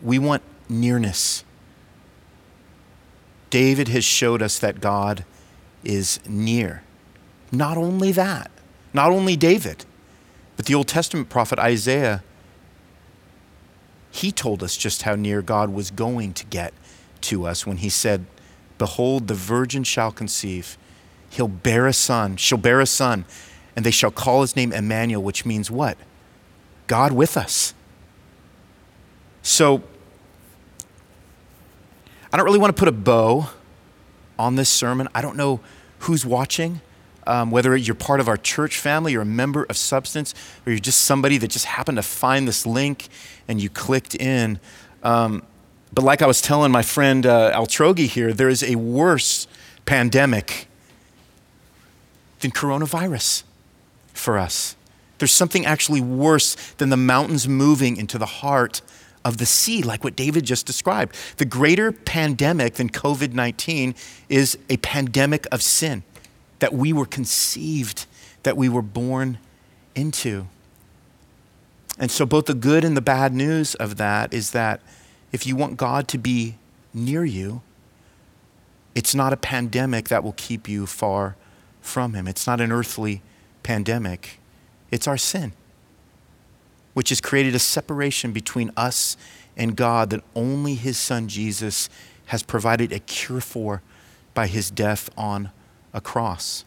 We 0.00 0.18
want 0.18 0.42
nearness. 0.70 1.44
David 3.50 3.88
has 3.88 4.02
showed 4.02 4.40
us 4.40 4.58
that 4.58 4.80
God 4.80 5.26
is 5.84 6.20
near. 6.26 6.82
Not 7.52 7.76
only 7.76 8.12
that, 8.12 8.50
not 8.94 9.10
only 9.10 9.36
David, 9.36 9.84
but 10.56 10.64
the 10.64 10.74
Old 10.74 10.88
Testament 10.88 11.28
prophet 11.28 11.58
Isaiah, 11.58 12.24
he 14.10 14.32
told 14.32 14.62
us 14.62 14.74
just 14.74 15.02
how 15.02 15.16
near 15.16 15.42
God 15.42 15.68
was 15.68 15.90
going 15.90 16.32
to 16.32 16.46
get 16.46 16.72
to 17.22 17.46
us 17.46 17.66
when 17.66 17.76
he 17.76 17.90
said, 17.90 18.24
Behold, 18.78 19.28
the 19.28 19.34
virgin 19.34 19.84
shall 19.84 20.12
conceive, 20.12 20.78
he'll 21.30 21.48
bear 21.48 21.86
a 21.86 21.92
son, 21.92 22.36
she'll 22.36 22.58
bear 22.58 22.80
a 22.80 22.86
son, 22.86 23.24
and 23.76 23.84
they 23.84 23.90
shall 23.90 24.10
call 24.10 24.40
his 24.40 24.56
name 24.56 24.72
Emmanuel, 24.72 25.22
which 25.22 25.46
means 25.46 25.70
what? 25.70 25.96
God 26.86 27.12
with 27.12 27.36
us. 27.36 27.74
So, 29.42 29.82
I 32.32 32.36
don't 32.36 32.44
really 32.44 32.58
want 32.58 32.74
to 32.74 32.78
put 32.78 32.88
a 32.88 32.92
bow 32.92 33.50
on 34.38 34.56
this 34.56 34.68
sermon. 34.68 35.08
I 35.14 35.22
don't 35.22 35.36
know 35.36 35.60
who's 36.00 36.24
watching, 36.26 36.80
um, 37.26 37.50
whether 37.50 37.76
you're 37.76 37.94
part 37.94 38.20
of 38.20 38.28
our 38.28 38.36
church 38.36 38.78
family, 38.78 39.12
you're 39.12 39.22
a 39.22 39.26
member 39.26 39.64
of 39.64 39.76
Substance, 39.76 40.34
or 40.66 40.72
you're 40.72 40.78
just 40.78 41.02
somebody 41.02 41.38
that 41.38 41.48
just 41.48 41.66
happened 41.66 41.96
to 41.96 42.02
find 42.02 42.46
this 42.46 42.66
link 42.66 43.08
and 43.46 43.60
you 43.60 43.70
clicked 43.70 44.14
in. 44.14 44.60
Um, 45.02 45.42
but 45.92 46.04
like 46.04 46.22
I 46.22 46.26
was 46.26 46.40
telling 46.40 46.70
my 46.70 46.82
friend 46.82 47.24
uh, 47.24 47.52
Altrogi 47.54 48.06
here, 48.06 48.32
there 48.32 48.48
is 48.48 48.62
a 48.62 48.76
worse 48.76 49.46
pandemic 49.86 50.68
than 52.40 52.50
coronavirus 52.50 53.42
for 54.12 54.38
us. 54.38 54.76
There's 55.18 55.32
something 55.32 55.66
actually 55.66 56.00
worse 56.00 56.54
than 56.78 56.90
the 56.90 56.96
mountains 56.96 57.48
moving 57.48 57.96
into 57.96 58.18
the 58.18 58.26
heart 58.26 58.80
of 59.24 59.38
the 59.38 59.46
sea, 59.46 59.82
like 59.82 60.04
what 60.04 60.16
David 60.16 60.44
just 60.44 60.64
described. 60.64 61.14
The 61.36 61.44
greater 61.44 61.92
pandemic 61.92 62.74
than 62.74 62.88
COVID 62.88 63.32
19 63.32 63.94
is 64.28 64.56
a 64.70 64.76
pandemic 64.78 65.46
of 65.50 65.62
sin 65.62 66.02
that 66.60 66.72
we 66.72 66.92
were 66.92 67.06
conceived, 67.06 68.06
that 68.44 68.56
we 68.56 68.68
were 68.68 68.82
born 68.82 69.38
into. 69.94 70.46
And 71.98 72.10
so, 72.10 72.24
both 72.24 72.46
the 72.46 72.54
good 72.54 72.84
and 72.84 72.96
the 72.96 73.02
bad 73.02 73.34
news 73.34 73.74
of 73.74 73.96
that 73.96 74.32
is 74.32 74.52
that 74.52 74.80
if 75.32 75.46
you 75.46 75.56
want 75.56 75.76
God 75.76 76.06
to 76.08 76.18
be 76.18 76.56
near 76.94 77.24
you, 77.24 77.60
it's 78.94 79.14
not 79.14 79.32
a 79.32 79.36
pandemic 79.36 80.08
that 80.08 80.22
will 80.22 80.34
keep 80.36 80.68
you 80.68 80.86
far 80.86 81.36
from 81.88 82.14
Him. 82.14 82.28
It's 82.28 82.46
not 82.46 82.60
an 82.60 82.70
earthly 82.70 83.22
pandemic, 83.62 84.38
it's 84.90 85.08
our 85.08 85.18
sin 85.18 85.52
which 86.98 87.10
has 87.10 87.20
created 87.20 87.54
a 87.54 87.60
separation 87.60 88.32
between 88.32 88.72
us 88.76 89.16
and 89.56 89.76
God 89.76 90.10
that 90.10 90.20
only 90.34 90.74
his 90.74 90.98
son 90.98 91.28
Jesus 91.28 91.88
has 92.26 92.42
provided 92.42 92.90
a 92.90 92.98
cure 92.98 93.40
for 93.40 93.82
by 94.34 94.48
his 94.48 94.68
death 94.68 95.08
on 95.16 95.52
a 95.94 96.00
cross. 96.00 96.64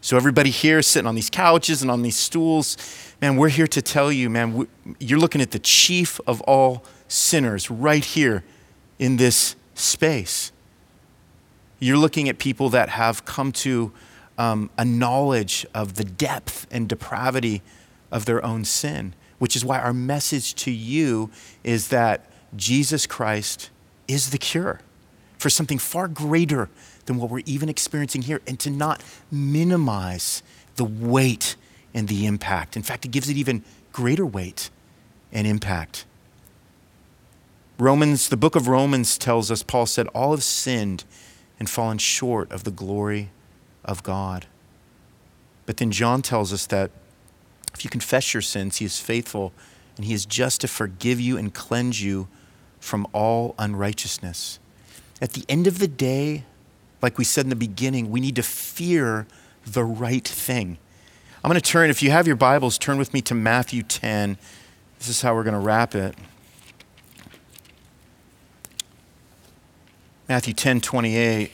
So, 0.00 0.16
everybody 0.16 0.50
here 0.50 0.82
sitting 0.82 1.06
on 1.06 1.14
these 1.14 1.30
couches 1.30 1.80
and 1.80 1.92
on 1.92 2.02
these 2.02 2.16
stools, 2.16 2.76
man, 3.22 3.36
we're 3.36 3.50
here 3.50 3.68
to 3.68 3.80
tell 3.80 4.10
you, 4.10 4.28
man, 4.28 4.66
you're 4.98 5.20
looking 5.20 5.40
at 5.40 5.52
the 5.52 5.60
chief 5.60 6.18
of 6.26 6.40
all 6.40 6.84
sinners 7.06 7.70
right 7.70 8.04
here 8.04 8.42
in 8.98 9.16
this 9.16 9.54
space. 9.74 10.50
You're 11.78 11.98
looking 11.98 12.28
at 12.28 12.38
people 12.38 12.68
that 12.70 12.88
have 12.88 13.24
come 13.24 13.52
to 13.52 13.92
um, 14.38 14.70
a 14.78 14.84
knowledge 14.84 15.66
of 15.74 15.94
the 15.96 16.04
depth 16.04 16.66
and 16.70 16.88
depravity 16.88 17.60
of 18.10 18.24
their 18.24 18.42
own 18.44 18.64
sin 18.64 19.14
which 19.38 19.54
is 19.56 19.64
why 19.64 19.78
our 19.78 19.92
message 19.92 20.54
to 20.54 20.70
you 20.70 21.30
is 21.64 21.88
that 21.88 22.30
Jesus 22.56 23.06
Christ 23.06 23.70
is 24.06 24.30
the 24.30 24.38
cure 24.38 24.80
for 25.38 25.50
something 25.50 25.78
far 25.78 26.08
greater 26.08 26.68
than 27.06 27.16
what 27.16 27.30
we're 27.30 27.42
even 27.46 27.68
experiencing 27.68 28.22
here, 28.22 28.40
and 28.46 28.58
to 28.60 28.70
not 28.70 29.02
minimize 29.30 30.42
the 30.76 30.84
weight 30.84 31.56
and 31.94 32.08
the 32.08 32.26
impact. 32.26 32.76
In 32.76 32.82
fact, 32.82 33.04
it 33.04 33.10
gives 33.10 33.30
it 33.30 33.36
even 33.36 33.64
greater 33.92 34.26
weight 34.26 34.68
and 35.32 35.46
impact. 35.46 36.04
Romans, 37.78 38.28
the 38.28 38.36
book 38.36 38.56
of 38.56 38.66
Romans 38.66 39.16
tells 39.16 39.50
us, 39.50 39.62
Paul 39.62 39.86
said, 39.86 40.08
all 40.08 40.32
have 40.32 40.42
sinned 40.42 41.04
and 41.60 41.70
fallen 41.70 41.98
short 41.98 42.50
of 42.50 42.64
the 42.64 42.70
glory 42.72 43.30
of 43.88 44.04
God. 44.04 44.46
But 45.66 45.78
then 45.78 45.90
John 45.90 46.22
tells 46.22 46.52
us 46.52 46.66
that 46.66 46.92
if 47.74 47.82
you 47.84 47.90
confess 47.90 48.32
your 48.32 48.42
sins, 48.42 48.76
He 48.76 48.84
is 48.84 49.00
faithful 49.00 49.52
and 49.96 50.04
He 50.04 50.14
is 50.14 50.24
just 50.24 50.60
to 50.60 50.68
forgive 50.68 51.20
you 51.20 51.36
and 51.36 51.52
cleanse 51.52 52.02
you 52.02 52.28
from 52.78 53.06
all 53.12 53.56
unrighteousness. 53.58 54.60
At 55.20 55.32
the 55.32 55.44
end 55.48 55.66
of 55.66 55.80
the 55.80 55.88
day, 55.88 56.44
like 57.02 57.18
we 57.18 57.24
said 57.24 57.44
in 57.44 57.50
the 57.50 57.56
beginning, 57.56 58.10
we 58.10 58.20
need 58.20 58.36
to 58.36 58.42
fear 58.42 59.26
the 59.66 59.84
right 59.84 60.26
thing. 60.26 60.78
I'm 61.42 61.50
going 61.50 61.60
to 61.60 61.70
turn, 61.70 61.90
if 61.90 62.02
you 62.02 62.10
have 62.10 62.26
your 62.26 62.36
Bibles, 62.36 62.78
turn 62.78 62.98
with 62.98 63.14
me 63.14 63.20
to 63.22 63.34
Matthew 63.34 63.82
10. 63.82 64.38
This 64.98 65.08
is 65.08 65.22
how 65.22 65.34
we're 65.34 65.44
going 65.44 65.54
to 65.54 65.60
wrap 65.60 65.94
it. 65.94 66.14
Matthew 70.28 70.52
10 70.52 70.80
28. 70.82 71.52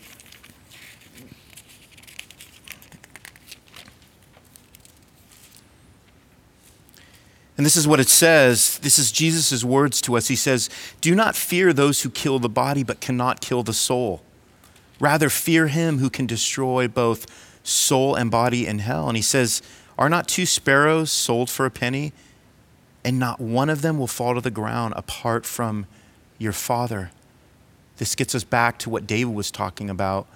And 7.56 7.64
this 7.64 7.76
is 7.76 7.86
what 7.86 8.00
it 8.00 8.08
says. 8.08 8.78
This 8.78 8.98
is 8.98 9.12
Jesus' 9.12 9.62
words 9.62 10.00
to 10.02 10.16
us. 10.16 10.28
He 10.28 10.36
says, 10.36 10.68
Do 11.00 11.14
not 11.14 11.36
fear 11.36 11.72
those 11.72 12.02
who 12.02 12.10
kill 12.10 12.38
the 12.38 12.48
body 12.48 12.82
but 12.82 13.00
cannot 13.00 13.40
kill 13.40 13.62
the 13.62 13.72
soul. 13.72 14.22
Rather, 14.98 15.28
fear 15.28 15.68
him 15.68 15.98
who 15.98 16.10
can 16.10 16.26
destroy 16.26 16.88
both 16.88 17.26
soul 17.62 18.14
and 18.14 18.30
body 18.30 18.66
in 18.66 18.80
hell. 18.80 19.08
And 19.08 19.16
he 19.16 19.22
says, 19.22 19.62
Are 19.96 20.08
not 20.08 20.26
two 20.26 20.46
sparrows 20.46 21.12
sold 21.12 21.48
for 21.48 21.64
a 21.64 21.70
penny? 21.70 22.12
And 23.04 23.18
not 23.18 23.40
one 23.40 23.70
of 23.70 23.82
them 23.82 23.98
will 23.98 24.06
fall 24.06 24.34
to 24.34 24.40
the 24.40 24.50
ground 24.50 24.94
apart 24.96 25.46
from 25.46 25.86
your 26.38 26.52
Father. 26.52 27.10
This 27.98 28.14
gets 28.14 28.34
us 28.34 28.44
back 28.44 28.78
to 28.80 28.90
what 28.90 29.06
David 29.06 29.34
was 29.34 29.50
talking 29.50 29.88
about 29.88 30.26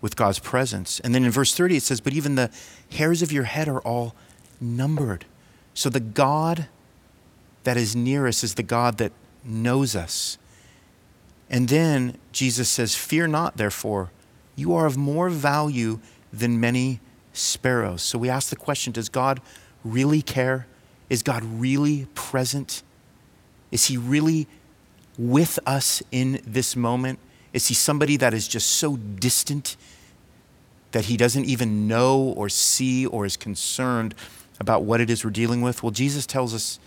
with 0.00 0.16
God's 0.16 0.38
presence. 0.38 1.00
And 1.00 1.14
then 1.14 1.24
in 1.24 1.30
verse 1.30 1.54
30, 1.54 1.76
it 1.76 1.82
says, 1.82 2.00
But 2.00 2.14
even 2.14 2.36
the 2.36 2.50
hairs 2.92 3.22
of 3.22 3.32
your 3.32 3.44
head 3.44 3.68
are 3.68 3.80
all 3.80 4.14
numbered. 4.60 5.26
So 5.74 5.88
the 5.88 6.00
God 6.00 6.68
that 7.64 7.76
is 7.76 7.94
near 7.94 8.26
us 8.26 8.42
is 8.44 8.54
the 8.54 8.62
God 8.62 8.98
that 8.98 9.12
knows 9.44 9.96
us. 9.96 10.38
And 11.48 11.68
then 11.68 12.16
Jesus 12.32 12.68
says, 12.68 12.94
Fear 12.94 13.28
not, 13.28 13.56
therefore, 13.56 14.10
you 14.56 14.74
are 14.74 14.86
of 14.86 14.96
more 14.96 15.28
value 15.28 16.00
than 16.32 16.60
many 16.60 17.00
sparrows. 17.32 18.02
So 18.02 18.18
we 18.18 18.28
ask 18.28 18.50
the 18.50 18.56
question 18.56 18.92
Does 18.92 19.08
God 19.08 19.40
really 19.84 20.22
care? 20.22 20.66
Is 21.08 21.22
God 21.22 21.44
really 21.44 22.06
present? 22.14 22.82
Is 23.70 23.86
He 23.86 23.96
really 23.96 24.48
with 25.18 25.58
us 25.66 26.02
in 26.10 26.40
this 26.46 26.74
moment? 26.74 27.18
Is 27.52 27.68
He 27.68 27.74
somebody 27.74 28.16
that 28.16 28.32
is 28.32 28.48
just 28.48 28.70
so 28.70 28.96
distant 28.96 29.76
that 30.92 31.06
He 31.06 31.16
doesn't 31.16 31.44
even 31.44 31.86
know 31.86 32.18
or 32.18 32.48
see 32.48 33.06
or 33.06 33.26
is 33.26 33.36
concerned 33.36 34.14
about 34.60 34.84
what 34.84 35.00
it 35.00 35.10
is 35.10 35.24
we're 35.24 35.30
dealing 35.30 35.62
with? 35.62 35.82
Well, 35.82 35.92
Jesus 35.92 36.26
tells 36.26 36.54
us 36.54 36.78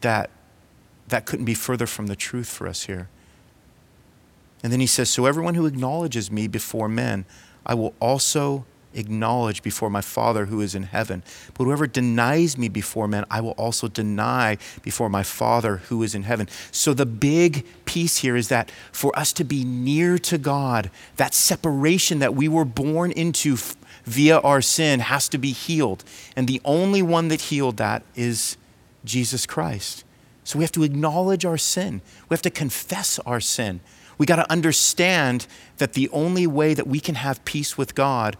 that 0.00 0.30
that 1.08 1.26
couldn't 1.26 1.44
be 1.44 1.54
further 1.54 1.86
from 1.86 2.06
the 2.06 2.16
truth 2.16 2.48
for 2.48 2.66
us 2.66 2.84
here. 2.84 3.08
And 4.62 4.72
then 4.72 4.80
he 4.80 4.86
says, 4.86 5.10
So 5.10 5.26
everyone 5.26 5.54
who 5.54 5.66
acknowledges 5.66 6.30
me 6.30 6.46
before 6.46 6.88
men, 6.88 7.24
I 7.64 7.74
will 7.74 7.94
also 8.00 8.64
acknowledge 8.94 9.62
before 9.62 9.88
my 9.88 10.00
Father 10.00 10.46
who 10.46 10.60
is 10.60 10.74
in 10.74 10.84
heaven. 10.84 11.22
But 11.54 11.64
whoever 11.64 11.86
denies 11.86 12.58
me 12.58 12.68
before 12.68 13.06
men, 13.06 13.24
I 13.30 13.40
will 13.40 13.52
also 13.52 13.88
deny 13.88 14.58
before 14.82 15.08
my 15.08 15.22
Father 15.22 15.76
who 15.76 16.02
is 16.02 16.14
in 16.14 16.24
heaven. 16.24 16.48
So 16.72 16.92
the 16.94 17.06
big 17.06 17.64
piece 17.84 18.18
here 18.18 18.36
is 18.36 18.48
that 18.48 18.70
for 18.92 19.16
us 19.18 19.32
to 19.34 19.44
be 19.44 19.64
near 19.64 20.18
to 20.18 20.38
God, 20.38 20.90
that 21.16 21.34
separation 21.34 22.18
that 22.18 22.34
we 22.34 22.48
were 22.48 22.64
born 22.64 23.12
into 23.12 23.56
via 24.10 24.38
our 24.40 24.60
sin 24.60 25.00
has 25.00 25.28
to 25.28 25.38
be 25.38 25.52
healed. 25.52 26.04
And 26.34 26.48
the 26.48 26.60
only 26.64 27.00
one 27.00 27.28
that 27.28 27.42
healed 27.42 27.76
that 27.76 28.02
is 28.16 28.56
Jesus 29.04 29.46
Christ. 29.46 30.04
So 30.42 30.58
we 30.58 30.64
have 30.64 30.72
to 30.72 30.82
acknowledge 30.82 31.44
our 31.44 31.58
sin, 31.58 32.02
we 32.28 32.34
have 32.34 32.42
to 32.42 32.50
confess 32.50 33.18
our 33.20 33.40
sin. 33.40 33.80
We 34.18 34.26
got 34.26 34.36
to 34.36 34.52
understand 34.52 35.46
that 35.78 35.94
the 35.94 36.10
only 36.10 36.46
way 36.46 36.74
that 36.74 36.86
we 36.86 37.00
can 37.00 37.14
have 37.14 37.42
peace 37.46 37.78
with 37.78 37.94
God 37.94 38.36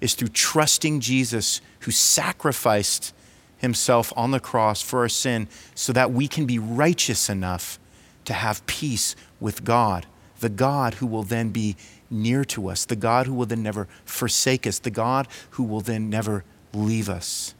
is 0.00 0.14
through 0.14 0.28
trusting 0.28 1.00
Jesus 1.00 1.60
who 1.80 1.90
sacrificed 1.90 3.12
himself 3.58 4.10
on 4.16 4.30
the 4.30 4.40
cross 4.40 4.80
for 4.80 5.00
our 5.00 5.08
sin 5.08 5.46
so 5.74 5.92
that 5.92 6.12
we 6.12 6.28
can 6.28 6.46
be 6.46 6.58
righteous 6.58 7.28
enough 7.28 7.78
to 8.24 8.32
have 8.32 8.64
peace 8.66 9.14
with 9.38 9.64
God, 9.64 10.06
the 10.40 10.48
God 10.48 10.94
who 10.94 11.06
will 11.06 11.24
then 11.24 11.50
be 11.50 11.76
near 12.10 12.44
to 12.44 12.68
us, 12.68 12.84
the 12.84 12.96
God 12.96 13.26
who 13.26 13.34
will 13.34 13.46
then 13.46 13.62
never 13.62 13.88
forsake 14.04 14.66
us, 14.66 14.78
the 14.78 14.90
God 14.90 15.28
who 15.50 15.62
will 15.62 15.80
then 15.80 16.08
never 16.08 16.44
leave 16.72 17.08
us, 17.08 17.54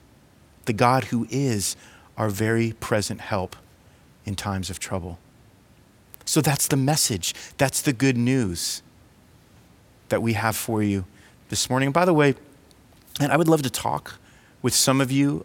the 0.64 0.72
God 0.72 1.04
who 1.04 1.26
is 1.30 1.76
our 2.16 2.28
very 2.28 2.72
present 2.72 3.20
help 3.20 3.56
in 4.24 4.34
times 4.34 4.70
of 4.70 4.78
trouble. 4.78 5.18
So 6.24 6.40
that's 6.40 6.66
the 6.66 6.76
message. 6.76 7.34
That's 7.56 7.80
the 7.80 7.92
good 7.92 8.16
news 8.16 8.82
that 10.10 10.20
we 10.20 10.34
have 10.34 10.56
for 10.56 10.82
you 10.82 11.04
this 11.48 11.70
morning. 11.70 11.90
By 11.90 12.04
the 12.04 12.12
way, 12.12 12.34
and 13.20 13.32
I 13.32 13.36
would 13.36 13.48
love 13.48 13.62
to 13.62 13.70
talk 13.70 14.18
with 14.60 14.74
some 14.74 15.00
of 15.00 15.10
you 15.10 15.44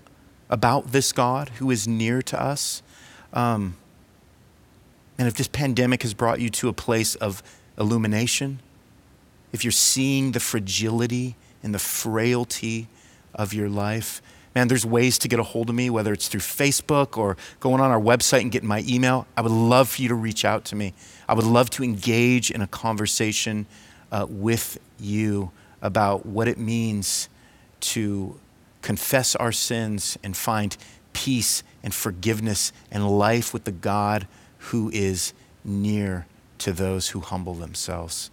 about 0.49 0.91
this 0.91 1.11
God 1.11 1.49
who 1.57 1.71
is 1.71 1.87
near 1.87 2.21
to 2.23 2.41
us. 2.41 2.83
Um, 3.31 3.77
and 5.17 5.27
if 5.27 5.35
this 5.35 5.47
pandemic 5.47 6.03
has 6.03 6.13
brought 6.13 6.39
you 6.39 6.49
to 6.49 6.67
a 6.67 6.73
place 6.73 7.15
of 7.15 7.41
illumination, 7.77 8.59
if 9.53 9.63
you're 9.63 9.71
seeing 9.71 10.33
the 10.33 10.39
fragility 10.39 11.35
and 11.61 11.73
the 11.73 11.79
frailty 11.79 12.89
of 13.33 13.53
your 13.53 13.69
life, 13.69 14.21
man, 14.53 14.67
there's 14.67 14.85
ways 14.85 15.17
to 15.19 15.27
get 15.27 15.39
a 15.39 15.43
hold 15.43 15.69
of 15.69 15.75
me, 15.75 15.89
whether 15.89 16.11
it's 16.11 16.27
through 16.27 16.41
Facebook 16.41 17.17
or 17.17 17.37
going 17.59 17.79
on 17.79 17.91
our 17.91 17.99
website 17.99 18.41
and 18.41 18.51
getting 18.51 18.67
my 18.67 18.83
email. 18.87 19.25
I 19.37 19.41
would 19.41 19.51
love 19.51 19.89
for 19.89 20.01
you 20.01 20.09
to 20.09 20.15
reach 20.15 20.43
out 20.43 20.65
to 20.65 20.75
me. 20.75 20.93
I 21.29 21.33
would 21.33 21.45
love 21.45 21.69
to 21.71 21.83
engage 21.83 22.51
in 22.51 22.61
a 22.61 22.67
conversation 22.67 23.65
uh, 24.11 24.25
with 24.27 24.79
you 24.99 25.51
about 25.81 26.25
what 26.25 26.47
it 26.47 26.57
means 26.57 27.29
to 27.79 28.39
confess 28.81 29.35
our 29.35 29.51
sins 29.51 30.17
and 30.23 30.35
find 30.35 30.75
peace 31.13 31.63
and 31.83 31.93
forgiveness 31.93 32.71
and 32.91 33.07
life 33.17 33.53
with 33.53 33.65
the 33.65 33.71
God 33.71 34.27
who 34.57 34.89
is 34.91 35.33
near 35.63 36.25
to 36.59 36.71
those 36.71 37.09
who 37.09 37.19
humble 37.19 37.53
themselves. 37.53 38.29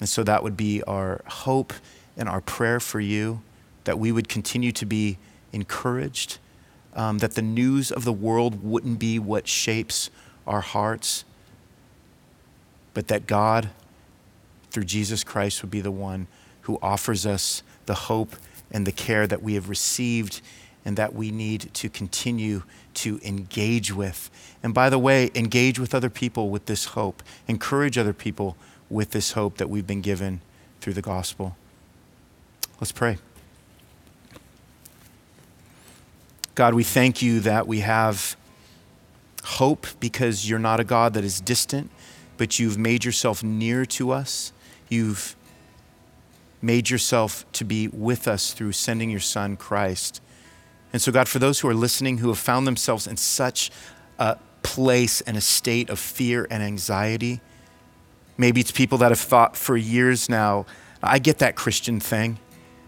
And 0.00 0.08
so 0.08 0.24
that 0.24 0.42
would 0.42 0.56
be 0.56 0.82
our 0.84 1.20
hope 1.26 1.72
and 2.16 2.28
our 2.28 2.40
prayer 2.40 2.80
for 2.80 3.00
you 3.00 3.42
that 3.84 3.98
we 3.98 4.12
would 4.12 4.28
continue 4.28 4.72
to 4.72 4.86
be 4.86 5.18
encouraged, 5.52 6.38
um, 6.94 7.18
that 7.18 7.34
the 7.34 7.42
news 7.42 7.90
of 7.92 8.04
the 8.04 8.12
world 8.12 8.62
wouldn't 8.62 8.98
be 8.98 9.18
what 9.18 9.46
shapes 9.46 10.10
our 10.46 10.60
hearts, 10.60 11.24
but 12.94 13.08
that 13.08 13.26
God, 13.26 13.70
through 14.70 14.84
Jesus 14.84 15.22
Christ, 15.24 15.62
would 15.62 15.70
be 15.70 15.80
the 15.80 15.90
one 15.90 16.26
who 16.62 16.78
offers 16.82 17.26
us 17.26 17.62
the 17.86 17.94
hope 17.94 18.36
and 18.70 18.86
the 18.86 18.92
care 18.92 19.26
that 19.26 19.42
we 19.42 19.54
have 19.54 19.68
received 19.68 20.40
and 20.84 20.96
that 20.96 21.14
we 21.14 21.30
need 21.30 21.72
to 21.74 21.88
continue 21.88 22.62
to 22.94 23.20
engage 23.22 23.92
with. 23.92 24.30
And 24.62 24.72
by 24.72 24.90
the 24.90 24.98
way, 24.98 25.30
engage 25.34 25.78
with 25.78 25.94
other 25.94 26.10
people 26.10 26.50
with 26.50 26.66
this 26.66 26.86
hope, 26.86 27.22
encourage 27.46 27.98
other 27.98 28.12
people 28.12 28.56
with 28.90 29.12
this 29.12 29.32
hope 29.32 29.56
that 29.58 29.70
we've 29.70 29.86
been 29.86 30.02
given 30.02 30.40
through 30.80 30.94
the 30.94 31.02
gospel. 31.02 31.56
Let's 32.80 32.92
pray. 32.92 33.18
God, 36.54 36.74
we 36.74 36.84
thank 36.84 37.22
you 37.22 37.40
that 37.40 37.66
we 37.66 37.80
have 37.80 38.36
hope 39.44 39.86
because 40.00 40.48
you're 40.48 40.58
not 40.58 40.80
a 40.80 40.84
God 40.84 41.14
that 41.14 41.24
is 41.24 41.40
distant, 41.40 41.90
but 42.36 42.58
you've 42.58 42.76
made 42.76 43.04
yourself 43.04 43.42
near 43.42 43.86
to 43.86 44.10
us. 44.10 44.52
You've 44.88 45.36
made 46.60 46.90
yourself 46.90 47.50
to 47.52 47.64
be 47.64 47.88
with 47.88 48.28
us 48.28 48.52
through 48.52 48.72
sending 48.72 49.10
your 49.10 49.20
Son, 49.20 49.56
Christ. 49.56 50.20
And 50.92 51.00
so, 51.00 51.12
God, 51.12 51.28
for 51.28 51.38
those 51.38 51.60
who 51.60 51.68
are 51.68 51.74
listening 51.74 52.18
who 52.18 52.28
have 52.28 52.38
found 52.38 52.66
themselves 52.66 53.06
in 53.06 53.16
such 53.16 53.70
a 54.18 54.36
place 54.62 55.20
and 55.22 55.36
a 55.36 55.40
state 55.40 55.88
of 55.88 55.98
fear 55.98 56.46
and 56.50 56.62
anxiety, 56.62 57.40
maybe 58.40 58.60
it's 58.60 58.72
people 58.72 58.96
that 58.98 59.10
have 59.10 59.20
thought 59.20 59.54
for 59.54 59.76
years 59.76 60.28
now, 60.28 60.64
I 61.02 61.18
get 61.18 61.38
that 61.38 61.56
Christian 61.56 62.00
thing. 62.00 62.38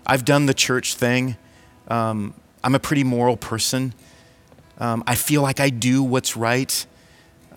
I've 0.07 0.24
done 0.24 0.46
the 0.46 0.55
church 0.55 0.94
thing. 0.94 1.36
Um, 1.88 2.34
I'm 2.64 2.74
a 2.74 2.78
pretty 2.78 3.05
moral 3.05 3.36
person. 3.36 3.92
Um, 4.78 5.05
I 5.07 5.14
feel 5.14 5.42
like 5.42 5.61
I 5.61 5.68
do 5.68 6.03
what's 6.03 6.36
right. 6.36 6.86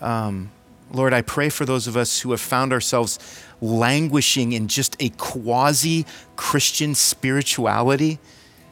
Um, 0.02 0.52
Lord, 0.91 1.14
I 1.14 1.22
pray 1.22 1.50
for 1.50 1.66
those 1.66 1.88
of 1.88 1.96
us 1.96 2.20
who 2.20 2.32
have 2.32 2.41
found 2.41 2.74
ourselves 2.74 3.18
languishing 3.62 4.52
in 4.52 4.68
just 4.68 4.96
a 5.00 5.10
quasi 5.18 6.06
Christian 6.36 6.96
spirituality, 6.96 8.20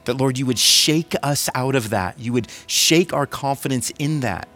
that, 0.04 0.16
Lord, 0.16 0.38
you 0.38 0.46
would 0.46 0.60
shake 0.60 1.16
us 1.24 1.50
out 1.56 1.76
of 1.76 1.90
that. 1.92 2.20
You 2.20 2.34
would 2.34 2.50
shake 2.68 3.14
our 3.14 3.26
confidence 3.26 3.92
in 3.98 4.20
that. 4.20 4.50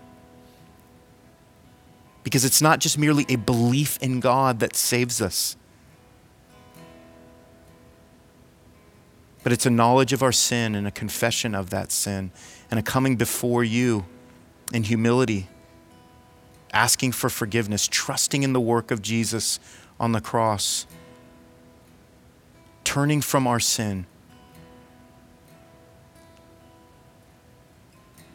Because 2.28 2.44
it's 2.44 2.62
not 2.62 2.80
just 2.80 2.98
merely 2.98 3.26
a 3.30 3.38
belief 3.38 3.98
in 4.02 4.20
God 4.20 4.60
that 4.60 4.76
saves 4.76 5.22
us. 5.22 5.56
but 9.48 9.54
it's 9.54 9.66
a 9.66 9.70
knowledge 9.70 10.12
of 10.12 10.22
our 10.22 10.34
sin 10.34 10.76
and 10.76 10.86
a 10.86 10.92
confession 10.92 11.56
of 11.56 11.70
that 11.70 11.90
sin 11.90 12.32
and 12.70 12.78
a 12.78 12.84
coming 12.84 13.16
before 13.16 13.64
you 13.64 14.06
in 14.74 14.84
humility, 14.84 15.48
asking 16.74 17.14
for 17.14 17.30
forgiveness, 17.30 17.88
trusting 17.90 18.44
in 18.44 18.52
the 18.52 18.60
work 18.60 18.92
of 18.92 19.02
Jesus 19.02 19.58
on 20.02 20.12
the 20.12 20.20
cross, 20.20 20.86
turning 22.84 23.22
from 23.22 23.48
our 23.48 23.62
sin. 23.62 24.06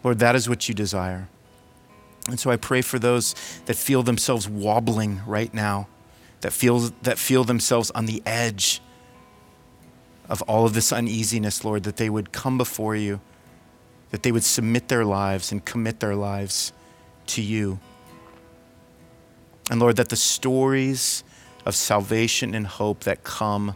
Lord, 0.03 0.19
that 0.19 0.35
is 0.35 0.49
what 0.49 0.67
you 0.67 0.75
desire. 0.75 1.29
And 2.29 2.39
so 2.39 2.51
I 2.51 2.57
pray 2.57 2.83
for 2.83 2.99
those 2.99 3.35
that 3.67 3.77
feel 3.77 4.03
themselves 4.03 4.49
wobbling 4.49 5.21
right 5.27 5.53
now, 5.53 5.89
that 6.41 6.53
feel, 6.53 6.91
that 7.03 7.19
feel 7.19 7.45
themselves 7.45 7.91
on 7.93 8.07
the 8.07 8.23
edge 8.25 8.81
of 10.29 10.41
all 10.43 10.65
of 10.65 10.75
this 10.75 10.93
uneasiness, 10.93 11.65
Lord, 11.65 11.83
that 11.83 11.97
they 11.97 12.09
would 12.09 12.33
come 12.33 12.57
before 12.57 12.95
you, 12.95 13.21
that 14.11 14.23
they 14.23 14.33
would 14.33 14.45
submit 14.45 14.89
their 14.89 15.05
lives 15.05 15.51
and 15.51 15.65
commit 15.65 16.01
their 16.01 16.15
lives 16.15 16.73
to 17.27 17.43
you. 17.43 17.81
And 19.71 19.81
Lord, 19.81 19.97
that 19.97 20.09
the 20.09 20.17
stories 20.17 21.25
of 21.67 21.75
salvation 21.75 22.55
and 22.55 22.67
hope 22.67 23.01
that 23.05 23.25
come 23.25 23.75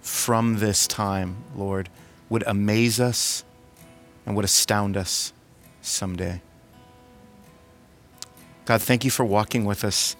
from 0.00 0.58
this 0.58 0.86
time, 0.86 1.36
Lord, 1.54 1.88
would 2.28 2.44
amaze 2.46 3.00
us 3.00 3.44
and 4.24 4.36
would 4.36 4.44
astound 4.44 4.96
us 4.96 5.32
someday. 5.82 6.40
God, 8.66 8.82
thank 8.82 9.04
you 9.04 9.10
for 9.10 9.24
walking 9.24 9.64
with 9.64 9.84
us. 9.84 10.14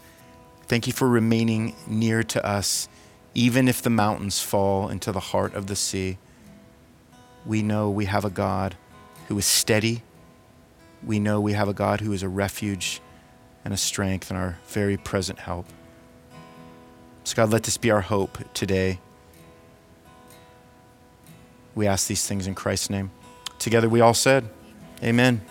Thank 0.66 0.86
you 0.86 0.92
for 0.92 1.08
remaining 1.08 1.76
near 1.86 2.22
to 2.22 2.44
us 2.44 2.88
even 3.36 3.68
if 3.68 3.82
the 3.82 3.90
mountains 3.90 4.40
fall 4.40 4.88
into 4.88 5.12
the 5.12 5.20
heart 5.20 5.52
of 5.52 5.66
the 5.66 5.76
sea, 5.76 6.16
we 7.44 7.60
know 7.60 7.90
we 7.90 8.06
have 8.06 8.24
a 8.24 8.30
God 8.30 8.76
who 9.28 9.36
is 9.36 9.44
steady, 9.44 10.02
we 11.04 11.20
know 11.20 11.38
we 11.38 11.52
have 11.52 11.68
a 11.68 11.74
God 11.74 12.00
who 12.00 12.14
is 12.14 12.22
a 12.22 12.30
refuge 12.30 13.02
and 13.62 13.74
a 13.74 13.76
strength 13.76 14.30
and 14.30 14.40
our 14.40 14.58
very 14.68 14.96
present 14.96 15.38
help. 15.38 15.66
So, 17.24 17.36
God, 17.36 17.50
let 17.50 17.64
this 17.64 17.76
be 17.76 17.90
our 17.90 18.00
hope 18.00 18.38
today. 18.54 19.00
We 21.74 21.86
ask 21.86 22.06
these 22.06 22.26
things 22.26 22.46
in 22.46 22.54
Christ's 22.54 22.88
name. 22.88 23.10
Together 23.58 23.88
we 23.90 24.00
all 24.00 24.14
said, 24.14 24.48
Amen. 25.02 25.42